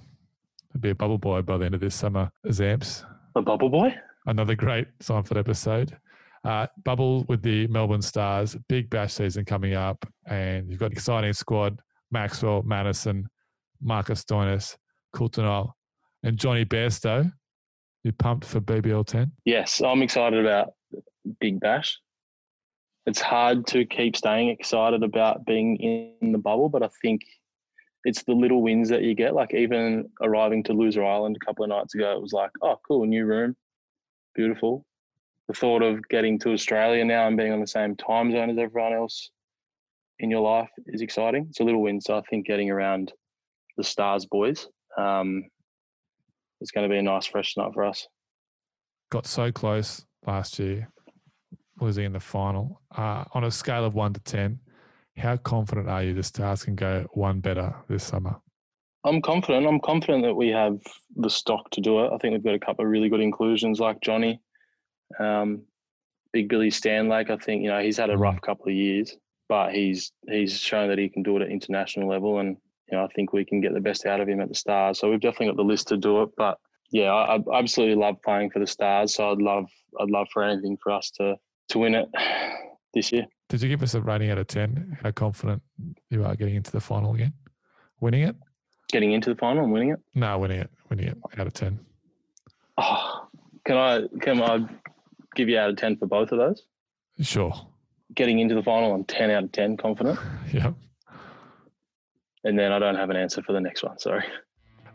He'll 0.72 0.82
be 0.82 0.92
a 0.92 0.96
bubble 0.96 1.18
boy 1.18 1.42
by 1.42 1.58
the 1.58 1.66
end 1.66 1.76
of 1.76 1.82
this 1.82 1.96
summer. 1.96 2.32
Zamps. 2.48 3.04
A 3.36 3.42
bubble 3.42 3.70
boy? 3.70 3.94
Another 4.26 4.56
great 4.56 4.88
Seinfeld 5.00 5.38
episode. 5.38 5.98
Uh, 6.46 6.68
bubble 6.84 7.24
with 7.30 7.42
the 7.42 7.68
Melbourne 7.68 8.02
Stars, 8.02 8.58
big 8.68 8.90
bash 8.90 9.14
season 9.14 9.46
coming 9.46 9.76
up, 9.76 10.06
and 10.28 10.70
you've 10.70 10.80
got 10.80 10.88
an 10.88 10.92
exciting 10.94 11.34
squad 11.34 11.80
Maxwell, 12.12 12.64
Maddinson, 12.64 13.24
Marcus 13.82 14.24
Stoinis, 14.24 14.76
Coulter 15.14 15.66
and 16.24 16.38
Johnny 16.38 16.66
Bairstow. 16.66 17.32
You 18.04 18.12
pumped 18.12 18.46
for 18.46 18.60
BBL 18.60 19.06
10? 19.06 19.32
Yes, 19.46 19.82
I'm 19.82 20.02
excited 20.02 20.40
about 20.40 20.74
Big 21.40 21.60
Bash. 21.60 21.98
It's 23.06 23.22
hard 23.22 23.66
to 23.68 23.86
keep 23.86 24.16
staying 24.16 24.50
excited 24.50 25.04
about 25.04 25.46
being 25.46 25.78
in 26.22 26.32
the 26.32 26.38
bubble, 26.38 26.70
but 26.70 26.84
I 26.84 26.90
think 27.02 27.22
it's 28.06 28.24
the 28.24 28.34
little 28.34 28.62
wins 28.62 28.90
that 28.90 29.04
you 29.04 29.16
get. 29.16 29.34
Like 29.34 29.54
even 29.54 30.10
arriving 30.22 30.64
to 30.64 30.74
Loser 30.74 31.04
Island 31.04 31.38
a 31.42 31.46
couple 31.46 31.64
of 31.64 31.70
nights 31.70 31.96
ago, 31.96 32.14
it 32.14 32.22
was 32.22 32.34
like, 32.34 32.52
oh, 32.62 32.80
cool, 32.88 33.06
new 33.06 33.26
room, 33.26 33.56
beautiful. 34.34 34.86
The 35.48 35.54
thought 35.54 35.82
of 35.82 36.08
getting 36.10 36.40
to 36.40 36.54
Australia 36.54 37.04
now 37.04 37.28
and 37.28 37.38
being 37.38 37.52
on 37.52 37.60
the 37.60 37.68
same 37.68 37.96
time 37.96 38.32
zone 38.32 38.50
as 38.50 38.58
everyone 38.58 38.94
else 38.94 39.30
in 40.20 40.30
your 40.30 40.42
life 40.42 40.70
is 40.88 41.02
exciting. 41.02 41.48
It's 41.50 41.60
a 41.60 41.64
little 41.64 41.82
win. 41.82 42.00
So 42.00 42.18
I 42.18 42.22
think 42.30 42.46
getting 42.46 42.70
around 42.70 43.12
the 43.78 43.84
Stars 43.84 44.26
boys 44.26 44.68
um, 44.98 45.44
is 46.62 46.72
going 46.72 46.88
to 46.88 46.94
be 46.94 47.00
a 47.00 47.02
nice 47.02 47.26
fresh 47.26 47.52
start 47.52 47.74
for 47.74 47.84
us. 47.84 48.08
Got 49.12 49.28
so 49.28 49.52
close 49.52 50.06
last 50.26 50.60
year, 50.60 50.90
losing 51.80 52.06
in 52.06 52.14
the 52.14 52.20
final. 52.20 52.82
Uh, 52.96 53.26
on 53.34 53.44
a 53.44 53.52
scale 53.52 53.86
of 53.86 53.96
one 53.96 54.14
to 54.14 54.20
10, 54.22 54.60
how 55.18 55.38
confident 55.38 55.90
are 55.90 56.04
you 56.04 56.14
the 56.14 56.24
Stars 56.24 56.64
can 56.64 56.76
go 56.76 57.06
one 57.14 57.40
better 57.40 57.76
this 57.90 58.04
summer? 58.04 58.38
I'm 59.06 59.22
confident. 59.22 59.68
I'm 59.68 59.80
confident 59.80 60.24
that 60.24 60.34
we 60.34 60.50
have 60.50 60.80
the 61.16 61.30
stock 61.30 61.70
to 61.72 61.82
do 61.82 62.04
it. 62.06 62.12
I 62.14 62.18
think 62.18 62.34
we've 62.34 62.44
got 62.44 62.56
a 62.56 62.60
couple 62.60 62.86
of 62.86 62.92
really 62.92 63.10
good 63.10 63.20
inclusions 63.20 63.80
like 63.80 64.02
Johnny, 64.02 64.40
um, 65.20 65.64
Big 66.32 66.48
Billy 66.48 66.70
Stanlake. 66.70 67.30
I 67.30 67.38
think 67.38 67.64
you 67.64 67.70
know 67.70 67.80
he's 67.80 67.98
had 67.98 68.10
a 68.10 68.18
rough 68.18 68.40
couple 68.42 68.68
of 68.68 68.74
years, 68.74 69.16
but 69.50 69.74
he's 69.74 70.12
he's 70.30 70.58
shown 70.58 70.90
that 70.90 70.98
he 70.98 71.10
can 71.10 71.22
do 71.22 71.36
it 71.38 71.42
at 71.42 71.50
international 71.50 72.08
level, 72.08 72.40
and 72.40 72.56
you 72.90 72.98
know 72.98 73.04
I 73.04 73.08
think 73.08 73.34
we 73.34 73.44
can 73.44 73.60
get 73.60 73.74
the 73.74 73.82
best 73.82 74.06
out 74.06 74.22
of 74.22 74.28
him 74.28 74.40
at 74.40 74.50
the 74.50 74.56
Stars. 74.56 75.00
So 75.00 75.10
we've 75.10 75.20
definitely 75.20 75.48
got 75.48 75.58
the 75.58 75.64
list 75.64 75.90
to 75.90 75.98
do 75.98 76.22
it. 76.24 76.30
But 76.38 76.58
yeah, 76.92 77.12
I, 77.12 77.36
I 77.36 77.60
absolutely 77.60 77.96
love 77.96 78.16
playing 78.24 78.52
for 78.52 78.60
the 78.60 78.68
Stars. 78.68 79.16
So 79.16 79.32
I'd 79.32 79.42
love 79.42 79.66
I'd 80.00 80.12
love 80.12 80.28
for 80.32 80.44
anything 80.44 80.78
for 80.82 80.94
us 80.94 81.12
to 81.18 81.36
to 81.70 81.80
win 81.80 81.96
it 81.96 82.08
this 82.94 83.12
year. 83.12 83.26
Did 83.50 83.62
you 83.62 83.70
give 83.70 83.84
us 83.84 83.96
a 83.96 84.02
rating 84.02 84.32
out 84.32 84.38
of 84.38 84.48
ten? 84.48 84.98
How 85.04 85.12
confident 85.12 85.62
you 86.10 86.24
are 86.24 86.36
getting 86.38 86.56
into 86.56 86.72
the 86.72 86.80
final 86.80 87.14
again, 87.14 87.34
winning 88.00 88.24
it? 88.24 88.38
Getting 88.94 89.12
into 89.12 89.30
the 89.30 89.36
final 89.36 89.66
and 89.66 89.74
winning 89.74 89.90
it? 89.90 90.00
No, 90.16 90.38
winning 90.38 90.62
it, 90.62 90.70
winning 90.90 91.08
it 91.08 91.18
out 91.38 91.48
of 91.48 91.54
ten. 91.54 91.78
Oh, 92.78 93.28
can 93.66 93.76
I 93.76 94.04
can 94.22 94.42
I 94.42 94.60
give 95.36 95.50
you 95.50 95.60
out 95.60 95.70
of 95.70 95.76
ten 95.76 95.98
for 95.98 96.06
both 96.06 96.32
of 96.32 96.38
those? 96.38 96.64
Sure 97.20 97.54
getting 98.16 98.40
into 98.40 98.56
the 98.56 98.64
final, 98.64 98.94
I'm 98.94 99.04
10 99.04 99.32
out 99.32 99.44
of 99.46 99.52
10 99.52 99.78
confident. 99.78 100.20
Yep. 100.54 100.76
And 102.46 102.60
then 102.60 102.74
I 102.74 102.78
don't 102.78 102.96
have 102.96 103.10
an 103.10 103.16
answer 103.16 103.42
for 103.42 103.54
the 103.54 103.62
next 103.62 103.84
one. 103.84 103.98
Sorry. 103.98 104.24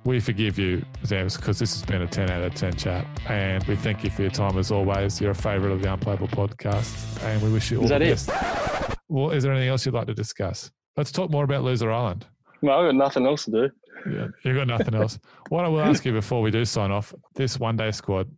We 0.04 0.20
forgive 0.20 0.58
you, 0.58 0.84
Zamps, 1.02 1.36
because 1.36 1.58
this 1.58 1.72
has 1.72 1.82
been 1.84 2.02
a 2.02 2.06
10 2.06 2.30
out 2.30 2.42
of 2.42 2.54
10 2.54 2.74
chat. 2.74 3.06
And 3.26 3.64
we 3.64 3.74
thank 3.74 4.04
you 4.04 4.10
for 4.10 4.22
your 4.22 4.30
time 4.30 4.58
as 4.58 4.70
always. 4.70 5.18
You're 5.20 5.30
a 5.30 5.34
favourite 5.34 5.72
of 5.72 5.82
the 5.82 5.92
Unplayable 5.92 6.28
podcast. 6.28 7.24
And 7.24 7.42
we 7.42 7.50
wish 7.50 7.70
you 7.70 7.78
all 7.78 7.84
is 7.84 7.90
the 7.90 7.98
best. 7.98 8.30
Well, 9.08 9.30
is 9.30 9.42
there 9.42 9.52
anything 9.52 9.70
else 9.70 9.86
you'd 9.86 9.94
like 9.94 10.06
to 10.08 10.14
discuss? 10.14 10.70
Let's 10.96 11.10
talk 11.10 11.30
more 11.30 11.44
about 11.44 11.64
Loser 11.64 11.90
Island. 11.90 12.26
Well, 12.60 12.78
I've 12.78 12.88
got 12.88 12.94
nothing 12.94 13.26
else 13.26 13.46
to 13.46 13.50
do. 13.50 13.70
Yeah, 14.10 14.28
you've 14.44 14.56
got 14.56 14.66
nothing 14.66 14.94
else. 14.94 15.18
what 15.48 15.64
I 15.64 15.68
will 15.68 15.80
ask 15.80 16.04
you 16.04 16.12
before 16.12 16.42
we 16.42 16.50
do 16.50 16.64
sign 16.64 16.90
off 16.90 17.14
this 17.34 17.58
one 17.58 17.76
day 17.76 17.90
squad, 17.90 18.30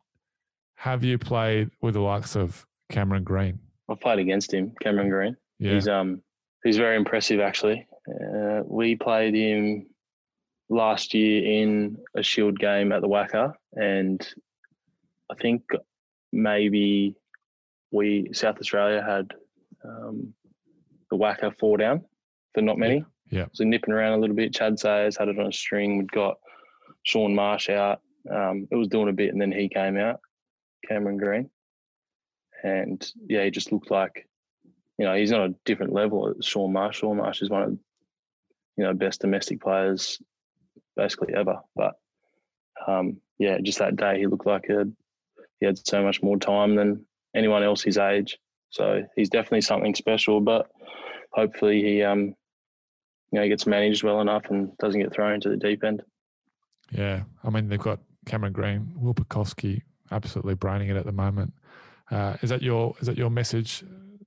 have 0.74 1.04
you 1.04 1.18
played 1.18 1.70
with 1.82 1.94
the 1.94 2.00
likes 2.00 2.36
of 2.36 2.66
Cameron 2.90 3.24
Green? 3.24 3.58
I've 3.88 4.00
played 4.00 4.18
against 4.18 4.52
him, 4.54 4.72
Cameron 4.80 5.08
Green. 5.10 5.36
Yeah. 5.58 5.74
He's 5.74 5.88
um 5.88 6.22
he's 6.64 6.76
very 6.76 6.96
impressive 6.96 7.40
actually. 7.40 7.86
Uh, 8.08 8.62
we 8.64 8.96
played 8.96 9.34
him 9.34 9.86
last 10.68 11.12
year 11.14 11.44
in 11.44 11.96
a 12.16 12.22
Shield 12.22 12.58
game 12.58 12.92
at 12.92 13.02
the 13.02 13.08
WACA, 13.08 13.52
and 13.74 14.26
I 15.30 15.34
think 15.34 15.62
maybe 16.32 17.14
we 17.90 18.30
South 18.32 18.58
Australia 18.58 19.02
had 19.02 19.32
um, 19.84 20.32
the 21.10 21.16
WACA 21.16 21.58
four 21.58 21.76
down 21.76 22.02
for 22.54 22.62
not 22.62 22.78
many. 22.78 22.98
Yeah. 22.98 23.04
So 23.52 23.64
nipping 23.64 23.94
around 23.94 24.12
a 24.12 24.18
little 24.18 24.36
bit. 24.36 24.54
Chad 24.54 24.78
Sayers 24.78 25.16
had 25.16 25.28
it 25.28 25.38
on 25.38 25.46
a 25.46 25.52
string. 25.52 25.98
We'd 25.98 26.12
got 26.12 26.38
Shaun 27.04 27.34
Marsh 27.34 27.68
out. 27.68 28.00
Um, 28.30 28.68
it 28.70 28.76
was 28.76 28.88
doing 28.88 29.08
a 29.08 29.12
bit, 29.12 29.30
and 29.30 29.40
then 29.40 29.52
he 29.52 29.68
came 29.68 29.96
out, 29.96 30.20
Cameron 30.86 31.16
Green 31.16 31.50
and 32.62 33.10
yeah, 33.26 33.44
he 33.44 33.50
just 33.50 33.72
looked 33.72 33.90
like, 33.90 34.28
you 34.98 35.04
know, 35.04 35.14
he's 35.14 35.32
on 35.32 35.50
a 35.50 35.54
different 35.64 35.92
level 35.92 36.34
Shaun 36.40 36.72
Marsh. 36.72 36.98
Shaun 36.98 37.16
Marsh 37.16 37.42
is 37.42 37.50
one 37.50 37.62
of, 37.62 37.78
you 38.76 38.84
know, 38.84 38.94
best 38.94 39.20
domestic 39.20 39.60
players 39.60 40.20
basically 40.96 41.34
ever. 41.34 41.60
But 41.74 41.94
um, 42.86 43.20
yeah, 43.38 43.58
just 43.62 43.78
that 43.78 43.96
day 43.96 44.18
he 44.18 44.26
looked 44.26 44.46
like 44.46 44.68
a, 44.68 44.86
he 45.58 45.66
had 45.66 45.78
so 45.86 46.02
much 46.02 46.22
more 46.22 46.36
time 46.36 46.74
than 46.74 47.04
anyone 47.34 47.62
else 47.62 47.82
his 47.82 47.98
age. 47.98 48.38
So 48.70 49.02
he's 49.16 49.30
definitely 49.30 49.62
something 49.62 49.94
special. 49.94 50.40
But 50.40 50.70
hopefully 51.32 51.82
he, 51.82 52.02
um, 52.02 52.34
you 53.32 53.40
know, 53.40 53.48
gets 53.48 53.66
managed 53.66 54.02
well 54.02 54.20
enough 54.20 54.44
and 54.50 54.76
doesn't 54.78 55.00
get 55.00 55.12
thrown 55.12 55.34
into 55.34 55.48
the 55.48 55.56
deep 55.56 55.84
end. 55.84 56.02
Yeah, 56.90 57.22
I 57.44 57.50
mean 57.50 57.68
they've 57.68 57.78
got 57.78 58.00
Cameron 58.26 58.52
Green, 58.52 58.92
Will 58.96 59.14
Pucovski, 59.14 59.82
absolutely 60.10 60.54
braining 60.54 60.88
it 60.88 60.96
at 60.96 61.06
the 61.06 61.12
moment. 61.12 61.52
Uh, 62.10 62.36
is 62.42 62.50
that 62.50 62.62
your 62.62 62.94
is 63.00 63.06
that 63.06 63.16
your 63.16 63.30
message? 63.30 63.84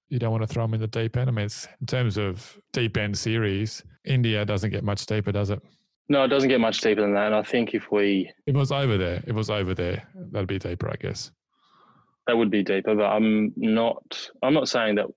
You 0.10 0.20
don't 0.20 0.32
want 0.32 0.44
to 0.44 0.48
throw 0.48 0.64
them 0.64 0.76
in 0.76 0.80
the 0.80 0.88
deep 0.88 1.18
end. 1.18 1.30
I 1.30 1.34
mean, 1.34 1.50
in 1.82 1.88
terms 1.88 2.18
of 2.18 2.58
deep 2.72 2.98
end 2.98 3.18
series, 3.18 3.84
India 4.06 4.46
doesn't 4.46 4.70
get 4.70 4.84
much 4.84 5.06
deeper, 5.06 5.32
does 5.32 5.50
it? 5.50 5.62
No, 6.10 6.24
it 6.24 6.28
doesn't 6.28 6.50
get 6.50 6.60
much 6.60 6.82
deeper 6.82 7.02
than 7.02 7.14
that. 7.14 7.28
And 7.28 7.36
I 7.36 7.44
think 7.44 7.74
if 7.74 7.92
we 7.92 8.32
if 8.46 8.56
it 8.56 8.58
was 8.58 8.72
over 8.72 8.98
there, 8.98 9.18
if 9.18 9.30
it 9.30 9.36
was 9.36 9.50
over 9.50 9.74
there, 9.74 10.08
that'd 10.32 10.48
be 10.48 10.60
deeper, 10.60 10.90
I 10.90 10.96
guess. 10.96 11.32
That 12.28 12.38
would 12.38 12.52
be 12.52 12.64
deeper, 12.64 12.96
but 12.96 13.06
I'm 13.06 13.52
not. 13.56 14.30
I'm 14.42 14.54
not 14.54 14.70
saying 14.70 14.96
that 14.96 15.08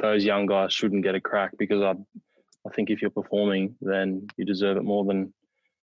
those 0.00 0.24
young 0.24 0.46
guys 0.46 0.72
shouldn't 0.72 1.02
get 1.02 1.14
a 1.14 1.20
crack 1.20 1.52
because 1.58 1.82
I, 1.82 1.94
I 2.66 2.70
think 2.70 2.90
if 2.90 3.00
you're 3.00 3.10
performing, 3.10 3.74
then 3.80 4.26
you 4.36 4.44
deserve 4.44 4.76
it 4.76 4.84
more 4.84 5.04
than 5.04 5.32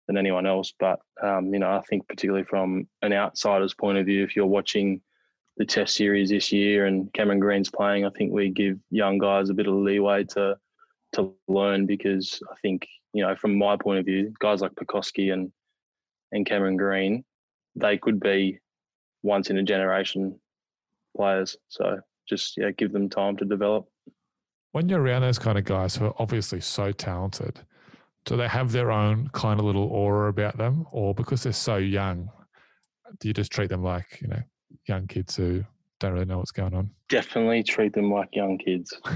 than 0.07 0.17
anyone 0.17 0.47
else. 0.47 0.73
But 0.79 1.01
um, 1.23 1.53
you 1.53 1.61
know, 1.61 1.71
I 1.71 1.83
think 1.89 2.09
particularly 2.09 2.45
from 2.45 2.89
an 3.03 3.13
outsider's 3.13 3.75
point 3.75 3.99
of 3.99 4.07
view, 4.07 4.25
if 4.25 4.35
you're 4.35 4.47
watching 4.47 5.01
the 5.57 5.65
Test 5.65 5.95
series 5.95 6.31
this 6.31 6.51
year 6.53 6.87
and 6.87 7.13
Cameron 7.13 7.39
Green's 7.39 7.71
playing, 7.71 8.07
I 8.07 8.11
think 8.11 8.33
we 8.33 8.51
give 8.51 8.79
young 8.91 9.19
guys 9.19 9.51
a 9.51 9.55
bit 9.55 9.67
of 9.67 9.75
leeway 9.75 10.25
to 10.25 10.57
to 11.13 11.33
learn 11.49 11.87
because 11.87 12.41
I 12.51 12.55
think 12.63 12.87
you 13.13 13.23
know 13.23 13.35
from 13.37 13.57
my 13.57 13.77
point 13.77 13.99
of 13.99 14.07
view, 14.07 14.33
guys 14.39 14.61
like 14.61 14.73
Pucovski 14.75 15.33
and 15.33 15.53
and 16.33 16.47
Cameron 16.47 16.77
Green, 16.77 17.25
they 17.75 17.99
could 17.99 18.21
be 18.21 18.59
once 19.23 19.51
in 19.51 19.59
a 19.59 19.63
generation 19.63 20.39
players. 21.17 21.57
So 21.69 22.01
just 22.29 22.57
yeah, 22.57 22.71
give 22.71 22.93
them 22.93 23.09
time 23.09 23.37
to 23.39 23.45
develop. 23.45 23.87
When 24.73 24.89
you're 24.89 25.01
around 25.03 25.23
those 25.23 25.39
kind 25.39 25.59
of 25.59 25.65
guys 25.65 25.97
who 25.97 26.07
are 26.07 26.15
obviously 26.19 26.61
so 26.61 26.93
talented, 26.93 27.61
do 28.25 28.37
they 28.37 28.49
have 28.49 28.71
their 28.73 28.91
own 28.93 29.29
kind 29.33 29.59
of 29.59 29.67
little 29.67 29.85
aura 29.89 30.29
about 30.29 30.57
them, 30.59 30.87
or 30.93 31.15
because 31.15 31.43
they're 31.43 31.53
so 31.53 31.77
young, 31.77 32.31
do 33.19 33.29
you 33.29 33.35
just 33.35 33.51
treat 33.51 33.69
them 33.71 33.83
like 33.83 34.21
you 34.21 34.29
know 34.29 34.41
young 34.87 35.07
kids 35.07 35.35
who 35.37 35.65
don't 35.99 36.13
really 36.13 36.25
know 36.27 36.39
what's 36.39 36.53
going 36.53 36.75
on? 36.75 36.91
Definitely 37.09 37.63
treat 37.65 37.93
them 37.93 38.13
like 38.13 38.29
young 38.35 38.59
kids. 38.59 38.97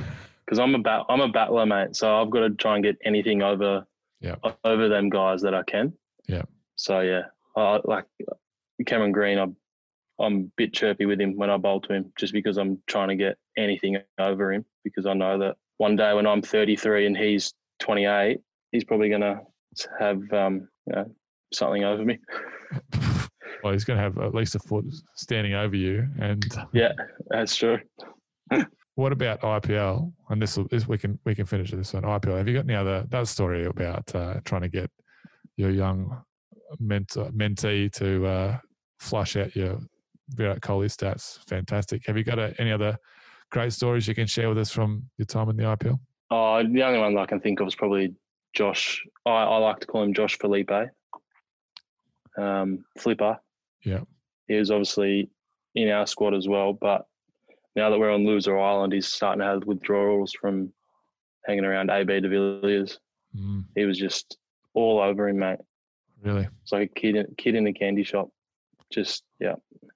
Because 0.46 0.59
I'm 0.59 0.74
a 0.74 0.78
bat, 0.78 1.05
I'm 1.09 1.22
a 1.22 1.28
battler, 1.30 1.64
mate. 1.64 1.96
So 1.96 2.20
I've 2.20 2.28
got 2.28 2.40
to 2.40 2.50
try 2.50 2.74
and 2.74 2.84
get 2.84 2.98
anything 3.02 3.40
over 3.42 3.86
Yeah. 4.20 4.34
over 4.62 4.90
them 4.90 5.09
guys 5.09 5.40
that 5.40 5.55
I 5.55 5.62
can. 5.62 5.94
Yeah. 6.28 6.42
So 6.76 7.00
yeah, 7.00 7.22
I 7.57 7.80
like 7.84 8.05
Cameron 8.84 9.11
Green. 9.12 9.38
I'm 9.38 9.57
I'm 10.20 10.36
a 10.36 10.44
bit 10.56 10.72
chirpy 10.72 11.06
with 11.06 11.20
him 11.20 11.36
when 11.36 11.50
I 11.50 11.56
bowl 11.56 11.80
to 11.82 11.92
him, 11.92 12.12
just 12.18 12.32
because 12.32 12.56
I'm 12.56 12.78
trying 12.86 13.08
to 13.08 13.16
get 13.16 13.36
anything 13.56 13.96
over 14.18 14.52
him 14.52 14.64
because 14.84 15.06
I 15.06 15.14
know 15.14 15.38
that 15.38 15.56
one 15.78 15.96
day 15.96 16.14
when 16.14 16.26
I'm 16.26 16.42
33 16.42 17.06
and 17.06 17.16
he's 17.16 17.52
28, 17.80 18.38
he's 18.70 18.84
probably 18.84 19.08
gonna 19.08 19.40
have 19.98 20.20
um, 20.32 20.68
you 20.86 20.94
know 20.94 21.06
something 21.52 21.84
over 21.84 22.04
me. 22.04 22.18
Well, 23.64 23.72
he's 23.72 23.84
going 23.84 23.96
to 23.96 24.02
have 24.02 24.18
at 24.18 24.34
least 24.34 24.54
a 24.56 24.58
foot 24.58 24.84
standing 25.14 25.54
over 25.54 25.74
you. 25.74 26.06
And 26.20 26.44
Yeah, 26.74 26.92
that's 27.28 27.56
true. 27.56 27.78
what 28.94 29.10
about 29.10 29.40
IPL? 29.40 30.12
And 30.28 30.42
this, 30.42 30.58
will, 30.58 30.68
this 30.68 30.86
we 30.86 30.98
can 30.98 31.18
we 31.24 31.34
can 31.34 31.46
finish 31.46 31.70
this 31.70 31.94
one. 31.94 32.02
IPL. 32.02 32.36
Have 32.36 32.46
you 32.46 32.52
got 32.52 32.64
any 32.64 32.74
other 32.74 33.06
that 33.08 33.26
story 33.26 33.64
about 33.64 34.14
uh, 34.14 34.40
trying 34.44 34.60
to 34.62 34.68
get 34.68 34.90
your 35.56 35.70
young 35.70 36.22
mentor, 36.78 37.30
mentee 37.30 37.90
to 37.92 38.26
uh, 38.26 38.58
flush 38.98 39.34
out 39.36 39.56
your 39.56 39.78
Virat 40.31 40.61
Kohli 40.61 40.87
stats? 40.87 41.39
Fantastic. 41.49 42.07
Have 42.07 42.16
you 42.16 42.25
got 42.25 42.39
a, 42.39 42.55
any 42.59 42.72
other 42.72 42.97
great 43.51 43.72
stories 43.72 44.09
you 44.09 44.14
can 44.14 44.27
share 44.27 44.49
with 44.49 44.59
us 44.59 44.70
from 44.70 45.05
your 45.18 45.27
time 45.27 45.49
in 45.51 45.57
the 45.57 45.64
IPL? 45.64 45.99
Oh, 46.31 46.62
the 46.62 46.83
only 46.83 46.99
one 46.99 47.16
I 47.18 47.27
can 47.27 47.41
think 47.41 47.61
of 47.61 47.66
is 47.68 47.75
probably 47.75 48.14
Josh. 48.55 49.03
I, 49.27 49.31
I 49.31 49.57
like 49.59 49.81
to 49.81 49.87
call 49.87 50.03
him 50.03 50.14
Josh 50.14 50.39
Philippe. 50.39 50.87
Um, 52.37 52.85
Flipper. 52.99 53.39
Yeah. 53.85 54.01
He 54.49 54.55
was 54.57 54.70
obviously 54.70 55.31
in 55.75 55.89
our 55.91 56.07
squad 56.07 56.35
as 56.35 56.49
well, 56.49 56.72
but 56.72 57.07
now 57.77 57.91
that 57.91 57.99
we're 57.99 58.11
on 58.12 58.27
loser 58.27 58.59
island, 58.59 58.93
he's 58.93 59.07
starting 59.12 59.41
to 59.41 59.47
have 59.47 59.64
withdrawals 59.64 60.33
from 60.41 60.72
hanging 61.47 61.64
around 61.64 61.91
AB 61.91 62.20
de 62.20 62.29
Villiers. 62.29 62.99
Mm, 63.37 63.64
He 63.75 63.85
was 63.85 63.99
just 63.99 64.37
all 64.75 65.01
over 65.01 65.29
him, 65.29 65.39
mate. 65.39 65.59
really? 66.22 66.49
It's 66.62 66.72
like 66.72 66.91
a 66.91 67.01
kid, 67.01 67.16
in- 67.16 67.35
kid 67.37 67.55
in 67.55 67.66
a 67.66 67.72
candy 67.72 68.05
shop. 68.05 68.29
Just 68.93 69.25
yeah, 69.41 69.55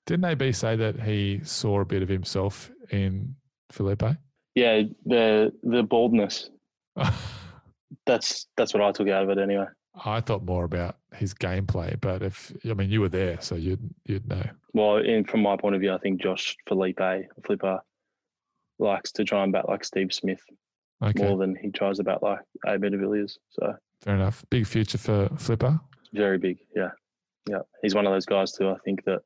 Didn't 0.09 0.25
AB 0.25 0.53
say 0.53 0.75
that 0.75 1.01
he 1.01 1.41
saw 1.45 1.81
a 1.81 1.85
bit 1.85 2.03
of 2.03 2.09
himself 2.09 2.71
in 2.91 3.37
Philippe? 3.71 4.17
yeah. 4.55 4.83
The 5.05 5.53
the 5.63 5.83
baldness. 5.83 6.51
That's 8.07 8.47
that's 8.57 8.73
what 8.75 8.83
I 8.83 8.91
took 8.93 9.09
out 9.09 9.23
of 9.23 9.31
it 9.31 9.39
anyway. 9.39 9.67
I 10.05 10.21
thought 10.21 10.45
more 10.45 10.65
about 10.65 10.97
his 11.15 11.35
gameplay, 11.35 12.01
but 12.01 12.23
if 12.23 12.53
I 12.69 12.75
mean 12.75 12.91
you 12.91 13.01
were 13.01 13.09
there, 13.09 13.41
so 13.41 13.55
you'd 13.55 13.81
you'd 14.07 14.27
know. 14.29 14.43
Well, 14.73 14.97
in 14.97 15.25
from 15.25 15.43
my 15.43 15.57
point 15.57 15.75
of 15.75 15.81
view, 15.81 15.93
I 15.93 15.99
think 15.99 16.21
Josh 16.21 16.57
Philippe 16.69 17.29
Flipper 17.45 17.81
likes 18.79 19.13
to 19.13 19.25
try 19.25 19.43
and 19.43 19.53
bat 19.53 19.69
like 19.69 19.85
Steve 19.85 20.13
Smith 20.13 20.41
Okay, 21.03 21.23
more 21.23 21.39
than 21.39 21.55
he 21.57 21.71
tries 21.71 21.99
to 21.99 22.05
bat 22.05 22.23
like 22.23 22.41
AB 22.67 22.89
de 22.89 22.97
Villiers. 22.97 23.39
So 23.51 23.75
fair 24.03 24.15
enough. 24.15 24.45
Big 24.51 24.67
future 24.67 24.99
for 24.99 25.29
Flipper. 25.37 25.79
very 26.13 26.39
big, 26.39 26.59
yeah, 26.75 26.91
yeah. 27.49 27.61
He's 27.83 27.95
one 27.95 28.07
of 28.07 28.13
those 28.13 28.27
guys 28.27 28.53
too. 28.53 28.69
I 28.71 28.77
think 28.85 29.05
that, 29.05 29.21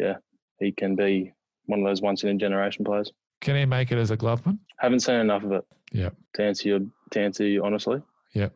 yeah, 0.00 0.16
he 0.58 0.72
can 0.72 0.96
be 0.96 1.32
one 1.66 1.80
of 1.80 1.86
those 1.86 2.00
once 2.00 2.22
in 2.24 2.30
a 2.30 2.34
generation 2.34 2.84
players. 2.84 3.12
Can 3.40 3.56
he 3.56 3.64
make 3.64 3.92
it 3.92 3.98
as 3.98 4.10
a 4.10 4.16
gloveman? 4.16 4.58
Haven't 4.78 5.00
seen 5.00 5.16
enough 5.16 5.44
of 5.44 5.52
it. 5.52 5.64
Yeah. 5.92 6.10
To 6.34 6.42
answer 6.42 6.68
your, 6.68 6.80
to 7.10 7.20
answer 7.20 7.46
you 7.46 7.64
honestly. 7.64 8.02
Yeah. 8.34 8.48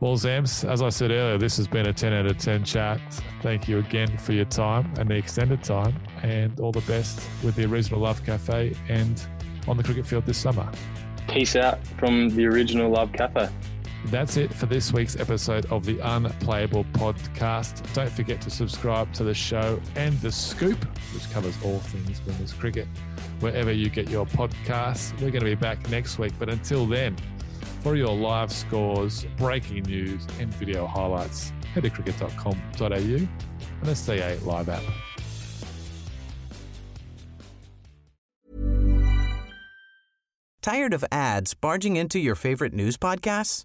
Well, 0.00 0.16
Zamps, 0.16 0.66
as 0.66 0.80
I 0.80 0.88
said 0.88 1.10
earlier, 1.10 1.36
this 1.36 1.58
has 1.58 1.68
been 1.68 1.86
a 1.86 1.92
10 1.92 2.12
out 2.14 2.24
of 2.24 2.38
10 2.38 2.64
chat. 2.64 3.00
Thank 3.42 3.68
you 3.68 3.78
again 3.78 4.16
for 4.16 4.32
your 4.32 4.46
time 4.46 4.90
and 4.98 5.10
the 5.10 5.14
extended 5.14 5.62
time, 5.62 5.94
and 6.22 6.58
all 6.58 6.72
the 6.72 6.80
best 6.82 7.20
with 7.44 7.54
the 7.54 7.66
Original 7.66 8.00
Love 8.00 8.24
Cafe 8.24 8.74
and 8.88 9.22
on 9.68 9.76
the 9.76 9.82
cricket 9.82 10.06
field 10.06 10.24
this 10.24 10.38
summer. 10.38 10.70
Peace 11.28 11.54
out 11.54 11.86
from 11.98 12.30
the 12.30 12.46
original 12.46 12.90
Love 12.90 13.12
Cafe. 13.12 13.50
That's 14.06 14.36
it 14.36 14.52
for 14.52 14.66
this 14.66 14.92
week's 14.92 15.16
episode 15.16 15.66
of 15.66 15.84
the 15.84 15.98
Unplayable 16.00 16.84
Podcast. 16.92 17.92
Don't 17.94 18.10
forget 18.10 18.40
to 18.40 18.50
subscribe 18.50 19.12
to 19.14 19.24
the 19.24 19.34
show 19.34 19.80
and 19.94 20.18
The 20.20 20.32
Scoop, 20.32 20.82
which 21.14 21.30
covers 21.30 21.56
all 21.62 21.78
things 21.78 22.20
women's 22.26 22.52
cricket, 22.52 22.88
wherever 23.40 23.70
you 23.70 23.90
get 23.90 24.08
your 24.08 24.26
podcasts. 24.26 25.12
We're 25.20 25.30
going 25.30 25.44
to 25.44 25.50
be 25.50 25.54
back 25.54 25.88
next 25.90 26.18
week, 26.18 26.32
but 26.38 26.48
until 26.48 26.86
then, 26.86 27.16
for 27.82 27.94
your 27.94 28.14
live 28.14 28.50
scores, 28.50 29.26
breaking 29.36 29.84
news, 29.84 30.26
and 30.38 30.52
video 30.54 30.86
highlights, 30.86 31.52
head 31.72 31.84
to 31.84 31.90
cricket.com.au 31.90 32.86
and 32.86 33.28
the 33.82 33.94
CA 33.94 34.38
Live 34.38 34.68
app. 34.68 34.82
Tired 40.62 40.92
of 40.92 41.04
ads 41.10 41.54
barging 41.54 41.96
into 41.96 42.18
your 42.18 42.34
favorite 42.34 42.74
news 42.74 42.96
podcasts? 42.98 43.64